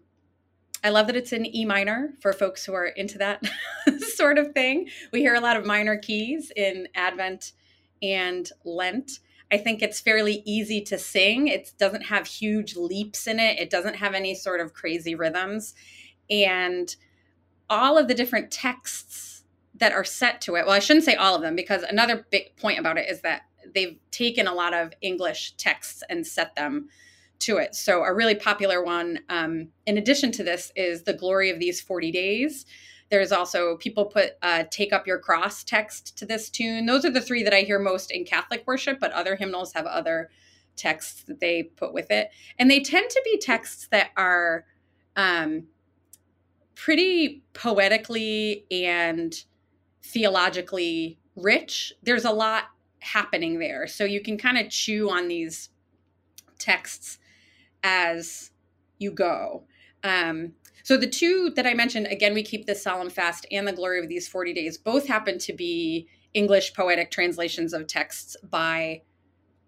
I 0.88 0.89
love 0.89 1.08
that 1.08 1.17
it's 1.17 1.34
in 1.34 1.53
E 1.53 1.65
minor 1.65 2.13
for 2.22 2.32
folks 2.32 2.65
who 2.65 2.74
are 2.74 2.86
into 2.86 3.17
that 3.17 3.44
sort 4.15 4.38
of 4.38 4.53
thing. 4.53 4.88
We 5.12 5.20
hear 5.20 5.36
a 5.36 5.41
lot 5.41 5.58
of 5.58 5.65
minor 5.65 5.98
keys 5.98 6.50
in 6.56 6.88
Advent 6.96 7.51
and 8.01 8.50
Lent. 8.63 9.20
I 9.51 9.58
think 9.58 9.82
it's 9.82 10.00
fairly 10.00 10.41
easy 10.46 10.79
to 10.84 10.98
sing. 10.98 11.50
It 11.50 11.73
doesn't 11.78 12.04
have 12.04 12.26
huge 12.26 12.78
leaps 12.78 13.28
in 13.28 13.38
it, 13.38 13.60
it 13.60 13.69
doesn't 13.69 13.97
have 13.97 14.13
any 14.13 14.34
sort 14.34 14.62
of 14.62 14.73
crazy 14.73 15.13
rhythms. 15.13 15.76
And 16.30 16.95
all 17.69 17.97
of 17.97 18.08
the 18.08 18.15
different 18.15 18.50
texts 18.50 19.43
that 19.76 19.91
are 19.91 20.06
set 20.06 20.39
to 20.43 20.56
it, 20.56 20.65
well, 20.65 20.76
I 20.76 20.80
shouldn't 20.80 21.04
say 21.06 21.15
all 21.15 21.36
of 21.36 21.41
them 21.41 21.58
because 21.58 21.84
another 21.84 22.26
big 22.32 22.56
point 22.56 22.80
about 22.80 22.97
it 22.97 23.10
is 23.10 23.19
that 23.23 23.41
they've 23.76 24.00
taken 24.10 24.47
a 24.47 24.54
lot 24.54 24.73
of 24.73 24.93
English 25.02 25.58
texts 25.58 26.02
and 26.10 26.26
set 26.26 26.56
them 26.56 26.88
to 27.39 27.58
it. 27.58 27.76
So, 27.76 28.04
a 28.04 28.13
really 28.13 28.36
popular 28.36 28.84
one, 28.84 29.19
um, 29.30 29.69
in 29.86 29.97
addition 29.97 30.32
to 30.34 30.43
this, 30.43 30.71
is 30.76 31.04
The 31.04 31.13
Glory 31.13 31.50
of 31.50 31.60
These 31.60 31.82
40 31.82 32.12
Days. 32.12 32.65
There's 33.10 33.32
also 33.32 33.78
people 33.78 34.06
put 34.06 34.34
uh, 34.41 34.65
Take 34.69 34.91
Up 34.91 35.08
Your 35.08 35.19
Cross 35.19 35.63
text 35.63 36.17
to 36.17 36.26
this 36.26 36.50
tune. 36.50 36.86
Those 36.86 37.06
are 37.06 37.12
the 37.12 37.21
three 37.21 37.43
that 37.43 37.54
I 37.54 37.62
hear 37.62 37.80
most 37.80 38.12
in 38.12 38.26
Catholic 38.26 38.63
worship, 38.67 39.00
but 39.00 39.12
other 39.13 39.36
hymnals 39.36 39.73
have 39.73 39.86
other 39.86 40.30
texts 40.76 41.23
that 41.23 41.39
they 41.39 41.63
put 41.63 41.93
with 41.93 42.12
it. 42.12 42.30
And 42.60 42.69
they 42.69 42.82
tend 42.82 43.10
to 43.10 43.21
be 43.23 43.38
texts 43.38 43.88
that 43.91 44.10
are 44.17 44.65
um, 45.15 45.63
pretty 46.76 47.43
poetically 47.54 48.65
and 48.69 49.34
theologically 50.04 51.17
rich. 51.36 51.93
There's 52.04 52.26
a 52.26 52.32
lot 52.32 52.65
happening 53.00 53.60
there. 53.60 53.88
So 53.88 54.04
you 54.04 54.21
can 54.21 54.38
kind 54.38 54.58
of 54.58 54.69
chew 54.69 55.10
on 55.10 55.28
these 55.28 55.69
texts 56.60 57.19
as 57.83 58.51
you 58.99 59.11
go. 59.11 59.63
Um, 60.03 60.53
so 60.83 60.95
the 60.97 61.07
two 61.07 61.51
that 61.55 61.67
I 61.67 61.73
mentioned, 61.73 62.07
again, 62.07 62.33
we 62.33 62.43
keep 62.43 62.65
the 62.65 62.75
solemn 62.75 63.09
fast 63.09 63.45
and 63.51 63.67
the 63.67 63.73
glory 63.73 63.99
of 63.99 64.07
these 64.07 64.27
40 64.27 64.53
days, 64.53 64.77
both 64.77 65.07
happen 65.07 65.37
to 65.39 65.53
be 65.53 66.07
English 66.33 66.73
poetic 66.73 67.11
translations 67.11 67.73
of 67.73 67.87
texts 67.87 68.37
by 68.49 69.01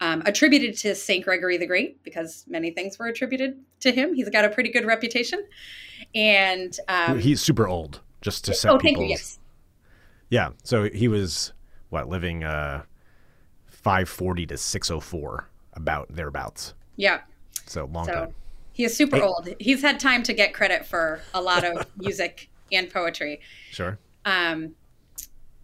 um, 0.01 0.23
attributed 0.25 0.77
to 0.77 0.95
Saint 0.95 1.25
Gregory 1.25 1.57
the 1.57 1.67
Great, 1.67 2.01
because 2.03 2.45
many 2.47 2.71
things 2.71 2.97
were 2.97 3.07
attributed 3.07 3.59
to 3.81 3.91
him. 3.91 4.13
He's 4.13 4.29
got 4.29 4.45
a 4.45 4.49
pretty 4.49 4.71
good 4.71 4.85
reputation, 4.85 5.45
and 6.15 6.77
um, 6.87 7.19
he's 7.19 7.41
super 7.41 7.67
old. 7.67 8.01
Just 8.21 8.45
to 8.45 8.53
set 8.53 8.71
oh, 8.71 8.77
people's, 8.77 9.03
you, 9.03 9.09
yes. 9.09 9.39
yeah. 10.29 10.49
So 10.63 10.89
he 10.89 11.07
was 11.07 11.53
what 11.89 12.07
living 12.09 12.43
uh, 12.43 12.83
540 13.67 14.45
to 14.47 14.57
604, 14.57 15.49
about 15.73 16.13
thereabouts. 16.13 16.73
Yeah. 16.95 17.21
So 17.69 17.85
long 17.85 18.05
so, 18.05 18.13
time. 18.13 18.35
He 18.73 18.83
is 18.83 18.95
super 18.95 19.17
hey. 19.17 19.21
old. 19.21 19.49
He's 19.59 19.81
had 19.81 19.99
time 19.99 20.23
to 20.23 20.33
get 20.33 20.53
credit 20.53 20.85
for 20.85 21.21
a 21.33 21.41
lot 21.41 21.63
of 21.63 21.85
music 21.97 22.49
and 22.71 22.89
poetry. 22.89 23.41
Sure. 23.71 23.99
Um, 24.25 24.73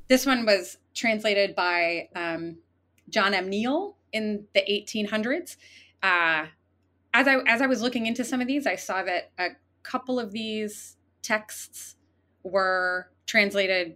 this 0.08 0.26
one 0.26 0.46
was 0.46 0.78
translated 0.94 1.56
by 1.56 2.10
um, 2.16 2.58
John 3.10 3.34
M. 3.34 3.50
Neale 3.50 3.96
in 4.14 4.46
the 4.54 4.62
1800s. 4.70 5.58
Uh, 6.04 6.46
as 7.14 7.28
I 7.28 7.38
as 7.48 7.62
I 7.62 7.66
was 7.66 7.82
looking 7.82 8.06
into 8.06 8.24
some 8.24 8.40
of 8.40 8.48
these, 8.48 8.68
I 8.68 8.76
saw 8.76 9.02
that 9.04 9.32
a 9.40 9.50
couple 9.82 10.20
of 10.20 10.32
these 10.32 10.98
texts 11.24 11.96
were 12.44 13.10
translated 13.26 13.96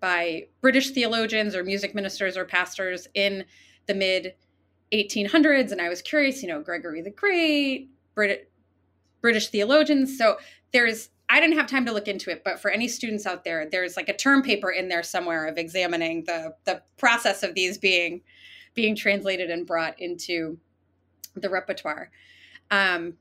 by 0.00 0.48
British 0.60 0.90
theologians 0.90 1.54
or 1.54 1.62
music 1.62 1.94
ministers 1.94 2.36
or 2.36 2.44
pastors 2.44 3.06
in 3.14 3.44
the 3.86 3.94
mid 3.94 4.34
1800s 4.92 5.72
and 5.72 5.80
i 5.80 5.88
was 5.88 6.02
curious 6.02 6.42
you 6.42 6.48
know 6.48 6.60
gregory 6.60 7.00
the 7.00 7.10
great 7.10 7.90
Brit- 8.14 8.50
british 9.20 9.48
theologians 9.48 10.16
so 10.16 10.36
there's 10.72 11.10
i 11.28 11.40
didn't 11.40 11.56
have 11.56 11.66
time 11.66 11.86
to 11.86 11.92
look 11.92 12.08
into 12.08 12.30
it 12.30 12.42
but 12.44 12.60
for 12.60 12.70
any 12.70 12.86
students 12.86 13.26
out 13.26 13.44
there 13.44 13.68
there's 13.68 13.96
like 13.96 14.08
a 14.08 14.16
term 14.16 14.42
paper 14.42 14.70
in 14.70 14.88
there 14.88 15.02
somewhere 15.02 15.46
of 15.46 15.58
examining 15.58 16.24
the 16.24 16.54
the 16.64 16.82
process 16.96 17.42
of 17.42 17.54
these 17.54 17.78
being 17.78 18.20
being 18.74 18.94
translated 18.96 19.50
and 19.50 19.66
brought 19.66 19.98
into 20.00 20.58
the 21.34 21.48
repertoire. 21.48 22.10
Um, 22.70 23.14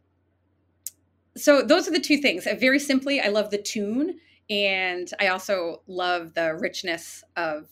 so 1.36 1.62
those 1.62 1.88
are 1.88 1.92
the 1.92 2.00
two 2.00 2.18
things. 2.18 2.46
Uh, 2.46 2.56
very 2.60 2.80
simply 2.80 3.20
i 3.20 3.28
love 3.28 3.50
the 3.50 3.58
tune 3.58 4.20
and 4.50 5.12
i 5.20 5.28
also 5.28 5.82
love 5.88 6.34
the 6.36 6.54
richness 6.56 7.24
of 7.36 7.68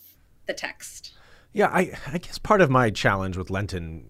the 0.48 0.54
text 0.54 1.14
yeah, 1.54 1.68
I 1.68 1.92
I 2.08 2.18
guess 2.18 2.38
part 2.38 2.62
of 2.62 2.70
my 2.70 2.90
challenge 2.90 3.38
with 3.38 3.50
Lenten 3.50 4.06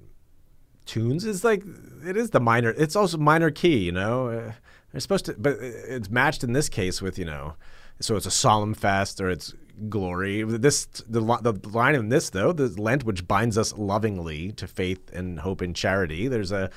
tunes 0.86 1.25
is 1.25 1.43
like 1.43 1.63
it 2.06 2.17
is 2.17 2.32
the 2.32 2.39
minor. 2.39 2.71
It's 2.71 2.95
also 2.95 3.17
minor 3.17 3.51
key, 3.51 3.77
you 3.77 3.91
know. 3.91 4.27
Uh, 4.27 4.51
they're 4.91 5.01
supposed 5.01 5.25
to, 5.25 5.36
but 5.38 5.58
it's 5.60 6.10
matched 6.10 6.43
in 6.43 6.54
this 6.54 6.69
case 6.69 7.01
with 7.01 7.17
you 7.17 7.25
know, 7.25 7.56
so 7.99 8.15
it's 8.15 8.25
a 8.25 8.32
solemn 8.32 8.73
fast 8.73 9.21
or 9.21 9.30
it's 9.30 9.54
glory. 9.89 10.43
This 10.43 10.86
the 10.86 11.21
the 11.21 11.69
line 11.69 11.95
in 11.95 12.10
this 12.10 12.30
though, 12.30 12.51
the 12.51 12.67
Lent 12.82 13.04
which 13.04 13.27
binds 13.27 13.58
us 13.58 13.73
lovingly 13.77 14.51
to 14.54 14.67
faith 14.67 15.10
and 15.13 15.39
hope 15.39 15.62
and 15.62 15.75
charity. 15.75 16.27
There's 16.27 16.51
a 16.51 16.69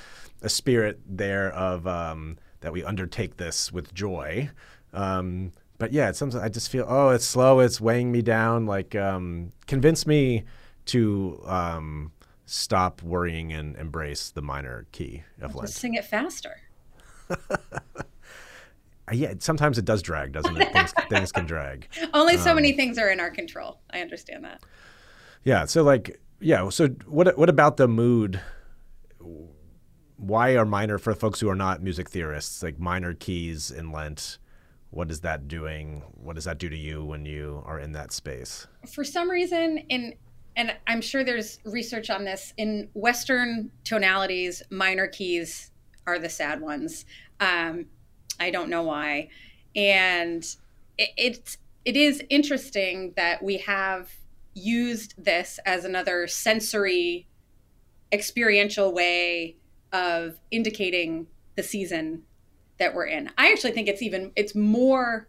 a 0.43 0.49
spirit 0.49 1.01
there 1.07 1.53
of 1.53 1.87
um, 1.87 2.39
that 2.61 2.73
we 2.73 2.85
undertake 2.85 3.37
this 3.37 3.73
with 3.73 3.93
joy. 3.95 4.51
Um, 4.93 5.53
but 5.79 5.93
yeah, 5.93 6.09
it's 6.09 6.19
something 6.19 6.41
I 6.41 6.49
just 6.49 6.71
feel. 6.71 6.87
Oh, 6.89 7.11
it's 7.11 7.25
slow. 7.25 7.61
It's 7.61 7.81
weighing 7.81 8.13
me 8.13 8.23
down. 8.23 8.67
Like, 8.67 8.95
um, 8.95 9.53
convince 9.67 10.07
me 10.07 10.45
to 10.87 11.41
um, 11.47 12.13
stop 12.47 13.03
worrying 13.03 13.53
and 13.53 13.77
embrace 13.77 14.31
the 14.31 14.43
minor 14.43 14.87
key 14.93 15.25
of 15.41 15.55
Lent. 15.55 15.69
Just 15.69 15.81
sing 15.81 15.95
it 15.95 16.05
faster. 16.05 16.61
yeah, 19.13 19.35
sometimes 19.39 19.79
it 19.79 19.85
does 19.85 20.03
drag, 20.03 20.33
doesn't 20.33 20.57
it? 20.57 20.73
Things, 20.73 20.95
things 21.09 21.33
can 21.33 21.47
drag. 21.47 21.89
Only 22.13 22.37
so 22.37 22.51
um, 22.51 22.57
many 22.57 22.73
things 22.73 22.99
are 22.99 23.11
in 23.11 23.21
our 23.21 23.31
control. 23.31 23.81
I 23.91 24.01
understand 24.01 24.45
that. 24.45 24.63
Yeah. 25.43 25.65
So 25.65 25.83
like, 25.83 26.21
yeah. 26.41 26.69
So 26.69 26.89
what 27.07 27.37
what 27.37 27.49
about 27.49 27.77
the 27.77 27.89
mood? 27.89 28.41
Why 30.17 30.57
are 30.57 30.65
minor 30.65 30.99
for 30.99 31.15
folks 31.15 31.41
who 31.41 31.51
are 31.51 31.57
not 31.57 31.83
music 31.83 32.09
theorists 32.09 32.63
like 32.63 32.79
minor 32.79 33.15
keys 33.15 33.71
in 33.71 33.91
Lent? 33.91 34.39
What 34.95 35.11
is 35.11 35.23
that 35.23 35.49
doing? 35.49 36.05
What 36.15 36.37
does 36.37 36.45
that 36.45 36.59
do 36.59 36.69
to 36.69 36.77
you 36.77 37.05
when 37.05 37.27
you 37.27 37.65
are 37.67 37.81
in 37.81 37.91
that 37.93 38.13
space? 38.13 38.69
For 38.87 39.03
some 39.03 39.29
reason, 39.29 39.79
in 39.89 40.15
and 40.55 40.73
I'm 40.87 41.01
sure 41.01 41.25
there's 41.25 41.59
research 41.65 42.11
on 42.11 42.25
this 42.25 42.55
in 42.57 42.89
Western 42.95 43.73
tonalities, 43.83 44.63
minor 44.71 45.09
keys 45.09 45.73
are 46.07 46.21
the 46.21 46.29
sad 46.29 46.61
ones. 46.61 47.07
Um, 47.41 47.87
I 48.39 48.53
don't 48.53 48.71
know 48.71 48.85
why, 48.85 49.31
and 49.75 50.45
it, 50.97 51.11
it's 51.17 51.59
it 51.85 51.97
is 51.97 52.23
interesting 52.31 53.15
that 53.17 53.43
we 53.43 53.59
have 53.59 54.13
used 54.55 55.15
this 55.19 55.59
as 55.67 55.85
another 55.85 56.29
sensory, 56.29 57.27
experiential 58.13 58.95
way 58.95 59.57
of 59.93 60.39
indicating 60.53 61.27
the 61.57 61.65
season 61.65 62.23
that 62.79 62.95
we're 62.95 63.07
in. 63.07 63.31
I 63.39 63.53
actually 63.53 63.73
think 63.73 63.89
it's 63.89 64.03
even 64.03 64.33
it's 64.37 64.55
more 64.55 65.29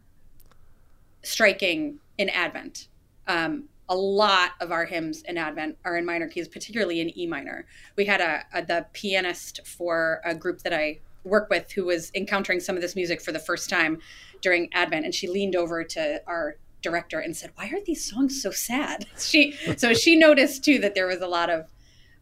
striking 1.21 1.99
in 2.17 2.29
Advent. 2.29 2.87
Um, 3.27 3.65
a 3.87 3.95
lot 3.95 4.51
of 4.61 4.71
our 4.71 4.85
hymns 4.85 5.21
in 5.23 5.37
Advent 5.37 5.77
are 5.85 5.95
in 5.97 6.05
minor 6.05 6.27
keys, 6.27 6.47
particularly 6.47 7.01
in 7.01 7.17
E 7.17 7.27
minor. 7.27 7.65
We 7.95 8.05
had 8.05 8.21
a, 8.21 8.43
a, 8.53 8.65
the 8.65 8.85
pianist 8.93 9.65
for 9.65 10.21
a 10.25 10.33
group 10.33 10.61
that 10.61 10.73
I 10.73 10.99
work 11.23 11.49
with 11.49 11.71
who 11.71 11.85
was 11.85 12.11
encountering 12.15 12.59
some 12.59 12.75
of 12.75 12.81
this 12.81 12.95
music 12.95 13.21
for 13.21 13.31
the 13.31 13.39
first 13.39 13.69
time 13.69 13.99
during 14.41 14.69
Advent, 14.73 15.05
and 15.05 15.13
she 15.13 15.27
leaned 15.27 15.55
over 15.55 15.83
to 15.83 16.21
our 16.27 16.57
director 16.81 17.19
and 17.19 17.35
said, 17.35 17.51
"Why 17.55 17.67
are 17.67 17.83
these 17.85 18.09
songs 18.09 18.41
so 18.41 18.51
sad?" 18.51 19.05
She 19.19 19.55
so 19.77 19.93
she 19.93 20.15
noticed 20.15 20.63
too 20.63 20.79
that 20.79 20.95
there 20.95 21.07
was 21.07 21.21
a 21.21 21.27
lot 21.27 21.49
of 21.49 21.67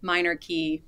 minor 0.02 0.36
key 0.36 0.84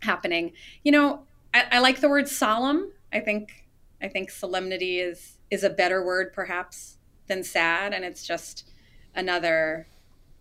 happening. 0.00 0.52
You 0.84 0.92
know, 0.92 1.22
I, 1.52 1.64
I 1.72 1.78
like 1.80 2.00
the 2.00 2.08
word 2.08 2.28
solemn. 2.28 2.92
I 3.12 3.20
think 3.20 3.66
I 4.00 4.08
think 4.08 4.30
solemnity 4.30 4.98
is 4.98 5.38
is 5.50 5.64
a 5.64 5.70
better 5.70 6.04
word 6.04 6.32
perhaps 6.32 6.98
than 7.26 7.42
sad, 7.42 7.92
and 7.92 8.04
it's 8.04 8.26
just 8.26 8.70
another 9.14 9.86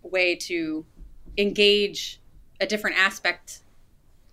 way 0.01 0.35
to 0.35 0.85
engage 1.37 2.21
a 2.59 2.65
different 2.65 2.97
aspect 2.97 3.59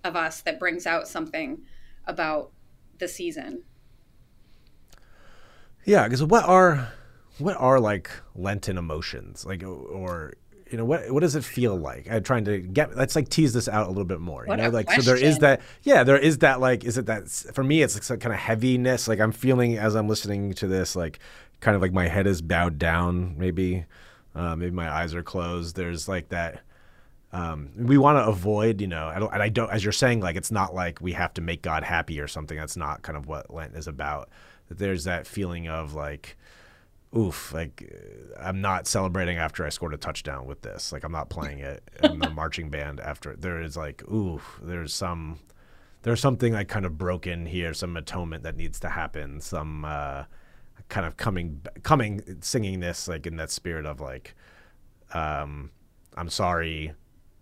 of 0.02 0.16
us 0.16 0.40
that 0.42 0.58
brings 0.58 0.86
out 0.86 1.08
something 1.08 1.62
about 2.06 2.50
the 2.98 3.08
season. 3.08 3.62
Yeah, 5.84 6.04
because 6.04 6.22
what 6.22 6.44
are 6.44 6.92
what 7.38 7.56
are 7.56 7.80
like 7.80 8.10
Lenten 8.34 8.78
emotions 8.78 9.44
like, 9.44 9.62
or 9.62 10.34
you 10.74 10.78
know 10.78 10.84
what 10.84 11.08
what 11.12 11.20
does 11.20 11.37
it 11.37 11.44
feel 11.44 11.76
like? 11.76 12.10
I'm 12.10 12.24
trying 12.24 12.46
to 12.46 12.58
get 12.58 12.96
let's 12.96 13.14
like 13.14 13.28
tease 13.28 13.52
this 13.52 13.68
out 13.68 13.87
a 13.87 13.90
little 13.90 14.04
bit 14.04 14.18
more. 14.18 14.44
What 14.44 14.58
you 14.58 14.64
know, 14.64 14.70
like 14.70 14.87
question. 14.87 15.04
so 15.04 15.14
there 15.14 15.24
is 15.24 15.38
that 15.38 15.60
yeah, 15.84 16.02
there 16.02 16.18
is 16.18 16.38
that 16.38 16.58
like 16.58 16.82
is 16.82 16.98
it 16.98 17.06
that 17.06 17.28
for 17.28 17.62
me 17.62 17.80
it's 17.82 17.94
like 17.94 18.02
some 18.02 18.18
kind 18.18 18.32
of 18.32 18.40
heaviness. 18.40 19.06
Like 19.06 19.20
I'm 19.20 19.30
feeling 19.30 19.78
as 19.78 19.94
I'm 19.94 20.08
listening 20.08 20.52
to 20.54 20.66
this, 20.66 20.96
like 20.96 21.20
kind 21.60 21.76
of 21.76 21.80
like 21.80 21.92
my 21.92 22.08
head 22.08 22.26
is 22.26 22.42
bowed 22.42 22.76
down, 22.76 23.38
maybe 23.38 23.84
uh, 24.34 24.56
maybe 24.56 24.72
my 24.72 24.90
eyes 24.90 25.14
are 25.14 25.22
closed. 25.22 25.76
There's 25.76 26.08
like 26.08 26.30
that. 26.30 26.62
Um, 27.32 27.70
we 27.76 27.96
want 27.96 28.18
to 28.18 28.26
avoid, 28.26 28.80
you 28.80 28.88
know, 28.88 29.06
I 29.06 29.20
don't, 29.20 29.32
and 29.32 29.42
I 29.42 29.48
don't, 29.48 29.70
as 29.70 29.84
you're 29.84 29.92
saying, 29.92 30.18
like 30.22 30.34
it's 30.34 30.50
not 30.50 30.74
like 30.74 31.00
we 31.00 31.12
have 31.12 31.34
to 31.34 31.40
make 31.40 31.62
God 31.62 31.84
happy 31.84 32.18
or 32.18 32.26
something. 32.26 32.56
That's 32.56 32.76
not 32.76 33.02
kind 33.02 33.16
of 33.16 33.28
what 33.28 33.54
Lent 33.54 33.76
is 33.76 33.87
about. 33.87 34.28
That 34.68 34.78
there's 34.78 35.04
that 35.04 35.28
feeling 35.28 35.68
of 35.68 35.94
like, 35.94 36.37
oof, 37.16 37.53
like 37.53 37.90
I'm 38.38 38.61
not 38.61 38.87
celebrating 38.87 39.37
after 39.37 39.64
I 39.64 39.68
scored 39.68 39.94
a 39.94 39.98
touchdown 39.98 40.46
with 40.46 40.62
this. 40.62 40.92
Like 40.92 41.05
I'm 41.05 41.12
not 41.12 41.29
playing 41.29 41.61
it 41.61 41.83
in 42.03 42.18
the 42.18 42.31
marching 42.35 42.70
band 42.70 43.00
after. 43.00 43.35
There 43.37 43.61
is 43.61 43.77
like, 43.77 44.03
oof, 44.11 44.61
there's 44.62 44.92
some, 44.92 45.40
there's 46.03 46.20
something 46.20 46.53
like 46.53 46.68
kind 46.68 46.87
of 46.87 46.98
broken 46.98 47.46
here, 47.46 47.74
some 47.74 47.96
atonement 47.96 48.42
that 48.44 48.57
needs 48.57 48.81
to 48.81 48.88
happen, 48.88 49.40
some. 49.40 49.85
Uh, 49.85 50.24
kind 50.88 51.07
of 51.07 51.16
coming 51.16 51.61
coming 51.83 52.38
singing 52.40 52.81
this 52.81 53.09
like 53.09 53.27
in 53.27 53.37
that 53.37 53.50
spirit 53.50 53.87
of 53.87 54.00
like 54.00 54.35
um 55.12 55.70
i'm 56.16 56.29
sorry 56.29 56.92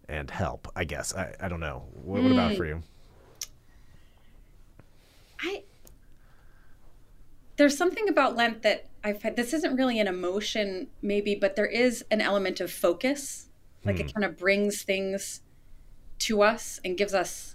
and 0.09 0.31
help 0.31 0.69
i 0.77 0.85
guess 0.85 1.15
i, 1.15 1.35
I 1.41 1.49
don't 1.49 1.61
know 1.61 1.85
what, 1.93 2.21
mm. 2.21 2.25
what 2.25 2.33
about 2.33 2.57
for 2.57 2.67
you 2.67 2.83
i 5.41 5.65
there's 7.63 7.79
something 7.79 8.09
about 8.09 8.35
lent 8.35 8.63
that 8.63 8.89
i've 9.05 9.23
had 9.23 9.37
this 9.37 9.53
isn't 9.53 9.77
really 9.77 10.01
an 10.01 10.09
emotion 10.09 10.89
maybe 11.01 11.37
but 11.37 11.55
there 11.55 11.67
is 11.67 12.05
an 12.11 12.21
element 12.21 12.61
of 12.61 12.73
focus 12.73 13.49
like 13.85 13.97
mm. 13.97 14.01
it 14.01 14.13
kind 14.13 14.25
of 14.25 14.37
brings 14.37 14.83
things 14.83 15.43
to 16.19 16.43
us 16.43 16.81
and 16.85 16.99
gives 16.99 17.15
us 17.15 17.55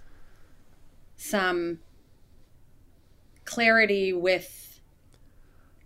some 1.16 1.78
clarity 3.44 4.10
with 4.12 4.80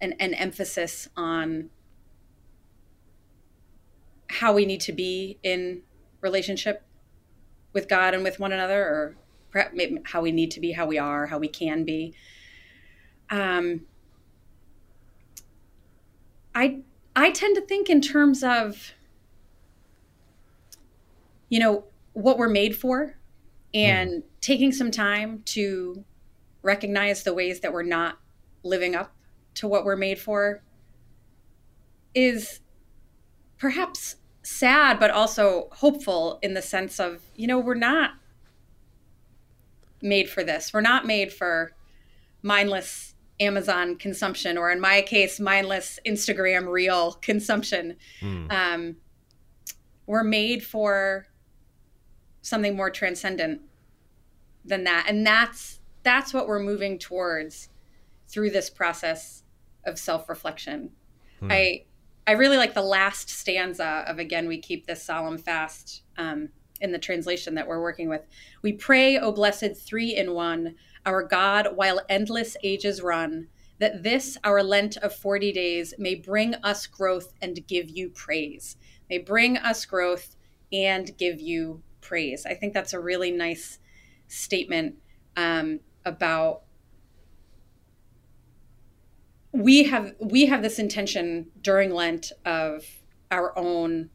an, 0.01 0.13
an 0.21 0.35
emphasis 0.35 1.09
on 1.17 1.71
how 4.29 4.53
we 4.53 4.65
need 4.65 4.81
to 4.81 4.93
be 4.93 5.39
in 5.43 5.83
relationship 6.21 6.85
with 7.73 7.89
God 7.89 8.15
and 8.15 8.23
with 8.23 8.39
one 8.39 8.53
another, 8.53 8.83
or 8.83 9.17
perhaps 9.51 9.77
how 10.05 10.21
we 10.21 10.33
need 10.33 10.51
to 10.53 10.61
be, 10.61 10.73
how 10.73 10.87
we 10.87 10.99
are, 10.99 11.27
how 11.27 11.39
we 11.39 11.49
can 11.49 11.85
be. 11.85 12.15
Um, 13.31 13.83
I 16.55 16.81
I 17.15 17.31
tend 17.31 17.57
to 17.57 17.63
think 17.63 17.91
in 17.91 18.01
terms 18.01 18.43
of 18.43 18.93
you 21.49 21.61
know 21.61 21.85
what 22.13 22.39
we're 22.39 22.49
made 22.49 22.77
for, 22.77 23.17
and 23.75 24.11
mm. 24.11 24.23
taking 24.41 24.73
some 24.73 24.91
time 24.91 25.43
to 25.47 26.05
recognize 26.63 27.23
the 27.23 27.35
ways 27.35 27.61
that 27.61 27.73
we're 27.73 27.83
not 27.83 28.19
living 28.63 28.95
up 28.95 29.13
to 29.55 29.69
what 29.69 29.85
we're 29.85 29.97
made 29.97 30.19
for 30.19 30.63
is 32.15 32.61
perhaps 33.59 34.17
sad, 34.43 34.99
but 34.99 35.11
also 35.11 35.69
hopeful 35.73 36.39
in 36.43 36.55
the 36.55 36.63
sense 36.63 36.99
of, 36.99 37.23
you 37.37 37.47
know, 37.47 37.59
we're 37.59 37.75
not 37.75 38.13
made 40.01 40.29
for 40.29 40.43
this. 40.43 40.73
We're 40.73 40.81
not 40.81 41.07
made 41.07 41.33
for 41.33 41.73
mindless 42.43 43.12
Amazon 43.43 43.97
consumption, 43.97 44.57
or 44.57 44.71
in 44.71 44.81
my 44.81 45.03
case, 45.03 45.41
mindless 45.41 45.99
Instagram 46.07 46.69
reel 46.69 47.13
consumption. 47.21 47.97
Mm. 48.21 48.53
Um, 48.53 48.97
we're 50.07 50.25
made 50.25 50.65
for 50.65 51.27
something 52.43 52.77
more 52.77 52.91
transcendent 52.91 53.61
than 54.65 54.85
that, 54.85 55.07
and 55.09 55.27
that's 55.27 55.81
that's 56.03 56.35
what 56.35 56.47
we're 56.49 56.59
moving 56.63 56.99
towards 56.99 57.69
through 58.29 58.51
this 58.51 58.71
process 58.71 59.45
of 59.85 59.99
self-reflection. 59.99 60.91
Hmm. 61.41 61.53
I 61.53 61.85
I 62.27 62.33
really 62.33 62.57
like 62.57 62.75
the 62.75 62.83
last 62.83 63.29
stanza 63.29 64.05
of 64.07 64.19
again 64.19 64.49
we 64.49 64.59
keep 64.59 64.87
this 64.87 65.03
solemn 65.03 65.39
fast 65.39 66.03
um, 66.17 66.49
in 66.81 66.93
the 66.93 66.99
translation 66.99 67.55
that 67.55 67.67
we're 67.67 67.83
working 67.83 68.09
with. 68.09 68.23
We 68.63 68.73
pray, 68.73 69.19
O 69.19 69.33
blessed 69.33 69.77
three 69.77 70.17
in 70.17 70.33
one, 70.35 70.75
our 71.05 71.23
God, 71.23 71.69
while 71.75 72.01
endless 72.09 72.57
ages 72.63 73.03
run, 73.03 73.49
that 73.79 74.03
this 74.03 74.39
our 74.45 74.63
Lent 74.63 74.97
of 74.99 75.15
forty 75.15 75.53
days 75.53 75.95
may 75.99 76.15
bring 76.15 76.55
us 76.57 76.87
growth 76.87 77.33
and 77.43 77.67
give 77.67 77.91
you 77.91 78.11
praise. 78.11 78.77
May 79.11 79.19
bring 79.19 79.57
us 79.57 79.85
growth 79.85 80.37
and 80.73 81.17
give 81.19 81.41
you 81.41 81.83
praise. 82.01 82.47
I 82.47 82.55
think 82.55 82.73
that's 82.73 82.93
a 82.93 83.01
really 83.01 83.31
nice 83.31 83.79
statement 84.29 84.97
um, 85.37 85.81
about 86.05 86.63
we 89.53 89.85
have 89.85 90.15
we 90.21 90.47
have 90.47 90.63
this 90.63 90.79
intention 90.79 91.49
during 91.61 91.93
Lent 91.93 92.33
of 92.45 92.85
our 93.31 93.57
own 93.59 94.11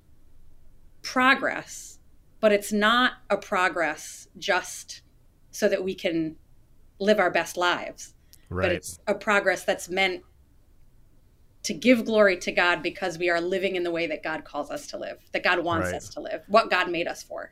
progress, 1.02 2.00
but 2.40 2.52
it's 2.52 2.72
not 2.72 3.14
a 3.30 3.38
progress 3.38 4.28
just 4.38 5.02
so 5.52 5.68
that 5.70 5.84
we 5.84 5.94
can 5.94 6.38
live 7.00 7.20
our 7.20 7.32
best 7.32 7.58
lives. 7.58 8.14
Right. 8.50 8.64
But 8.64 8.72
it's 8.74 9.00
a 9.08 9.14
progress 9.14 9.64
that's 9.64 9.90
meant 9.90 10.24
to 11.64 11.74
give 11.74 12.06
glory 12.06 12.38
to 12.38 12.52
God 12.52 12.82
because 12.82 13.18
we 13.18 13.30
are 13.30 13.42
living 13.42 13.76
in 13.76 13.84
the 13.84 13.92
way 13.92 14.08
that 14.08 14.24
God 14.24 14.46
calls 14.46 14.72
us 14.72 14.88
to 14.88 14.98
live, 14.98 15.18
that 15.34 15.44
God 15.44 15.60
wants 15.60 15.88
right. 15.88 15.96
us 15.96 16.10
to 16.10 16.22
live, 16.22 16.44
what 16.48 16.70
God 16.70 16.90
made 16.90 17.08
us 17.08 17.24
for. 17.24 17.52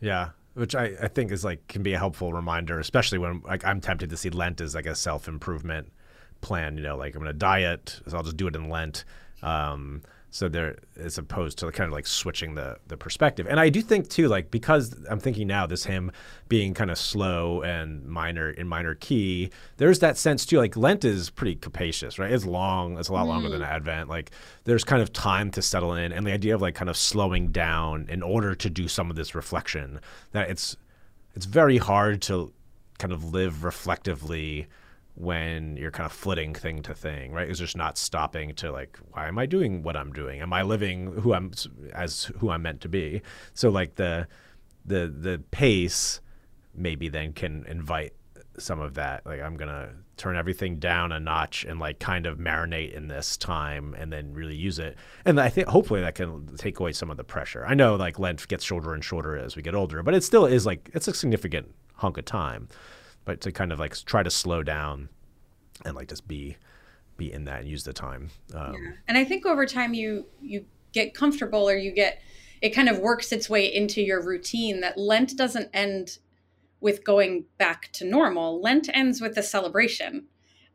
Yeah. 0.00 0.30
Which 0.54 0.74
I, 0.74 0.92
I 1.02 1.08
think 1.08 1.32
is 1.32 1.44
like 1.44 1.66
can 1.68 1.82
be 1.82 1.92
a 1.94 1.98
helpful 1.98 2.32
reminder, 2.32 2.78
especially 2.78 3.18
when 3.18 3.42
like 3.44 3.64
I'm 3.64 3.80
tempted 3.80 4.10
to 4.10 4.16
see 4.16 4.30
Lent 4.30 4.60
as 4.60 4.74
like 4.74 4.86
a 4.86 4.94
self 4.94 5.28
improvement 5.28 5.92
plan. 6.40 6.76
You 6.76 6.82
know, 6.82 6.96
like 6.96 7.14
I'm 7.14 7.22
going 7.22 7.32
to 7.32 7.38
diet, 7.38 8.00
so 8.06 8.16
I'll 8.16 8.22
just 8.22 8.36
do 8.36 8.46
it 8.46 8.56
in 8.56 8.68
Lent. 8.68 9.04
Um, 9.42 10.02
So 10.32 10.48
there, 10.48 10.76
as 10.96 11.18
opposed 11.18 11.58
to 11.58 11.72
kind 11.72 11.88
of 11.88 11.92
like 11.92 12.06
switching 12.06 12.54
the 12.54 12.76
the 12.86 12.96
perspective. 12.96 13.46
And 13.48 13.58
I 13.58 13.68
do 13.68 13.82
think 13.82 14.08
too, 14.08 14.28
like 14.28 14.50
because 14.50 14.94
I'm 15.10 15.18
thinking 15.18 15.48
now, 15.48 15.66
this 15.66 15.84
hymn 15.84 16.12
being 16.48 16.72
kind 16.72 16.90
of 16.90 16.98
slow 16.98 17.62
and 17.62 18.06
minor 18.06 18.50
in 18.50 18.68
minor 18.68 18.94
key, 18.94 19.50
there's 19.78 19.98
that 19.98 20.16
sense 20.16 20.46
too. 20.46 20.58
Like 20.58 20.76
Lent 20.76 21.04
is 21.04 21.30
pretty 21.30 21.56
capacious, 21.56 22.18
right? 22.18 22.30
It's 22.30 22.46
long. 22.46 22.96
It's 22.96 23.08
a 23.08 23.12
lot 23.12 23.26
longer 23.26 23.48
than 23.48 23.60
mm-hmm. 23.60 23.72
Advent. 23.72 24.08
Like 24.08 24.30
there's 24.64 24.84
kind 24.84 25.02
of 25.02 25.12
time 25.12 25.50
to 25.50 25.62
settle 25.62 25.94
in, 25.94 26.12
and 26.12 26.24
the 26.24 26.32
idea 26.32 26.54
of 26.54 26.62
like 26.62 26.76
kind 26.76 26.90
of 26.90 26.96
slowing 26.96 27.48
down 27.48 28.06
in 28.08 28.22
order 28.22 28.54
to 28.54 28.70
do 28.70 28.86
some 28.86 29.10
of 29.10 29.16
this 29.16 29.34
reflection. 29.34 30.00
That 30.30 30.48
it's 30.48 30.76
it's 31.34 31.46
very 31.46 31.78
hard 31.78 32.22
to 32.22 32.52
kind 32.98 33.12
of 33.12 33.32
live 33.32 33.64
reflectively 33.64 34.68
when 35.14 35.76
you're 35.76 35.90
kind 35.90 36.06
of 36.06 36.12
flitting 36.12 36.54
thing 36.54 36.82
to 36.82 36.94
thing, 36.94 37.32
right? 37.32 37.48
It's 37.48 37.58
just 37.58 37.76
not 37.76 37.98
stopping 37.98 38.54
to 38.56 38.72
like, 38.72 38.98
why 39.10 39.28
am 39.28 39.38
I 39.38 39.46
doing 39.46 39.82
what 39.82 39.96
I'm 39.96 40.12
doing? 40.12 40.40
Am 40.40 40.52
I 40.52 40.62
living 40.62 41.12
who 41.20 41.34
I'm 41.34 41.52
as 41.92 42.24
who 42.38 42.50
I'm 42.50 42.62
meant 42.62 42.80
to 42.82 42.88
be? 42.88 43.22
So 43.54 43.68
like 43.68 43.96
the 43.96 44.28
the 44.84 45.12
the 45.14 45.42
pace 45.50 46.20
maybe 46.74 47.08
then 47.08 47.32
can 47.32 47.66
invite 47.66 48.14
some 48.58 48.80
of 48.80 48.94
that. 48.94 49.26
Like 49.26 49.40
I'm 49.40 49.56
gonna 49.56 49.90
turn 50.16 50.36
everything 50.36 50.78
down 50.78 51.12
a 51.12 51.20
notch 51.20 51.64
and 51.64 51.80
like 51.80 51.98
kind 51.98 52.26
of 52.26 52.38
marinate 52.38 52.92
in 52.92 53.08
this 53.08 53.36
time 53.36 53.94
and 53.98 54.12
then 54.12 54.32
really 54.34 54.54
use 54.54 54.78
it. 54.78 54.96
And 55.24 55.40
I 55.40 55.48
think 55.48 55.68
hopefully 55.68 56.00
that 56.02 56.14
can 56.14 56.56
take 56.56 56.78
away 56.78 56.92
some 56.92 57.10
of 57.10 57.16
the 57.16 57.24
pressure. 57.24 57.64
I 57.66 57.74
know 57.74 57.96
like 57.96 58.18
length 58.18 58.48
gets 58.48 58.64
shorter 58.64 58.94
and 58.94 59.04
shorter 59.04 59.36
as 59.36 59.56
we 59.56 59.62
get 59.62 59.74
older, 59.74 60.02
but 60.02 60.14
it 60.14 60.22
still 60.22 60.46
is 60.46 60.66
like 60.66 60.90
it's 60.94 61.08
a 61.08 61.14
significant 61.14 61.74
hunk 61.96 62.16
of 62.16 62.24
time 62.24 62.68
but 63.24 63.40
to 63.42 63.52
kind 63.52 63.72
of 63.72 63.78
like 63.78 63.96
try 64.04 64.22
to 64.22 64.30
slow 64.30 64.62
down 64.62 65.08
and 65.84 65.94
like 65.94 66.08
just 66.08 66.26
be 66.26 66.56
be 67.16 67.32
in 67.32 67.44
that 67.44 67.60
and 67.60 67.68
use 67.68 67.84
the 67.84 67.92
time. 67.92 68.30
Um, 68.54 68.74
yeah. 68.74 68.92
And 69.06 69.18
I 69.18 69.24
think 69.24 69.46
over 69.46 69.66
time 69.66 69.94
you 69.94 70.26
you 70.40 70.64
get 70.92 71.14
comfortable 71.14 71.68
or 71.68 71.76
you 71.76 71.92
get 71.92 72.22
it 72.60 72.70
kind 72.70 72.88
of 72.88 72.98
works 72.98 73.32
its 73.32 73.48
way 73.48 73.72
into 73.72 74.02
your 74.02 74.22
routine 74.22 74.80
that 74.80 74.98
Lent 74.98 75.36
doesn't 75.36 75.70
end 75.72 76.18
with 76.80 77.04
going 77.04 77.44
back 77.58 77.90
to 77.92 78.04
normal. 78.04 78.60
Lent 78.60 78.88
ends 78.92 79.20
with 79.20 79.36
a 79.36 79.42
celebration, 79.42 80.26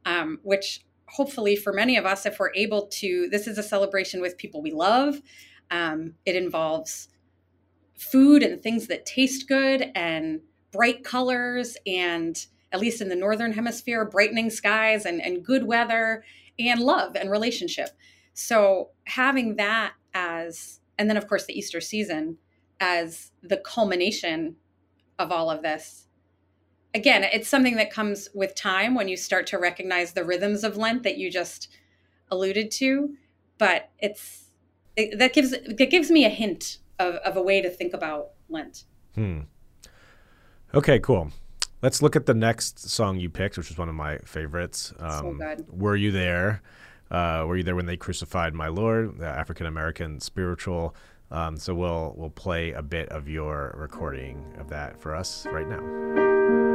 um, 0.05 0.39
which 0.43 0.85
hopefully 1.07 1.55
for 1.55 1.73
many 1.73 1.97
of 1.97 2.05
us, 2.05 2.25
if 2.25 2.39
we're 2.39 2.53
able 2.55 2.87
to, 2.87 3.27
this 3.29 3.47
is 3.47 3.57
a 3.57 3.63
celebration 3.63 4.21
with 4.21 4.37
people 4.37 4.61
we 4.61 4.71
love. 4.71 5.21
Um, 5.71 6.15
it 6.25 6.35
involves 6.35 7.07
food 7.97 8.43
and 8.43 8.61
things 8.61 8.87
that 8.87 9.05
taste 9.05 9.47
good 9.47 9.91
and 9.95 10.41
bright 10.75 11.03
colors 11.03 11.77
and 11.87 12.45
at 12.71 12.79
least 12.79 13.01
in 13.01 13.09
the 13.09 13.15
northern 13.15 13.53
hemisphere 13.53 14.05
brightening 14.05 14.49
skies 14.49 15.05
and, 15.05 15.21
and 15.21 15.45
good 15.45 15.65
weather 15.65 16.23
and 16.59 16.79
love 16.79 17.15
and 17.15 17.31
relationship. 17.31 17.89
So 18.33 18.89
having 19.05 19.55
that 19.55 19.93
as 20.13 20.79
and 20.97 21.09
then 21.09 21.17
of 21.17 21.27
course 21.27 21.45
the 21.45 21.57
easter 21.57 21.81
season 21.81 22.37
as 22.79 23.31
the 23.41 23.57
culmination 23.57 24.55
of 25.19 25.31
all 25.31 25.49
of 25.49 25.61
this. 25.61 26.07
Again 26.93 27.23
it's 27.23 27.47
something 27.47 27.75
that 27.75 27.91
comes 27.91 28.29
with 28.33 28.55
time 28.55 28.95
when 28.95 29.07
you 29.07 29.17
start 29.17 29.47
to 29.47 29.57
recognize 29.57 30.13
the 30.13 30.23
rhythms 30.23 30.63
of 30.63 30.77
lent 30.77 31.03
that 31.03 31.17
you 31.17 31.31
just 31.31 31.69
alluded 32.31 32.71
to 32.71 33.15
but 33.57 33.89
it's 33.99 34.45
it, 34.95 35.19
that 35.19 35.33
gives 35.33 35.51
that 35.51 35.89
gives 35.89 36.09
me 36.09 36.25
a 36.25 36.29
hint 36.29 36.79
of, 36.99 37.15
of 37.15 37.37
a 37.37 37.41
way 37.41 37.61
to 37.61 37.69
think 37.69 37.93
about 37.93 38.31
lent. 38.49 38.85
Hmm. 39.15 39.41
Okay, 40.75 40.99
cool. 40.99 41.31
Let's 41.81 42.01
look 42.01 42.17
at 42.17 42.25
the 42.25 42.33
next 42.33 42.79
song 42.89 43.17
you 43.17 43.29
picked, 43.29 43.57
which 43.57 43.69
was 43.69 43.77
one 43.77 43.87
of 43.87 43.95
my 43.95 44.17
favorites. 44.19 44.93
Um, 44.99 45.19
so 45.19 45.33
good. 45.33 45.65
Were 45.79 45.95
you 45.95 46.11
there? 46.11 46.61
Uh, 47.09 47.45
were 47.47 47.55
you 47.55 47.63
there 47.63 47.75
when 47.75 47.85
they 47.85 47.95
crucified 47.95 48.53
my 48.53 48.67
Lord? 48.67 49.19
The 49.19 49.27
African 49.27 49.67
American 49.67 50.19
spiritual. 50.19 50.95
Um, 51.31 51.57
so 51.57 51.73
we'll 51.73 52.13
we'll 52.17 52.29
play 52.29 52.71
a 52.73 52.81
bit 52.81 53.09
of 53.09 53.29
your 53.29 53.73
recording 53.77 54.53
of 54.59 54.69
that 54.69 54.99
for 55.01 55.15
us 55.15 55.45
right 55.45 55.67
now. 55.67 56.74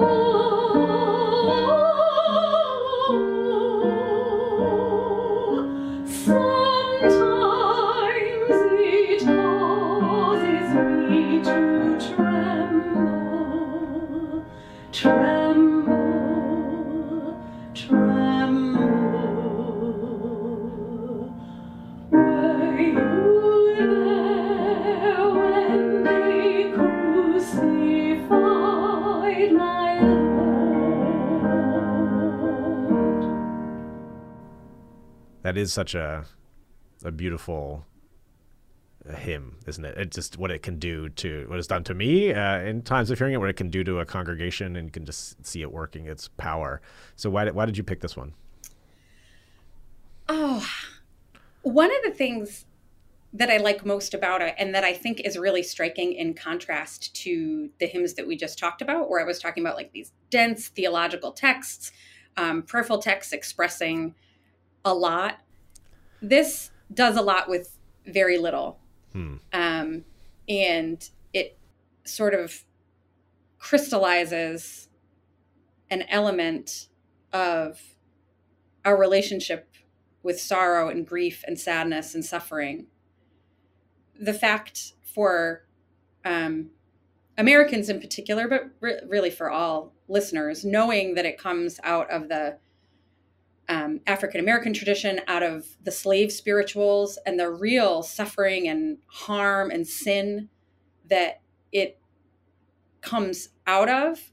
Oh. 0.00 0.27
Is 35.58 35.72
such 35.72 35.94
a 35.94 36.24
a 37.04 37.12
beautiful 37.12 37.86
hymn, 39.16 39.56
isn't 39.66 39.84
it? 39.84 39.96
It 39.96 40.10
just 40.10 40.38
what 40.38 40.50
it 40.50 40.62
can 40.62 40.78
do 40.78 41.08
to 41.10 41.46
what 41.48 41.58
it's 41.58 41.68
done 41.68 41.84
to 41.84 41.94
me 41.94 42.32
uh, 42.32 42.60
in 42.60 42.82
times 42.82 43.10
of 43.10 43.18
hearing 43.18 43.34
it, 43.34 43.38
what 43.38 43.48
it 43.48 43.56
can 43.56 43.70
do 43.70 43.84
to 43.84 44.00
a 44.00 44.04
congregation, 44.04 44.76
and 44.76 44.88
you 44.88 44.92
can 44.92 45.04
just 45.04 45.44
see 45.46 45.62
it 45.62 45.72
working, 45.72 46.06
its 46.06 46.28
power. 46.28 46.80
So 47.16 47.30
why 47.30 47.44
did 47.44 47.54
why 47.54 47.66
did 47.66 47.76
you 47.76 47.84
pick 47.84 48.00
this 48.00 48.16
one? 48.16 48.34
Oh, 50.28 50.66
one 51.62 51.90
of 51.90 52.02
the 52.04 52.10
things 52.10 52.66
that 53.32 53.50
I 53.50 53.58
like 53.58 53.84
most 53.84 54.14
about 54.14 54.40
it, 54.40 54.54
and 54.58 54.74
that 54.74 54.84
I 54.84 54.94
think 54.94 55.20
is 55.20 55.36
really 55.36 55.62
striking 55.62 56.14
in 56.14 56.34
contrast 56.34 57.14
to 57.16 57.68
the 57.78 57.86
hymns 57.86 58.14
that 58.14 58.26
we 58.26 58.36
just 58.36 58.58
talked 58.58 58.82
about, 58.82 59.10
where 59.10 59.20
I 59.20 59.24
was 59.24 59.38
talking 59.38 59.62
about 59.62 59.76
like 59.76 59.92
these 59.92 60.12
dense 60.30 60.68
theological 60.68 61.32
texts, 61.32 61.92
um, 62.36 62.62
prayerful 62.62 62.98
texts 62.98 63.32
expressing 63.32 64.14
a 64.84 64.94
lot 64.94 65.40
this 66.20 66.70
does 66.92 67.16
a 67.16 67.22
lot 67.22 67.48
with 67.48 67.76
very 68.06 68.38
little. 68.38 68.78
Hmm. 69.12 69.36
Um, 69.52 70.04
and 70.48 71.08
it 71.32 71.58
sort 72.04 72.34
of 72.34 72.64
crystallizes 73.58 74.88
an 75.90 76.02
element 76.08 76.88
of 77.32 77.80
our 78.84 78.96
relationship 78.96 79.68
with 80.22 80.40
sorrow 80.40 80.88
and 80.88 81.06
grief 81.06 81.44
and 81.46 81.58
sadness 81.58 82.14
and 82.14 82.24
suffering. 82.24 82.86
The 84.18 84.34
fact 84.34 84.94
for 85.02 85.64
um, 86.24 86.70
Americans 87.36 87.88
in 87.88 88.00
particular, 88.00 88.48
but 88.48 88.70
re- 88.80 89.00
really 89.06 89.30
for 89.30 89.50
all 89.50 89.92
listeners, 90.08 90.64
knowing 90.64 91.14
that 91.14 91.24
it 91.24 91.38
comes 91.38 91.78
out 91.84 92.10
of 92.10 92.28
the 92.28 92.58
um, 93.68 94.00
African 94.06 94.40
American 94.40 94.72
tradition, 94.72 95.20
out 95.26 95.42
of 95.42 95.66
the 95.82 95.92
slave 95.92 96.32
spirituals, 96.32 97.18
and 97.26 97.38
the 97.38 97.50
real 97.50 98.02
suffering 98.02 98.68
and 98.68 98.98
harm 99.06 99.70
and 99.70 99.86
sin 99.86 100.48
that 101.08 101.40
it 101.70 101.98
comes 103.00 103.50
out 103.66 103.88
of, 103.88 104.32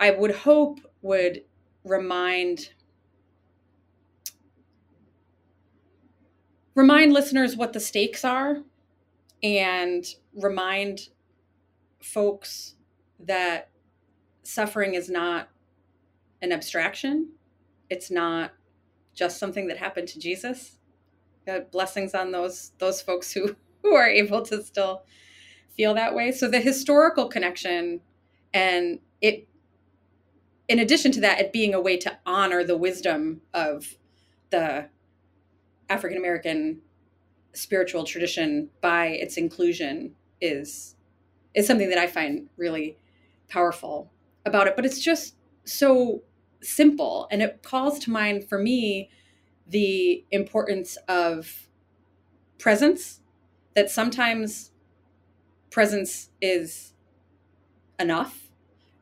I 0.00 0.10
would 0.10 0.32
hope 0.32 0.80
would 1.02 1.42
remind 1.84 2.70
remind 6.74 7.12
listeners 7.12 7.56
what 7.56 7.72
the 7.72 7.80
stakes 7.80 8.24
are 8.24 8.62
and 9.42 10.04
remind 10.34 11.08
folks 12.02 12.74
that 13.20 13.70
suffering 14.42 14.94
is 14.94 15.08
not 15.08 15.48
an 16.42 16.50
abstraction 16.50 17.28
it's 17.90 18.10
not 18.10 18.52
just 19.14 19.38
something 19.38 19.68
that 19.68 19.78
happened 19.78 20.08
to 20.08 20.18
Jesus. 20.18 20.78
God, 21.46 21.70
blessings 21.70 22.14
on 22.14 22.32
those 22.32 22.72
those 22.78 23.00
folks 23.00 23.32
who 23.32 23.56
who 23.82 23.94
are 23.94 24.08
able 24.08 24.42
to 24.42 24.62
still 24.62 25.04
feel 25.76 25.94
that 25.94 26.14
way. 26.14 26.32
So 26.32 26.48
the 26.48 26.60
historical 26.60 27.28
connection 27.28 28.00
and 28.52 29.00
it 29.20 29.48
in 30.68 30.78
addition 30.78 31.12
to 31.12 31.20
that 31.20 31.40
it 31.40 31.52
being 31.52 31.74
a 31.74 31.80
way 31.80 31.96
to 31.98 32.18
honor 32.24 32.64
the 32.64 32.76
wisdom 32.76 33.42
of 33.52 33.96
the 34.50 34.88
African 35.88 36.16
American 36.16 36.80
spiritual 37.52 38.04
tradition 38.04 38.70
by 38.80 39.06
its 39.06 39.36
inclusion 39.36 40.14
is 40.40 40.96
is 41.54 41.66
something 41.66 41.88
that 41.88 41.98
I 41.98 42.06
find 42.06 42.48
really 42.56 42.98
powerful 43.48 44.10
about 44.44 44.66
it. 44.66 44.76
But 44.76 44.84
it's 44.84 45.00
just 45.00 45.36
so 45.64 46.22
simple, 46.64 47.28
and 47.30 47.42
it 47.42 47.62
calls 47.62 47.98
to 48.00 48.10
mind 48.10 48.48
for 48.48 48.58
me 48.58 49.10
the 49.66 50.24
importance 50.30 50.96
of 51.08 51.68
presence. 52.58 53.20
That 53.74 53.90
sometimes 53.90 54.70
presence 55.70 56.30
is 56.40 56.92
enough 57.98 58.48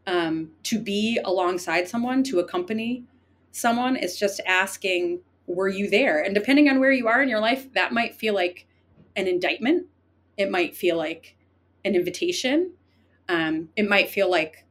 um, 0.06 0.52
to 0.62 0.78
be 0.78 1.20
alongside 1.24 1.88
someone, 1.88 2.22
to 2.24 2.38
accompany 2.38 3.04
someone. 3.50 3.96
It's 3.96 4.18
just 4.18 4.40
asking, 4.46 5.20
were 5.46 5.68
you 5.68 5.90
there? 5.90 6.22
And 6.22 6.34
depending 6.34 6.68
on 6.68 6.80
where 6.80 6.92
you 6.92 7.06
are 7.08 7.22
in 7.22 7.28
your 7.28 7.40
life, 7.40 7.72
that 7.74 7.92
might 7.92 8.14
feel 8.14 8.34
like 8.34 8.66
an 9.14 9.26
indictment. 9.26 9.86
It 10.38 10.50
might 10.50 10.74
feel 10.74 10.96
like 10.96 11.36
an 11.84 11.94
invitation. 11.94 12.72
Um, 13.28 13.68
it 13.76 13.88
might 13.88 14.08
feel 14.08 14.30
like 14.30 14.64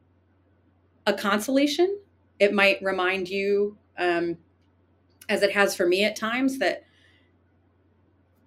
a 1.05 1.13
consolation. 1.13 1.99
It 2.41 2.55
might 2.55 2.81
remind 2.81 3.29
you, 3.29 3.77
um, 3.99 4.39
as 5.29 5.43
it 5.43 5.51
has 5.51 5.75
for 5.75 5.85
me 5.85 6.03
at 6.03 6.15
times, 6.15 6.57
that 6.57 6.85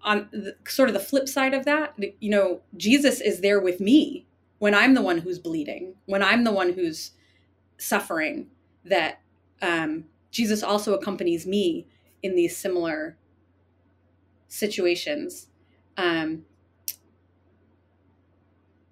on 0.02 0.28
the, 0.32 0.56
sort 0.66 0.88
of 0.88 0.94
the 0.94 1.00
flip 1.00 1.28
side 1.28 1.54
of 1.54 1.64
that, 1.64 1.94
you 2.18 2.28
know, 2.28 2.62
Jesus 2.76 3.20
is 3.20 3.40
there 3.40 3.60
with 3.60 3.78
me 3.78 4.26
when 4.58 4.74
I'm 4.74 4.94
the 4.94 5.00
one 5.00 5.18
who's 5.18 5.38
bleeding, 5.38 5.94
when 6.06 6.24
I'm 6.24 6.42
the 6.42 6.50
one 6.50 6.72
who's 6.72 7.12
suffering, 7.78 8.48
that 8.84 9.20
um, 9.62 10.06
Jesus 10.32 10.64
also 10.64 10.94
accompanies 10.94 11.46
me 11.46 11.86
in 12.20 12.34
these 12.34 12.56
similar 12.56 13.16
situations. 14.48 15.50
Um, 15.96 16.46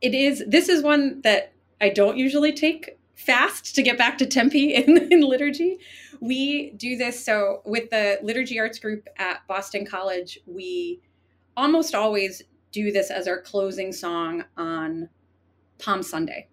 it 0.01 0.15
is, 0.15 0.45
this 0.47 0.69
is 0.69 0.81
one 0.81 1.23
that 1.23 1.55
I 1.81 1.89
don't 1.89 2.17
usually 2.17 2.53
take 2.53 3.01
fast 3.15 3.75
to 3.75 3.83
get 3.83 3.99
back 3.99 4.19
to 4.19 4.27
Tempe 4.27 4.75
in, 4.75 5.13
in 5.13 5.21
liturgy. 5.21 5.79
We 6.21 6.71
do 6.71 6.97
this 6.97 7.25
so 7.25 7.63
with 7.65 7.91
the 7.91 8.19
liturgy 8.23 8.59
arts 8.59 8.79
group 8.79 9.09
at 9.17 9.47
Boston 9.49 9.85
College, 9.85 10.39
we 10.47 11.01
almost 11.57 11.95
always 11.95 12.43
do 12.71 12.91
this 12.91 13.11
as 13.11 13.29
our 13.29 13.41
closing 13.41 13.93
song 13.93 14.45
on 14.57 15.09
Palm 15.79 16.03
Sunday. 16.03 16.49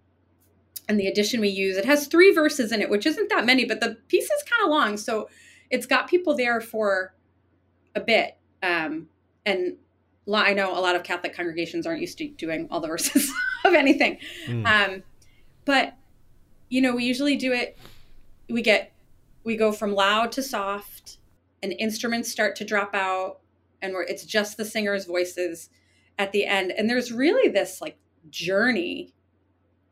And 0.88 0.98
the 0.98 1.06
edition 1.06 1.40
we 1.40 1.48
use, 1.48 1.76
it 1.76 1.84
has 1.84 2.08
three 2.08 2.32
verses 2.32 2.72
in 2.72 2.82
it, 2.82 2.90
which 2.90 3.06
isn't 3.06 3.30
that 3.30 3.46
many, 3.46 3.64
but 3.64 3.80
the 3.80 3.96
piece 4.08 4.24
is 4.24 4.42
kind 4.42 4.64
of 4.64 4.70
long. 4.70 4.96
So 4.96 5.28
it's 5.70 5.86
got 5.86 6.08
people 6.08 6.36
there 6.36 6.60
for 6.60 7.14
a 7.94 8.00
bit. 8.00 8.36
Um, 8.62 9.08
and 9.46 9.76
I 10.32 10.52
know 10.52 10.76
a 10.76 10.80
lot 10.80 10.96
of 10.96 11.02
Catholic 11.02 11.34
congregations 11.34 11.86
aren't 11.86 12.00
used 12.00 12.18
to 12.18 12.28
doing 12.28 12.68
all 12.70 12.80
the 12.80 12.88
verses 12.88 13.32
of 13.64 13.74
anything. 13.74 14.18
Mm. 14.46 14.66
Um, 14.66 15.02
but, 15.64 15.94
you 16.70 16.80
know, 16.80 16.94
we 16.94 17.04
usually 17.04 17.36
do 17.36 17.52
it, 17.52 17.76
we 18.48 18.62
get, 18.62 18.92
we 19.44 19.56
go 19.56 19.72
from 19.72 19.94
loud 19.94 20.32
to 20.32 20.42
soft, 20.42 21.18
and 21.62 21.74
instruments 21.78 22.30
start 22.30 22.56
to 22.56 22.64
drop 22.64 22.94
out, 22.94 23.40
and 23.82 23.92
where 23.92 24.02
it's 24.02 24.24
just 24.24 24.56
the 24.56 24.64
singers' 24.64 25.04
voices 25.04 25.68
at 26.18 26.32
the 26.32 26.46
end. 26.46 26.72
And 26.72 26.88
there's 26.88 27.12
really 27.12 27.50
this 27.50 27.80
like 27.80 27.98
journey 28.30 29.14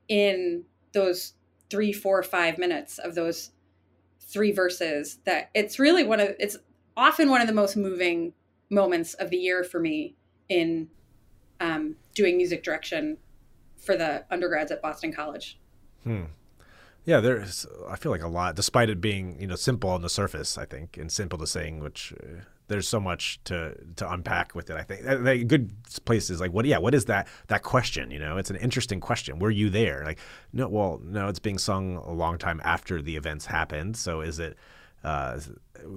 in 0.09 0.64
those 0.93 1.35
three, 1.69 1.93
four, 1.93 2.23
five 2.23 2.59
minutes 2.59 2.99
of 2.99 3.14
those 3.14 3.51
three 4.21 4.53
verses 4.53 5.19
that 5.25 5.51
it's 5.55 5.79
really 5.79 6.05
one 6.05 6.21
of 6.21 6.35
it's 6.38 6.59
often 6.97 7.31
one 7.31 7.41
of 7.41 7.47
the 7.47 7.53
most 7.53 7.77
moving 7.77 8.35
moments 8.71 9.14
of 9.14 9.31
the 9.31 9.37
year 9.37 9.64
for 9.64 9.81
me 9.81 10.14
in 10.49 10.88
um, 11.61 11.97
doing 12.14 12.37
music 12.37 12.62
direction 12.62 13.17
for 13.79 13.97
the 13.97 14.25
undergrads 14.31 14.71
at 14.71 14.83
Boston 14.83 15.12
College. 15.12 15.59
Hmm. 16.05 16.25
Yeah, 17.09 17.21
there's. 17.21 17.66
I 17.88 17.97
feel 17.97 18.12
like 18.12 18.23
a 18.23 18.29
lot, 18.29 18.55
despite 18.55 18.90
it 18.90 19.01
being 19.01 19.40
you 19.40 19.47
know 19.47 19.57
simple 19.57 19.88
on 19.88 20.03
the 20.03 20.11
surface. 20.11 20.59
I 20.59 20.66
think 20.66 20.99
and 20.99 21.11
simple 21.11 21.38
to 21.38 21.47
sing, 21.47 21.81
which 21.81 22.12
uh, 22.23 22.42
there's 22.66 22.87
so 22.87 23.01
much 23.01 23.40
to 23.44 23.75
to 23.97 24.12
unpack 24.12 24.55
with 24.55 24.68
it. 24.68 24.77
I 24.77 24.83
think 24.83 25.07
a 25.07 25.42
good 25.42 25.73
place 26.05 26.29
is 26.29 26.38
like 26.38 26.53
what? 26.53 26.66
Yeah, 26.66 26.77
what 26.77 26.94
is 26.94 27.07
that 27.07 27.27
that 27.47 27.62
question? 27.62 28.11
You 28.11 28.18
know, 28.18 28.37
it's 28.37 28.51
an 28.51 28.57
interesting 28.57 29.01
question. 29.01 29.38
Were 29.38 29.51
you 29.51 29.71
there? 29.71 30.03
Like, 30.05 30.18
no, 30.53 30.68
well, 30.68 31.01
no, 31.03 31.29
it's 31.29 31.38
being 31.38 31.57
sung 31.57 31.97
a 31.97 32.12
long 32.12 32.37
time 32.37 32.61
after 32.62 33.01
the 33.01 33.16
events 33.16 33.47
happened. 33.47 33.97
So 33.97 34.21
is 34.21 34.38
it? 34.38 34.59
Uh, 35.03 35.40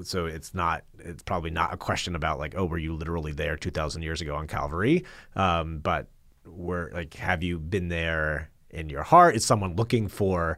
so 0.03 0.27
it's 0.27 0.53
not. 0.53 0.85
It's 0.97 1.23
probably 1.23 1.49
not 1.49 1.73
a 1.73 1.77
question 1.77 2.15
about 2.15 2.39
like, 2.39 2.53
oh, 2.55 2.63
were 2.63 2.77
you 2.77 2.95
literally 2.95 3.33
there 3.33 3.57
2,000 3.57 4.01
years 4.01 4.21
ago 4.21 4.37
on 4.37 4.47
Calvary? 4.47 5.03
Um, 5.35 5.79
but 5.79 6.07
were 6.45 6.89
like, 6.93 7.15
have 7.15 7.43
you 7.43 7.59
been 7.59 7.89
there 7.89 8.49
in 8.69 8.89
your 8.89 9.03
heart? 9.03 9.35
Is 9.35 9.45
someone 9.45 9.75
looking 9.75 10.07
for 10.07 10.57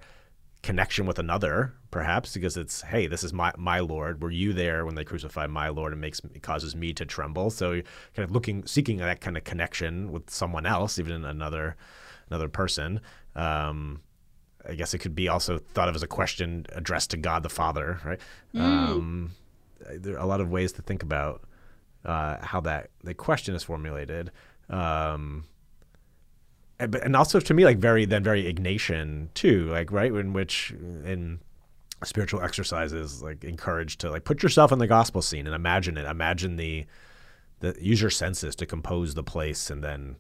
connection 0.64 1.06
with 1.06 1.20
another 1.20 1.74
perhaps 1.92 2.34
because 2.34 2.58
it's 2.58 2.82
hey 2.84 3.06
this 3.06 3.24
is 3.24 3.34
my 3.34 3.52
my 3.58 3.80
lord. 3.80 4.24
Were 4.24 4.32
you 4.32 4.54
there 4.54 4.86
when 4.86 4.96
they 4.96 5.04
crucified 5.04 5.50
my 5.50 5.70
lord? 5.70 5.92
And 5.92 6.02
makes 6.02 6.20
it 6.34 6.42
causes 6.42 6.76
me 6.76 6.94
to 6.94 7.06
tremble. 7.06 7.50
So 7.52 7.74
you're 7.74 7.84
kind 8.16 8.24
of 8.24 8.32
looking 8.32 8.66
seeking 8.66 8.98
that 8.98 9.22
kind 9.22 9.38
of 9.38 9.44
connection 9.44 10.12
with 10.12 10.30
someone 10.30 10.66
else 10.66 10.98
even 10.98 11.26
another 11.26 11.76
another 12.30 12.50
person. 12.50 13.02
Um, 13.36 14.02
i 14.68 14.76
guess 14.76 14.94
it 14.94 15.00
could 15.00 15.14
be 15.14 15.28
also 15.28 15.58
thought 15.58 15.90
of 15.90 15.96
as 15.96 16.04
a 16.04 16.08
question 16.08 16.66
addressed 16.72 17.12
to 17.12 17.18
god 17.18 17.44
the 17.44 17.50
father 17.50 18.00
right? 18.06 18.22
Mm. 18.56 18.62
um, 18.62 19.32
there 19.98 20.16
are 20.16 20.20
a 20.20 20.26
lot 20.26 20.40
of 20.40 20.50
ways 20.50 20.72
to 20.72 20.82
think 20.82 21.04
about 21.04 21.44
uh, 22.06 22.38
how 22.42 22.60
that 22.62 22.90
the 23.04 23.14
question 23.14 23.56
is 23.56 23.64
formulated. 23.64 24.32
Um, 24.70 25.46
and, 26.80 27.16
also 27.16 27.40
to 27.40 27.54
me 27.54 27.66
like 27.66 27.78
very 27.78 28.06
then 28.06 28.24
very 28.24 28.52
Ignatian 28.52 29.34
too, 29.34 29.70
like 29.70 29.92
right 29.92 30.12
in 30.12 30.34
which 30.34 30.72
in 30.72 31.40
spiritual 32.04 32.42
exercises 32.42 33.22
like 33.22 33.44
encouraged 33.44 34.02
to 34.02 34.10
like 34.10 34.26
put 34.26 34.44
yourself 34.44 34.72
in 34.72 34.80
the 34.80 34.88
gospel 34.88 35.22
scene 35.22 35.46
and 35.48 35.56
imagine 35.56 35.98
it, 35.98 36.06
imagine 36.06 36.56
the 36.58 36.86
the 37.60 37.76
use 37.80 38.02
your 38.02 38.10
senses 38.10 38.56
to 38.58 38.66
compose 38.66 39.14
the 39.14 39.24
place 39.24 39.70
and 39.70 39.84
then 39.84 40.18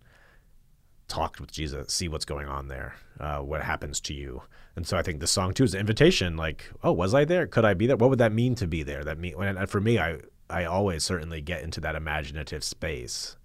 talk 1.07 1.37
with 1.39 1.51
Jesus, 1.51 1.93
see 1.93 2.07
what's 2.07 2.25
going 2.25 2.47
on 2.47 2.69
there, 2.69 2.95
uh, 3.19 3.39
what 3.39 3.61
happens 3.61 3.99
to 3.99 4.13
you. 4.13 4.43
And 4.75 4.87
so 4.87 4.97
I 4.97 5.01
think 5.01 5.19
the 5.19 5.27
song 5.27 5.53
too 5.53 5.65
is 5.65 5.73
an 5.73 5.81
invitation. 5.81 6.37
Like, 6.37 6.71
oh, 6.83 6.93
was 6.93 7.13
I 7.13 7.25
there? 7.25 7.45
Could 7.45 7.65
I 7.65 7.73
be 7.73 7.85
there? 7.85 7.97
What 7.97 8.09
would 8.09 8.19
that 8.19 8.31
mean 8.31 8.55
to 8.55 8.67
be 8.67 8.81
there? 8.81 9.03
That 9.03 9.19
mean, 9.19 9.35
and 9.41 9.69
for 9.69 9.81
me, 9.81 9.99
I 9.99 10.19
I 10.49 10.65
always 10.65 11.03
certainly 11.03 11.41
get 11.41 11.63
into 11.63 11.81
that 11.81 11.95
imaginative 11.95 12.63
space 12.63 13.35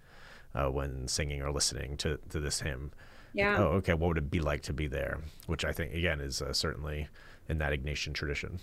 uh, 0.55 0.69
when 0.69 1.09
singing 1.09 1.43
or 1.43 1.53
listening 1.53 1.97
to 1.99 2.19
to 2.31 2.41
this 2.41 2.61
hymn. 2.61 2.93
Yeah. 3.35 3.57
Oh, 3.59 3.65
okay. 3.77 3.95
What 3.95 4.09
would 4.09 4.19
it 4.19 4.31
be 4.31 4.41
like 4.41 4.63
to 4.63 4.73
be 4.73 4.87
there? 4.87 5.21
Which 5.47 5.65
I 5.65 5.73
think 5.73 5.95
again 5.95 6.21
is 6.21 6.43
uh, 6.43 6.53
certainly 6.53 7.09
in 7.49 7.59
that 7.59 7.73
Ignatian 7.73 8.15
tradition. 8.15 8.61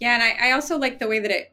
Yeah, 0.00 0.14
and 0.14 0.22
I, 0.22 0.48
I 0.48 0.52
also 0.52 0.78
like 0.78 0.98
the 0.98 1.08
way 1.08 1.18
that 1.18 1.30
it 1.30 1.52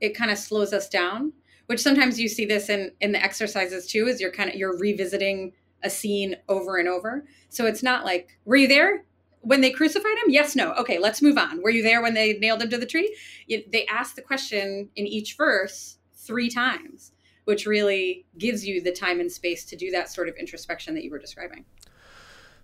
it 0.00 0.10
kind 0.10 0.30
of 0.30 0.38
slows 0.38 0.72
us 0.72 0.88
down. 0.88 1.32
Which 1.66 1.80
sometimes 1.80 2.20
you 2.20 2.28
see 2.28 2.44
this 2.44 2.68
in 2.68 2.92
in 3.00 3.12
the 3.12 3.22
exercises 3.22 3.86
too, 3.86 4.06
is 4.06 4.20
you're 4.20 4.32
kind 4.32 4.50
of 4.50 4.56
you're 4.56 4.78
revisiting 4.78 5.52
a 5.82 5.90
scene 5.90 6.36
over 6.48 6.78
and 6.78 6.88
over. 6.88 7.24
So 7.50 7.66
it's 7.66 7.82
not 7.82 8.04
like, 8.04 8.38
were 8.44 8.56
you 8.56 8.68
there? 8.68 9.04
when 9.44 9.60
they 9.60 9.70
crucified 9.70 10.16
him? 10.24 10.30
Yes, 10.30 10.56
no. 10.56 10.72
Okay, 10.74 10.98
let's 10.98 11.22
move 11.22 11.38
on. 11.38 11.62
Were 11.62 11.70
you 11.70 11.82
there 11.82 12.02
when 12.02 12.14
they 12.14 12.38
nailed 12.38 12.62
him 12.62 12.70
to 12.70 12.78
the 12.78 12.86
tree? 12.86 13.14
They 13.48 13.86
ask 13.86 14.14
the 14.14 14.22
question 14.22 14.88
in 14.96 15.06
each 15.06 15.36
verse 15.36 15.98
three 16.14 16.48
times 16.48 17.12
which 17.44 17.66
really 17.66 18.26
gives 18.38 18.66
you 18.66 18.80
the 18.80 18.92
time 18.92 19.20
and 19.20 19.30
space 19.30 19.64
to 19.66 19.76
do 19.76 19.90
that 19.90 20.10
sort 20.10 20.28
of 20.28 20.36
introspection 20.36 20.94
that 20.94 21.04
you 21.04 21.10
were 21.10 21.18
describing. 21.18 21.64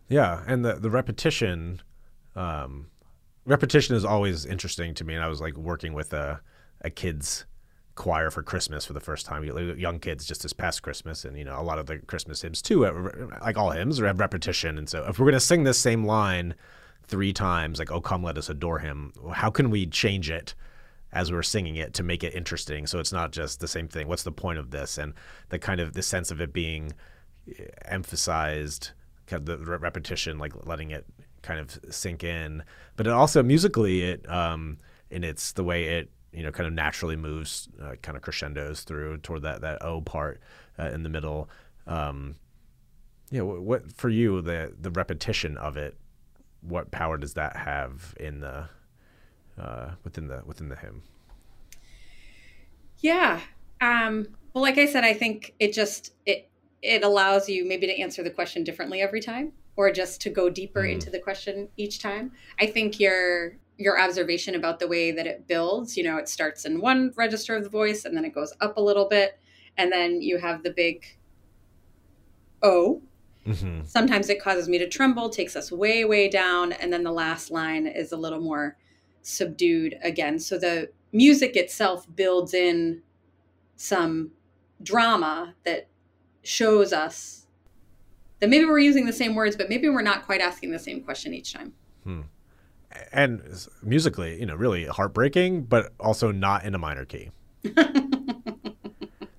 Yeah, 0.09 0.43
and 0.47 0.64
the 0.64 0.75
the 0.75 0.90
repetition, 0.90 1.83
um, 2.35 2.90
repetition 3.47 3.95
is 3.95 4.05
always 4.05 4.45
interesting 4.45 4.95
to 4.95 5.05
me. 5.05 5.14
And 5.14 5.23
I 5.23 5.29
was 5.29 5.40
like 5.40 5.57
working 5.57 5.93
with 5.95 6.12
a 6.12 6.40
a 6.83 6.90
kids 6.90 7.47
choir 7.95 8.31
for 8.31 8.43
Christmas 8.43 8.87
for 8.87 8.95
the 8.95 9.01
first 9.01 9.27
time, 9.27 9.45
young 9.45 9.99
kids 9.99 10.25
just 10.25 10.43
this 10.43 10.53
past 10.53 10.83
Christmas, 10.83 11.25
and 11.25 11.37
you 11.37 11.45
know 11.45 11.61
a 11.61 11.62
lot 11.62 11.79
of 11.79 11.87
the 11.87 11.99
Christmas 11.99 12.43
hymns 12.43 12.62
too, 12.62 12.85
like 13.43 13.57
all 13.57 13.71
hymns, 13.71 13.99
have 14.01 14.19
repetition. 14.19 14.79
And 14.79 14.88
so 14.88 15.05
if 15.07 15.19
we're 15.19 15.27
gonna 15.27 15.38
sing 15.40 15.64
this 15.64 15.79
same 15.79 16.05
line 16.05 16.55
three 17.07 17.33
times, 17.33 17.79
like 17.79 17.93
"Oh 17.93 18.01
come, 18.01 18.23
let 18.23 18.38
us 18.38 18.49
adore 18.49 18.79
Him," 18.79 19.12
how 19.33 19.51
can 19.51 19.70
we 19.70 19.87
change 19.87 20.31
it? 20.31 20.55
As 21.13 21.31
we 21.31 21.39
are 21.39 21.43
singing 21.43 21.77
it 21.77 21.95
to 21.95 22.03
make 22.03 22.23
it 22.23 22.35
interesting. 22.35 22.87
So 22.87 22.99
it's 22.99 23.13
not 23.13 23.33
just 23.33 23.61
the 23.61 23.69
same 23.69 23.89
thing. 23.89 24.09
What's 24.09 24.23
the 24.23 24.33
point 24.33 24.59
of 24.59 24.71
this? 24.71 24.99
And 24.99 25.15
the 25.49 25.59
kind 25.59 25.81
of 25.81 25.93
the 25.93 26.03
sense 26.03 26.31
of 26.31 26.41
it 26.41 26.53
being 26.53 26.93
eh, 27.49 27.65
emphasized, 27.87 28.91
kind 29.27 29.49
of 29.49 29.59
the 29.59 29.79
repetition, 29.79 30.39
like 30.39 30.53
letting 30.67 30.91
it 30.91 31.07
kind 31.43 31.61
of 31.61 31.79
sink 31.93 32.23
in. 32.23 32.63
But 32.97 33.07
it 33.07 33.13
also 33.13 33.43
musically, 33.43 34.03
it 34.03 34.29
um, 34.31 34.79
and 35.11 35.25
it's 35.25 35.53
the 35.53 35.65
way 35.65 35.99
it 35.99 36.11
you 36.33 36.43
know 36.43 36.53
kind 36.53 36.67
of 36.67 36.73
naturally 36.73 37.17
moves, 37.17 37.69
uh, 37.83 37.97
kind 38.03 38.17
of 38.17 38.23
crescendos 38.23 38.83
through 38.83 39.19
toward 39.19 39.43
that 39.43 39.63
that 39.63 39.83
O 39.83 40.01
part 40.01 40.41
uh, 40.79 40.91
in 40.91 41.03
the 41.03 41.09
middle. 41.09 41.49
Um, 41.87 42.37
yeah, 43.31 43.43
what, 43.43 43.63
what 43.63 43.93
for 43.93 44.09
you 44.09 44.41
the 44.43 44.75
the 44.81 44.91
repetition 44.91 45.57
of 45.57 45.77
it? 45.77 45.97
What 46.61 46.91
power 46.91 47.17
does 47.17 47.35
that 47.35 47.57
have 47.57 48.15
in 48.21 48.41
the 48.41 48.69
uh, 49.61 49.91
within 50.05 50.29
the 50.29 50.43
within 50.47 50.69
the 50.69 50.77
hymn? 50.77 51.03
Yeah. 52.99 53.41
Um, 53.81 54.29
well, 54.53 54.63
like 54.63 54.79
I 54.79 54.87
said, 54.87 55.05
I 55.05 55.15
think 55.15 55.55
it 55.59 55.73
just 55.73 56.15
it 56.27 56.49
it 56.83 57.03
allows 57.03 57.49
you 57.49 57.67
maybe 57.67 57.87
to 57.87 57.99
answer 57.99 58.23
the 58.23 58.31
question 58.31 58.65
differently 58.65 59.01
every 59.01 59.21
time, 59.21 59.53
or 59.77 59.93
just 59.93 60.21
to 60.23 60.31
go 60.31 60.49
deeper 60.49 60.83
mm. 60.83 60.93
into 60.93 61.11
the 61.11 61.19
question 61.19 61.69
each 61.77 61.99
time. 61.99 62.33
I 62.59 62.67
think 62.67 62.99
your 62.99 63.57
your 63.77 64.01
observation 64.01 64.55
about 64.55 64.79
the 64.79 64.89
way 64.89 65.11
that 65.11 65.27
it 65.27 65.47
builds, 65.47 65.97
you 65.97 66.05
know, 66.05 66.19
it 66.19 66.29
starts 66.29 66.67
in 66.67 66.81
one 66.81 67.13
register 67.17 67.57
of 67.57 67.65
the 67.65 67.71
voice 67.71 68.05
and 68.05 68.15
then 68.15 68.27
it 68.27 68.35
goes 68.35 68.53
up 68.61 68.77
a 68.77 68.81
little 68.81 69.09
bit, 69.09 69.39
and 69.77 69.91
then 69.91 70.21
you 70.21 70.39
have 70.39 70.63
the 70.63 70.71
big 70.71 71.07
O. 72.63 73.01
Mm-hmm. 73.47 73.85
Sometimes 73.85 74.29
it 74.29 74.43
causes 74.43 74.69
me 74.69 74.77
to 74.79 74.87
tremble, 74.87 75.31
takes 75.31 75.57
us 75.57 75.73
way, 75.73 76.05
way 76.05 76.29
down, 76.29 76.73
and 76.73 76.93
then 76.93 77.03
the 77.03 77.13
last 77.13 77.51
line 77.51 77.87
is 77.87 78.13
a 78.13 78.17
little 78.17 78.41
more 78.41 78.77
subdued 79.23 79.99
again. 80.03 80.39
So 80.39 80.59
the 80.59 80.91
music 81.12 81.57
itself 81.57 82.07
builds 82.14 82.55
in 82.55 83.03
some 83.77 84.33
drama 84.83 85.55
that 85.64 85.89
shows 86.43 86.93
us 86.93 87.47
that 88.41 88.49
maybe 88.49 88.64
we're 88.64 88.79
using 88.79 89.07
the 89.07 89.12
same 89.12 89.35
words, 89.35 89.57
but 89.57 89.68
maybe 89.68 89.89
we're 89.89 90.03
not 90.03 90.25
quite 90.25 90.41
asking 90.41 90.71
the 90.71 90.79
same 90.79 91.03
question 91.03 91.35
each 91.35 91.53
time. 91.53 91.73
Hmm. 92.05 92.21
And 93.12 93.43
musically, 93.83 94.41
you 94.41 94.47
know, 94.47 94.57
really 94.57 94.87
heartbreaking, 94.87 95.64
but 95.64 95.93
also 96.01 96.33
not 96.33 96.64
in 96.64 96.75
a 96.75 96.79
minor 96.79 97.05
key. 97.05 97.31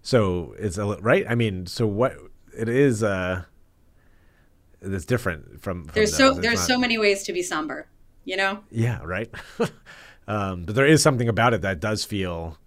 so 0.02 0.56
it's 0.58 0.78
a 0.78 0.86
right. 1.02 1.26
I 1.28 1.36
mean, 1.36 1.66
so 1.66 1.86
what 1.86 2.16
it 2.58 2.70
is, 2.70 3.04
uh, 3.04 3.44
it's 4.82 5.06
different 5.06 5.62
from. 5.62 5.86
from 5.86 5.94
there's 5.94 6.16
so 6.16 6.34
there's 6.34 6.60
not, 6.60 6.68
so 6.68 6.80
many 6.80 6.98
ways 6.98 7.24
to 7.24 7.34
be 7.34 7.44
somber, 7.44 7.88
you 8.26 8.38
know. 8.38 8.64
Yeah. 8.70 9.00
Right. 9.04 9.30
um, 10.28 10.64
but 10.64 10.76
there 10.76 10.86
is 10.86 11.02
something 11.02 11.28
about 11.28 11.54
it 11.54 11.62
that 11.62 11.80
does 11.80 12.04
feel 12.04 12.58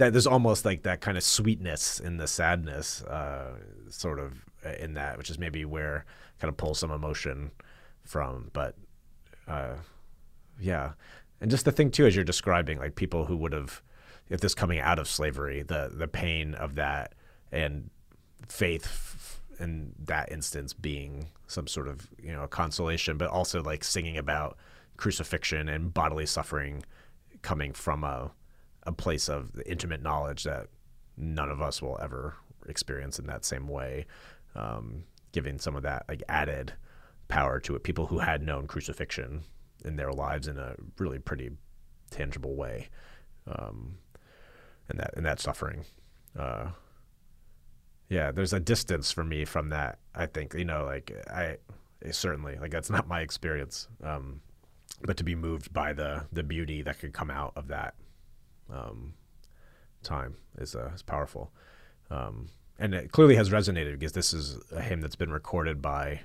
that 0.00 0.12
there's 0.12 0.26
almost 0.26 0.64
like 0.64 0.82
that 0.84 1.02
kind 1.02 1.18
of 1.18 1.22
sweetness 1.22 2.00
in 2.00 2.16
the 2.16 2.26
sadness, 2.26 3.02
uh, 3.02 3.56
sort 3.90 4.18
of 4.18 4.44
uh, 4.64 4.70
in 4.80 4.94
that, 4.94 5.18
which 5.18 5.28
is 5.28 5.38
maybe 5.38 5.64
where 5.64 6.06
kind 6.38 6.48
of 6.48 6.56
pull 6.56 6.74
some 6.74 6.90
emotion 6.90 7.50
from. 8.02 8.50
But 8.54 8.76
uh, 9.46 9.74
yeah, 10.58 10.92
and 11.40 11.50
just 11.50 11.66
the 11.66 11.72
thing 11.72 11.90
too, 11.90 12.06
as 12.06 12.16
you're 12.16 12.24
describing, 12.24 12.78
like 12.78 12.94
people 12.94 13.26
who 13.26 13.36
would 13.36 13.52
have, 13.52 13.82
if 14.30 14.40
this 14.40 14.54
coming 14.54 14.80
out 14.80 14.98
of 14.98 15.06
slavery, 15.06 15.62
the 15.62 15.90
the 15.92 16.08
pain 16.08 16.54
of 16.54 16.76
that 16.76 17.14
and 17.52 17.90
faith 18.48 19.40
in 19.58 19.92
that 19.98 20.32
instance 20.32 20.72
being 20.72 21.28
some 21.46 21.66
sort 21.66 21.88
of 21.88 22.08
you 22.22 22.32
know 22.32 22.46
consolation, 22.46 23.18
but 23.18 23.28
also 23.28 23.62
like 23.62 23.84
singing 23.84 24.16
about 24.16 24.56
crucifixion 25.00 25.68
and 25.68 25.92
bodily 25.94 26.26
suffering 26.26 26.84
coming 27.42 27.72
from 27.72 28.04
a 28.04 28.30
a 28.84 28.92
place 28.92 29.28
of 29.28 29.50
intimate 29.66 30.02
knowledge 30.02 30.44
that 30.44 30.68
none 31.16 31.50
of 31.50 31.60
us 31.60 31.82
will 31.82 31.98
ever 32.00 32.34
experience 32.66 33.18
in 33.18 33.26
that 33.26 33.44
same 33.44 33.68
way, 33.68 34.06
um, 34.54 35.04
giving 35.32 35.58
some 35.58 35.76
of 35.76 35.82
that 35.82 36.04
like 36.08 36.22
added 36.28 36.72
power 37.28 37.58
to 37.60 37.74
it. 37.74 37.82
People 37.82 38.06
who 38.06 38.18
had 38.18 38.42
known 38.42 38.66
crucifixion 38.66 39.42
in 39.84 39.96
their 39.96 40.12
lives 40.12 40.48
in 40.48 40.58
a 40.58 40.74
really 40.98 41.18
pretty 41.18 41.50
tangible 42.10 42.54
way, 42.54 42.88
um, 43.46 43.96
and 44.88 44.98
that 44.98 45.14
and 45.16 45.24
that 45.26 45.40
suffering. 45.40 45.84
Uh, 46.38 46.70
yeah, 48.08 48.32
there's 48.32 48.52
a 48.52 48.60
distance 48.60 49.12
for 49.12 49.24
me 49.24 49.44
from 49.44 49.70
that. 49.70 49.98
I 50.14 50.26
think 50.26 50.54
you 50.54 50.64
know, 50.64 50.84
like 50.84 51.12
I 51.30 51.56
certainly 52.10 52.56
like 52.60 52.70
that's 52.70 52.90
not 52.90 53.08
my 53.08 53.20
experience, 53.20 53.88
um, 54.02 54.40
but 55.02 55.16
to 55.16 55.24
be 55.24 55.34
moved 55.34 55.72
by 55.72 55.92
the 55.92 56.26
the 56.32 56.42
beauty 56.42 56.82
that 56.82 56.98
could 56.98 57.12
come 57.12 57.30
out 57.30 57.52
of 57.56 57.68
that 57.68 57.94
um, 58.72 59.14
time 60.02 60.36
is 60.58 60.74
uh, 60.74 60.90
is 60.94 61.02
powerful, 61.02 61.52
um, 62.10 62.48
and 62.78 62.94
it 62.94 63.12
clearly 63.12 63.36
has 63.36 63.50
resonated 63.50 63.98
because 63.98 64.12
this 64.12 64.32
is 64.32 64.58
a 64.72 64.80
hymn 64.80 65.00
that's 65.00 65.16
been 65.16 65.32
recorded 65.32 65.80
by 65.82 66.20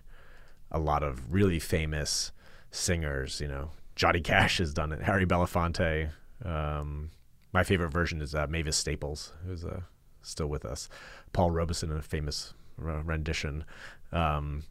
a 0.72 0.80
lot 0.80 1.04
of 1.04 1.34
really 1.34 1.60
famous 1.60 2.32
singers. 2.72 3.40
You 3.40 3.48
know, 3.48 3.72
Johnny 3.96 4.22
Cash 4.22 4.58
has 4.58 4.74
done 4.74 4.92
it. 4.92 5.02
Harry 5.04 5.26
Belafonte. 5.26 6.10
Um, 6.44 7.12
my 7.54 7.64
favorite 7.64 7.92
version 7.92 8.22
is 8.22 8.36
uh, 8.36 8.48
Mavis 8.48 8.76
Staples, 8.76 9.32
who's 9.46 9.64
uh, 9.64 9.82
still 10.22 10.48
with 10.48 10.66
us. 10.66 10.90
Paul 11.32 11.52
Robeson 11.52 11.90
in 11.90 11.98
a 11.98 12.02
famous 12.02 12.54
rendition. 12.78 13.64
Um, 14.12 14.64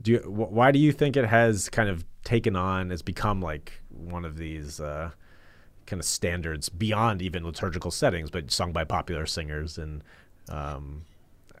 do 0.00 0.12
you, 0.12 0.18
wh- 0.18 0.52
why 0.52 0.70
do 0.70 0.78
you 0.78 0.92
think 0.92 1.16
it 1.16 1.26
has 1.26 1.68
kind 1.68 1.88
of 1.88 2.04
taken 2.24 2.56
on? 2.56 2.90
has 2.90 3.02
become 3.02 3.40
like 3.40 3.80
one 3.88 4.24
of 4.24 4.36
these 4.36 4.80
uh, 4.80 5.10
kind 5.86 6.00
of 6.00 6.06
standards 6.06 6.68
beyond 6.68 7.22
even 7.22 7.44
liturgical 7.44 7.90
settings, 7.90 8.30
but 8.30 8.50
sung 8.50 8.72
by 8.72 8.84
popular 8.84 9.26
singers 9.26 9.78
and 9.78 10.02
um, 10.48 11.04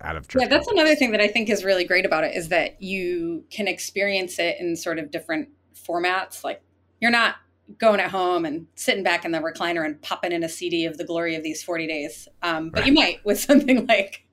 out 0.00 0.16
of 0.16 0.28
church. 0.28 0.42
Yeah, 0.42 0.48
that's 0.48 0.68
another 0.68 0.94
thing 0.94 1.12
that 1.12 1.20
I 1.20 1.28
think 1.28 1.48
is 1.48 1.64
really 1.64 1.84
great 1.84 2.06
about 2.06 2.24
it 2.24 2.36
is 2.36 2.48
that 2.48 2.80
you 2.80 3.44
can 3.50 3.66
experience 3.66 4.38
it 4.38 4.56
in 4.60 4.76
sort 4.76 4.98
of 4.98 5.10
different 5.10 5.48
formats. 5.74 6.44
Like 6.44 6.62
you're 7.00 7.10
not 7.10 7.36
going 7.78 8.00
at 8.00 8.10
home 8.10 8.44
and 8.44 8.66
sitting 8.76 9.02
back 9.02 9.24
in 9.24 9.32
the 9.32 9.40
recliner 9.40 9.84
and 9.84 10.00
popping 10.00 10.32
in 10.32 10.42
a 10.42 10.48
CD 10.48 10.86
of 10.86 10.96
the 10.96 11.04
glory 11.04 11.34
of 11.34 11.42
these 11.42 11.62
40 11.62 11.86
days. 11.86 12.28
Um, 12.42 12.70
but 12.70 12.80
right. 12.80 12.86
you 12.86 12.92
might 12.92 13.24
with 13.24 13.40
something 13.48 13.86
like 13.86 14.24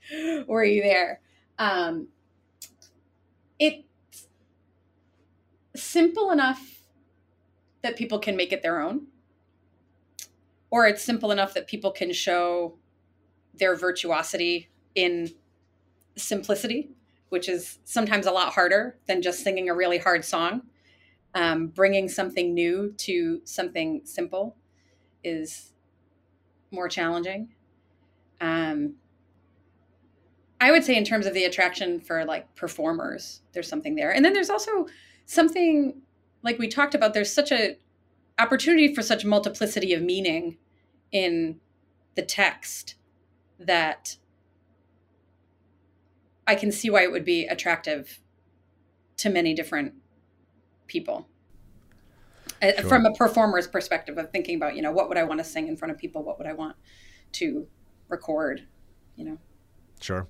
Were 0.48 0.64
You 0.64 0.82
There? 0.82 1.20
Um, 1.58 2.08
it's 3.60 3.85
simple 5.76 6.32
enough 6.32 6.80
that 7.82 7.96
people 7.96 8.20
can 8.20 8.36
make 8.36 8.52
it 8.52 8.62
their 8.62 8.82
own 8.82 9.08
or 10.76 10.86
it's 10.86 11.02
simple 11.02 11.32
enough 11.32 11.54
that 11.54 11.68
people 11.68 11.90
can 11.90 12.12
show 12.12 12.76
their 13.54 13.78
virtuosity 13.78 14.70
in 14.94 15.32
simplicity, 16.18 16.90
which 17.30 17.48
is 17.48 17.80
sometimes 17.86 18.26
a 18.26 18.32
lot 18.32 18.52
harder 18.52 18.98
than 19.08 19.22
just 19.22 19.42
singing 19.42 19.70
a 19.70 19.74
really 19.74 19.98
hard 19.98 20.26
song. 20.26 20.64
Um, 21.34 21.68
bringing 21.68 22.10
something 22.10 22.54
new 22.54 22.94
to 22.98 23.42
something 23.46 24.02
simple 24.04 24.58
is 25.24 25.74
more 26.72 26.90
challenging. 26.90 27.50
Um, 28.42 28.96
I 30.60 30.72
would 30.72 30.84
say, 30.84 30.96
in 30.96 31.04
terms 31.04 31.26
of 31.26 31.34
the 31.34 31.44
attraction 31.44 32.00
for 32.00 32.26
like 32.26 32.54
performers, 32.56 33.42
there's 33.54 33.68
something 33.68 33.96
there. 33.96 34.14
And 34.14 34.26
then 34.26 34.34
there's 34.34 34.50
also 34.50 34.88
something 35.26 36.02
like 36.44 36.60
we 36.60 36.68
talked 36.68 36.96
about, 36.96 37.14
there's 37.14 37.34
such 37.34 37.52
a 37.52 37.78
opportunity 38.38 38.94
for 38.94 39.02
such 39.02 39.26
multiplicity 39.26 39.94
of 39.94 40.02
meaning 40.02 40.58
in 41.12 41.60
the 42.16 42.22
text 42.22 42.96
that 43.60 44.18
I 46.48 46.56
can 46.56 46.72
see 46.72 46.90
why 46.90 47.04
it 47.04 47.12
would 47.12 47.26
be 47.26 47.46
attractive 47.46 48.20
to 49.18 49.30
many 49.30 49.54
different 49.54 49.94
people. 50.88 51.28
Uh, 52.62 52.72
sure. 52.78 52.90
From 52.90 53.06
a 53.06 53.14
performer's 53.14 53.68
perspective 53.68 54.18
of 54.18 54.32
thinking 54.32 54.56
about, 54.56 54.76
you 54.76 54.82
know, 54.82 54.92
what 54.92 55.10
would 55.10 55.18
I 55.18 55.24
want 55.24 55.40
to 55.40 55.44
sing 55.44 55.68
in 55.68 55.76
front 55.76 55.92
of 55.92 55.98
people? 55.98 56.24
What 56.24 56.38
would 56.38 56.48
I 56.48 56.54
want 56.54 56.76
to 57.34 57.68
record? 58.08 58.68
You 59.16 59.26
know? 59.26 59.38
Sure. 60.00 60.28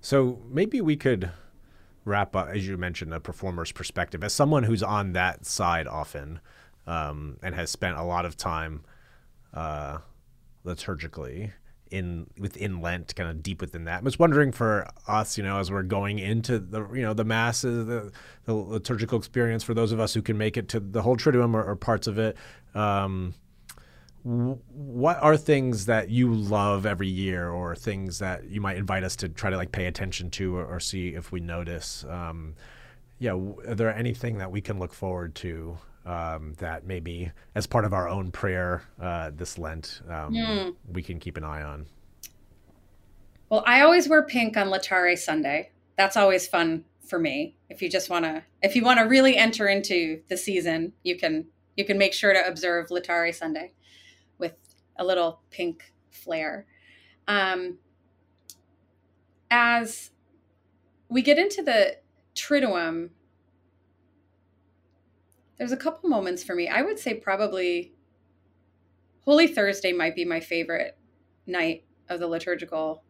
So 0.00 0.40
maybe 0.48 0.80
we 0.80 0.96
could 0.96 1.30
wrap 2.10 2.36
up, 2.36 2.48
as 2.48 2.66
you 2.66 2.76
mentioned, 2.76 3.14
a 3.14 3.20
performer's 3.20 3.72
perspective. 3.72 4.22
As 4.22 4.34
someone 4.34 4.64
who's 4.64 4.82
on 4.82 5.12
that 5.14 5.46
side 5.46 5.86
often 5.86 6.40
um, 6.86 7.38
and 7.42 7.54
has 7.54 7.70
spent 7.70 7.96
a 7.96 8.02
lot 8.02 8.26
of 8.26 8.36
time 8.36 8.82
uh, 9.54 9.98
liturgically 10.66 11.52
in 11.90 12.26
within 12.38 12.80
Lent, 12.80 13.14
kind 13.16 13.28
of 13.28 13.42
deep 13.42 13.60
within 13.60 13.84
that. 13.84 14.00
I 14.00 14.04
was 14.04 14.18
wondering 14.18 14.52
for 14.52 14.86
us, 15.08 15.36
you 15.36 15.42
know, 15.42 15.58
as 15.58 15.70
we're 15.70 15.82
going 15.82 16.18
into 16.18 16.58
the 16.58 16.86
you 16.92 17.02
know 17.02 17.14
the 17.14 17.24
masses, 17.24 17.86
the, 17.86 18.12
the 18.44 18.54
liturgical 18.54 19.18
experience 19.18 19.64
for 19.64 19.74
those 19.74 19.92
of 19.92 19.98
us 19.98 20.14
who 20.14 20.22
can 20.22 20.38
make 20.38 20.56
it 20.56 20.68
to 20.68 20.80
the 20.80 21.02
whole 21.02 21.16
Triduum 21.16 21.54
or, 21.54 21.64
or 21.64 21.76
parts 21.76 22.06
of 22.06 22.18
it. 22.18 22.36
Um, 22.74 23.34
what 24.22 25.22
are 25.22 25.36
things 25.36 25.86
that 25.86 26.10
you 26.10 26.32
love 26.32 26.84
every 26.84 27.08
year, 27.08 27.48
or 27.48 27.74
things 27.74 28.18
that 28.18 28.44
you 28.44 28.60
might 28.60 28.76
invite 28.76 29.04
us 29.04 29.16
to 29.16 29.28
try 29.28 29.50
to 29.50 29.56
like 29.56 29.72
pay 29.72 29.86
attention 29.86 30.30
to 30.30 30.56
or, 30.56 30.66
or 30.66 30.80
see 30.80 31.08
if 31.08 31.32
we 31.32 31.40
notice? 31.40 32.04
Um, 32.08 32.54
yeah, 33.18 33.32
are 33.32 33.74
there 33.74 33.94
anything 33.94 34.38
that 34.38 34.50
we 34.50 34.60
can 34.60 34.78
look 34.78 34.92
forward 34.92 35.34
to 35.36 35.78
um, 36.04 36.54
that 36.58 36.86
maybe 36.86 37.30
as 37.54 37.66
part 37.66 37.84
of 37.84 37.92
our 37.92 38.08
own 38.08 38.30
prayer 38.30 38.82
uh, 39.00 39.30
this 39.34 39.58
Lent 39.58 40.02
um, 40.08 40.34
mm. 40.34 40.74
we 40.90 41.02
can 41.02 41.18
keep 41.18 41.36
an 41.36 41.44
eye 41.44 41.62
on? 41.62 41.86
Well, 43.48 43.64
I 43.66 43.80
always 43.80 44.08
wear 44.08 44.22
pink 44.22 44.56
on 44.56 44.68
Laetare 44.68 45.18
Sunday. 45.18 45.70
That's 45.96 46.16
always 46.16 46.46
fun 46.46 46.84
for 47.06 47.18
me. 47.18 47.56
If 47.68 47.82
you 47.82 47.90
just 47.90 48.08
want 48.08 48.24
to, 48.24 48.42
if 48.62 48.76
you 48.76 48.84
want 48.84 49.00
to 49.00 49.06
really 49.06 49.36
enter 49.36 49.66
into 49.66 50.20
the 50.28 50.36
season, 50.36 50.92
you 51.02 51.16
can 51.16 51.46
you 51.76 51.84
can 51.84 51.98
make 51.98 52.12
sure 52.12 52.32
to 52.32 52.46
observe 52.46 52.88
Laetare 52.88 53.34
Sunday 53.34 53.72
a 55.00 55.04
little 55.04 55.40
pink 55.50 55.92
flair. 56.10 56.66
Um, 57.26 57.78
as 59.50 60.10
we 61.08 61.22
get 61.22 61.38
into 61.38 61.62
the 61.62 61.96
Triduum, 62.36 63.10
there's 65.58 65.72
a 65.72 65.76
couple 65.76 66.08
moments 66.08 66.44
for 66.44 66.54
me. 66.54 66.68
I 66.68 66.82
would 66.82 66.98
say 66.98 67.14
probably 67.14 67.92
Holy 69.24 69.46
Thursday 69.46 69.92
might 69.92 70.14
be 70.14 70.24
my 70.24 70.40
favorite 70.40 70.96
night 71.46 71.84
of 72.08 72.20
the 72.20 72.26
liturgical 72.26 73.02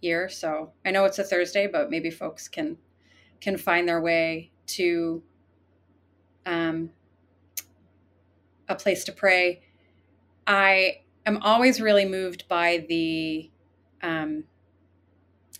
year. 0.00 0.28
So 0.28 0.72
I 0.84 0.90
know 0.90 1.04
it's 1.04 1.18
a 1.18 1.24
Thursday, 1.24 1.66
but 1.66 1.90
maybe 1.90 2.10
folks 2.10 2.48
can 2.48 2.78
can 3.40 3.56
find 3.56 3.86
their 3.86 4.00
way 4.00 4.50
to 4.66 5.22
um, 6.46 6.90
a 8.68 8.74
place 8.74 9.04
to 9.04 9.12
pray. 9.12 9.62
I 10.46 11.03
am 11.26 11.38
always 11.42 11.80
really 11.80 12.04
moved 12.04 12.48
by 12.48 12.84
the 12.88 13.50
um, 14.02 14.44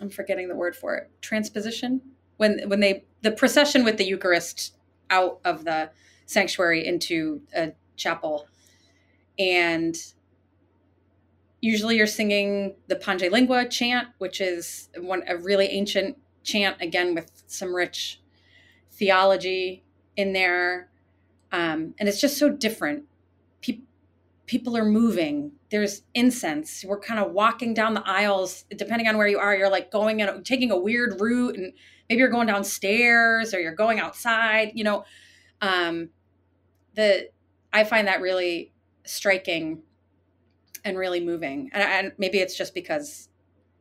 I'm 0.01 0.11
forgetting 0.11 0.49
the 0.49 0.57
word 0.57 0.77
for 0.77 0.97
it 0.97 1.11
transposition? 1.21 2.01
When 2.37 2.69
when 2.69 2.81
they 2.81 3.05
the 3.23 3.31
procession 3.31 3.85
with 3.85 3.97
the 3.97 4.05
Eucharist 4.05 4.75
out 5.11 5.41
of 5.45 5.65
the 5.65 5.91
sanctuary 6.27 6.87
into 6.87 7.43
a 7.55 7.73
chapel. 7.97 8.47
And 9.39 9.97
usually 11.61 11.97
you're 11.97 12.07
singing 12.07 12.77
the 12.89 12.97
Pange 12.97 13.31
Lingua 13.31 13.69
chant, 13.69 14.09
which 14.19 14.41
is 14.41 14.89
one 14.99 15.23
a 15.27 15.37
really 15.37 15.67
ancient 15.67 16.19
chant, 16.43 16.77
again 16.81 17.15
with 17.15 17.43
some 17.47 17.75
rich 17.75 18.21
theology 18.93 19.83
in 20.17 20.33
there, 20.33 20.91
um, 21.53 21.95
and 21.99 22.09
it's 22.09 22.21
just 22.21 22.39
so 22.39 22.49
different. 22.49 23.05
Pe- 24.47 24.59
people 24.59 24.77
are 24.77 24.85
moving. 24.85 25.53
There's 25.71 26.03
incense. 26.15 26.85
We're 26.87 27.01
kind 27.01 27.21
of 27.21 27.33
walking 27.33 27.75
down 27.75 27.95
the 27.95 28.07
aisles. 28.07 28.65
Depending 28.77 29.09
on 29.09 29.17
where 29.17 29.29
you 29.29 29.39
are, 29.39 29.55
you're 29.55 29.71
like 29.71 29.91
going 29.91 30.23
and 30.23 30.45
taking 30.45 30.71
a 30.71 30.79
weird 30.79 31.21
route, 31.21 31.57
and 31.57 31.73
maybe 32.09 32.21
you're 32.21 32.29
going 32.29 32.47
downstairs 32.47 33.55
or 33.55 33.61
you're 33.61 33.75
going 33.75 34.01
outside. 34.01 34.73
You 34.75 34.85
know, 34.85 35.05
um, 35.61 36.11
the 36.95 37.31
I 37.73 37.85
find 37.85 38.07
that 38.09 38.21
really 38.21 38.73
striking 39.05 39.83
and 40.85 40.99
really 40.99 41.21
moving. 41.21 41.71
And, 41.73 41.83
and 41.83 42.13
maybe 42.19 42.39
it's 42.39 42.57
just 42.57 42.75
because 42.75 43.29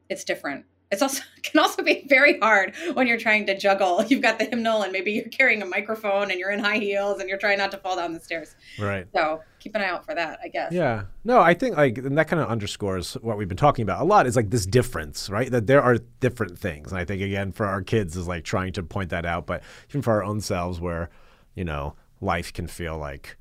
it's 0.09 0.24
different. 0.24 0.66
It's 0.91 1.01
also 1.01 1.24
can 1.43 1.59
also 1.59 1.84
be 1.84 2.05
very 2.07 2.39
hard 2.39 2.76
when 2.93 3.07
you're 3.07 3.18
trying 3.18 3.45
to 3.47 3.57
juggle. 3.57 4.03
You've 4.07 4.22
got 4.22 4.39
the 4.39 4.45
hymnal 4.45 4.84
and 4.84 4.91
maybe 4.91 5.11
you're 5.11 5.26
carrying 5.26 5.61
a 5.61 5.66
microphone 5.66 6.32
and 6.32 6.39
you're 6.39 6.51
in 6.51 6.59
high 6.59 6.78
heels 6.78 7.20
and 7.20 7.28
you're 7.28 7.38
trying 7.38 7.57
not 7.57 7.72
to 7.72 7.78
fall 7.78 7.95
down 7.95 8.14
the 8.14 8.20
stairs. 8.20 8.55
Right. 8.80 9.07
So 9.14 9.41
keep 9.64 9.76
an 9.76 9.82
eye 9.82 9.88
out 9.88 10.05
for 10.05 10.14
that, 10.14 10.39
I 10.43 10.49
guess. 10.49 10.74
Yeah. 10.74 11.03
No, 11.24 11.39
I 11.39 11.53
think 11.53 11.78
like 11.78 11.97
and 11.97 12.18
that 12.18 12.28
kind 12.28 12.41
of 12.41 12.49
underscores 12.49 13.14
what 13.16 13.38
we've 13.38 13.47
been 13.47 13.55
talking 13.57 13.84
about 13.84 14.01
a 14.01 14.03
lot 14.03 14.28
is 14.28 14.36
like 14.36 14.49
this 14.49 14.66
difference, 14.66 15.30
right? 15.30 15.49
That 15.49 15.68
there 15.68 15.82
are 15.82 15.99
different 16.20 16.59
things. 16.59 16.91
And 16.91 16.99
I 16.99 17.05
think 17.05 17.22
again 17.22 17.53
for 17.53 17.66
our 17.66 17.82
kids 17.82 18.18
is 18.18 18.28
like 18.28 18.43
trying 18.43 18.74
to 18.74 18.84
point 18.84 19.09
that 19.11 19.26
out, 19.26 19.47
but 19.47 19.64
even 19.89 20.01
for 20.01 20.11
our 20.11 20.24
own 20.24 20.41
selves 20.41 20.82
where, 20.82 21.09
you 21.55 21.64
know, 21.64 21.95
life 22.20 22.51
can 22.51 22.68
feel 22.68 22.97
like 22.97 23.38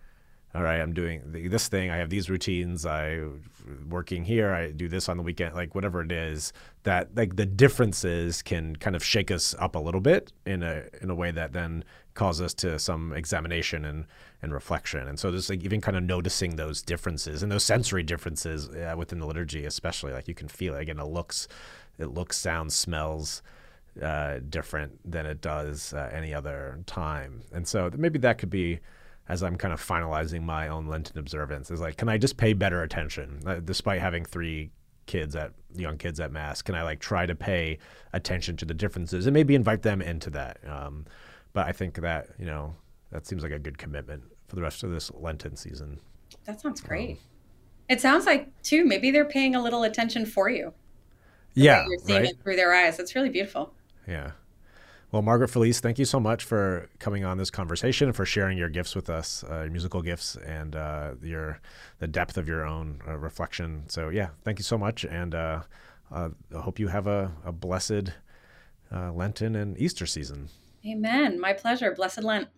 all 0.55 0.63
right, 0.63 0.81
I'm 0.81 0.93
doing 0.93 1.23
this 1.25 1.69
thing. 1.69 1.91
I 1.91 1.97
have 1.97 2.11
these 2.11 2.29
routines. 2.29 2.85
I 2.85 3.23
working 3.89 4.25
here. 4.25 4.53
I 4.53 4.71
do 4.71 4.87
this 4.87 5.09
on 5.09 5.17
the 5.17 5.23
weekend. 5.23 5.55
Like 5.55 5.75
whatever 5.75 6.03
it 6.03 6.13
is, 6.13 6.53
that 6.83 7.17
like 7.17 7.37
the 7.37 7.47
differences 7.47 8.43
can 8.43 8.77
kind 8.77 8.95
of 8.95 9.03
shake 9.03 9.31
us 9.31 9.55
up 9.59 9.75
a 9.77 9.79
little 9.79 10.01
bit 10.01 10.31
in 10.45 10.63
a 10.63 10.85
in 11.01 11.09
a 11.09 11.15
way 11.15 11.31
that 11.31 11.55
then 11.55 11.85
calls 12.13 12.43
us 12.43 12.53
to 12.55 12.79
some 12.79 13.15
examination 13.15 13.87
and 13.87 14.05
and 14.43 14.53
reflection. 14.53 15.09
And 15.09 15.19
so 15.19 15.31
just 15.31 15.49
like 15.49 15.65
even 15.65 15.81
kind 15.81 15.97
of 15.97 16.03
noticing 16.03 16.57
those 16.57 16.83
differences 16.83 17.43
and 17.43 17.51
those 17.51 17.65
sensory 17.65 18.03
differences 18.03 18.69
uh, 18.69 18.95
within 18.97 19.21
the 19.21 19.27
liturgy, 19.27 19.65
especially 19.65 20.13
like 20.13 20.29
you 20.29 20.35
can 20.35 20.49
feel 20.49 20.75
it. 20.75 20.83
Again, 20.83 20.99
it 20.99 21.05
looks, 21.05 21.49
it 21.99 22.07
looks, 22.07 22.37
sounds, 22.37 22.75
smells. 22.75 23.43
Uh, 24.01 24.39
different 24.49 24.99
than 25.05 25.27
it 25.27 25.43
does 25.43 25.93
uh, 25.93 26.09
any 26.15 26.33
other 26.33 26.81
time, 26.87 27.43
and 27.53 27.69
so 27.69 27.91
maybe 27.95 28.19
that 28.19 28.39
could 28.39 28.49
be 28.49 28.81
as 29.29 29.43
I'm 29.43 29.57
kind 29.57 29.73
of 29.73 29.81
finalizing 29.81 30.43
my 30.43 30.69
own 30.69 30.87
Lenten 30.87 31.19
observance 31.19 31.71
is 31.71 31.81
like, 31.81 31.97
can 31.97 32.09
I 32.09 32.19
just 32.19 32.37
pay 32.37 32.53
better 32.53 32.83
attention 32.83 33.41
uh, 33.47 33.57
despite 33.57 34.01
having 34.01 34.25
three 34.25 34.71
kids 35.07 35.37
at 35.37 35.53
young 35.75 35.99
kids 35.99 36.21
at 36.21 36.33
mass? 36.33 36.63
Can 36.63 36.75
I 36.75 36.83
like 36.83 37.01
try 37.01 37.27
to 37.27 37.35
pay 37.35 37.79
attention 38.13 38.57
to 38.59 38.65
the 38.65 38.75
differences 38.75 39.27
and 39.27 39.35
maybe 39.35 39.55
invite 39.55 39.83
them 39.83 40.03
into 40.03 40.31
that? 40.31 40.59
Um, 40.67 41.07
but 41.53 41.67
I 41.67 41.73
think 41.73 41.97
that 42.01 42.29
you 42.39 42.47
know 42.47 42.75
that 43.11 43.27
seems 43.27 43.43
like 43.43 43.53
a 43.53 43.59
good 43.59 43.79
commitment 43.79 44.23
for 44.49 44.57
the 44.57 44.63
rest 44.63 44.83
of 44.83 44.91
this 44.91 45.11
Lenten 45.13 45.57
season. 45.57 46.01
That 46.47 46.61
sounds 46.61 46.81
great. 46.81 47.11
Um, 47.11 47.19
it 47.89 48.01
sounds 48.01 48.27
like 48.27 48.51
too 48.63 48.85
maybe 48.85 49.11
they're 49.11 49.25
paying 49.25 49.55
a 49.55 49.63
little 49.63 49.83
attention 49.83 50.27
for 50.27 50.49
you. 50.49 50.73
Yeah, 51.55 51.85
you're 51.89 51.99
seeing 51.99 52.23
right? 52.23 52.31
it 52.31 52.43
through 52.43 52.57
their 52.57 52.73
eyes. 52.73 52.99
It's 52.99 53.15
really 53.15 53.29
beautiful. 53.29 53.75
Yeah. 54.09 54.33
Well, 55.13 55.21
Margaret 55.21 55.49
Felice, 55.49 55.79
thank 55.79 55.99
you 55.99 56.07
so 56.07 56.19
much 56.19 56.43
for 56.43 56.89
coming 56.99 57.23
on 57.23 57.37
this 57.37 57.51
conversation 57.51 58.09
and 58.09 58.17
for 58.17 58.25
sharing 58.25 58.57
your 58.57 58.71
gifts 58.71 58.95
with 58.97 59.11
us, 59.11 59.45
uh, 59.45 59.69
musical 59.71 60.01
gifts, 60.01 60.37
and 60.37 60.75
uh, 60.75 61.13
your 61.23 61.61
the 61.99 62.07
depth 62.07 62.39
of 62.39 62.49
your 62.49 62.65
own 62.65 63.03
uh, 63.07 63.19
reflection. 63.19 63.85
So, 63.89 64.09
yeah, 64.09 64.31
thank 64.43 64.59
you 64.59 64.63
so 64.63 64.79
much, 64.79 65.05
and 65.05 65.35
uh, 65.35 65.63
uh, 66.11 66.31
I 66.57 66.61
hope 66.61 66.79
you 66.79 66.89
have 66.89 67.07
a, 67.07 67.31
a 67.45 67.53
blessed 67.53 68.15
uh, 68.91 69.13
Lenten 69.13 69.55
and 69.55 69.79
Easter 69.79 70.07
season. 70.07 70.49
Amen. 70.87 71.39
My 71.39 71.53
pleasure. 71.53 71.95
Blessed 71.95 72.23
Lent. 72.23 72.49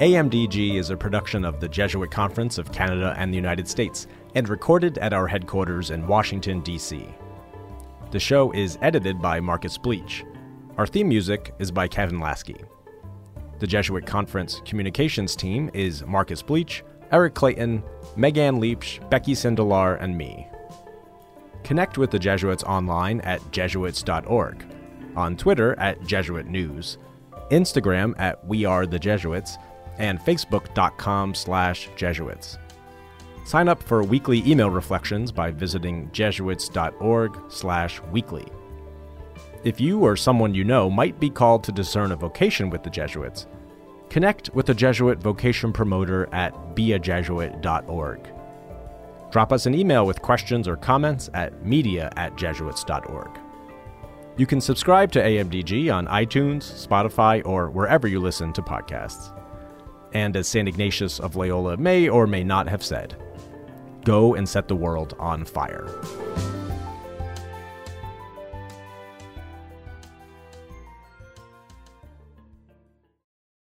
AMDG 0.00 0.76
is 0.76 0.90
a 0.90 0.96
production 0.96 1.44
of 1.44 1.58
the 1.58 1.68
Jesuit 1.68 2.08
Conference 2.12 2.56
of 2.56 2.70
Canada 2.70 3.16
and 3.18 3.32
the 3.32 3.36
United 3.36 3.66
States 3.66 4.06
and 4.36 4.48
recorded 4.48 4.96
at 4.98 5.12
our 5.12 5.26
headquarters 5.26 5.90
in 5.90 6.06
Washington, 6.06 6.60
D.C. 6.60 7.04
The 8.12 8.20
show 8.20 8.52
is 8.52 8.78
edited 8.80 9.20
by 9.20 9.40
Marcus 9.40 9.76
Bleech. 9.76 10.22
Our 10.76 10.86
theme 10.86 11.08
music 11.08 11.52
is 11.58 11.72
by 11.72 11.88
Kevin 11.88 12.20
Laskey. 12.20 12.64
The 13.58 13.66
Jesuit 13.66 14.06
Conference 14.06 14.62
communications 14.64 15.34
team 15.34 15.68
is 15.74 16.06
Marcus 16.06 16.44
Bleech, 16.44 16.82
Eric 17.10 17.34
Clayton, 17.34 17.82
Megan 18.14 18.60
Leach, 18.60 19.00
Becky 19.10 19.32
Sindelar, 19.32 20.00
and 20.00 20.16
me. 20.16 20.46
Connect 21.64 21.98
with 21.98 22.12
the 22.12 22.20
Jesuits 22.20 22.62
online 22.62 23.20
at 23.22 23.40
jesuits.org, 23.50 24.64
on 25.16 25.36
Twitter 25.36 25.76
at 25.80 26.00
Jesuit 26.06 26.46
News, 26.46 26.98
Instagram 27.50 28.14
at 28.18 28.46
We 28.46 28.64
Are 28.64 28.86
the 28.86 29.00
Jesuits, 29.00 29.58
and 29.98 30.18
facebook.com 30.20 31.34
slash 31.34 31.88
Jesuits. 31.96 32.58
Sign 33.44 33.68
up 33.68 33.82
for 33.82 34.02
weekly 34.02 34.42
email 34.46 34.70
reflections 34.70 35.32
by 35.32 35.50
visiting 35.50 36.10
jesuits.org 36.12 37.38
slash 37.48 38.00
weekly. 38.12 38.46
If 39.64 39.80
you 39.80 40.00
or 40.00 40.16
someone 40.16 40.54
you 40.54 40.64
know 40.64 40.90
might 40.90 41.18
be 41.18 41.30
called 41.30 41.64
to 41.64 41.72
discern 41.72 42.12
a 42.12 42.16
vocation 42.16 42.70
with 42.70 42.82
the 42.82 42.90
Jesuits, 42.90 43.46
connect 44.10 44.54
with 44.54 44.68
a 44.68 44.74
Jesuit 44.74 45.18
vocation 45.18 45.72
promoter 45.72 46.28
at 46.32 46.52
beajesuit.org. 46.76 48.28
Drop 49.30 49.52
us 49.52 49.66
an 49.66 49.74
email 49.74 50.06
with 50.06 50.22
questions 50.22 50.68
or 50.68 50.76
comments 50.76 51.28
at 51.34 51.64
media 51.64 52.10
at 52.16 52.36
jesuits.org. 52.36 53.30
You 54.36 54.46
can 54.46 54.60
subscribe 54.60 55.10
to 55.12 55.22
AMDG 55.22 55.92
on 55.92 56.06
iTunes, 56.06 56.86
Spotify, 56.86 57.44
or 57.46 57.70
wherever 57.70 58.06
you 58.06 58.20
listen 58.20 58.52
to 58.52 58.62
podcasts 58.62 59.32
and 60.12 60.36
as 60.36 60.48
St. 60.48 60.68
Ignatius 60.68 61.20
of 61.20 61.36
Loyola 61.36 61.76
may 61.76 62.08
or 62.08 62.26
may 62.26 62.44
not 62.44 62.68
have 62.68 62.82
said, 62.82 63.16
go 64.04 64.34
and 64.34 64.48
set 64.48 64.68
the 64.68 64.76
world 64.76 65.14
on 65.18 65.44
fire. 65.44 65.86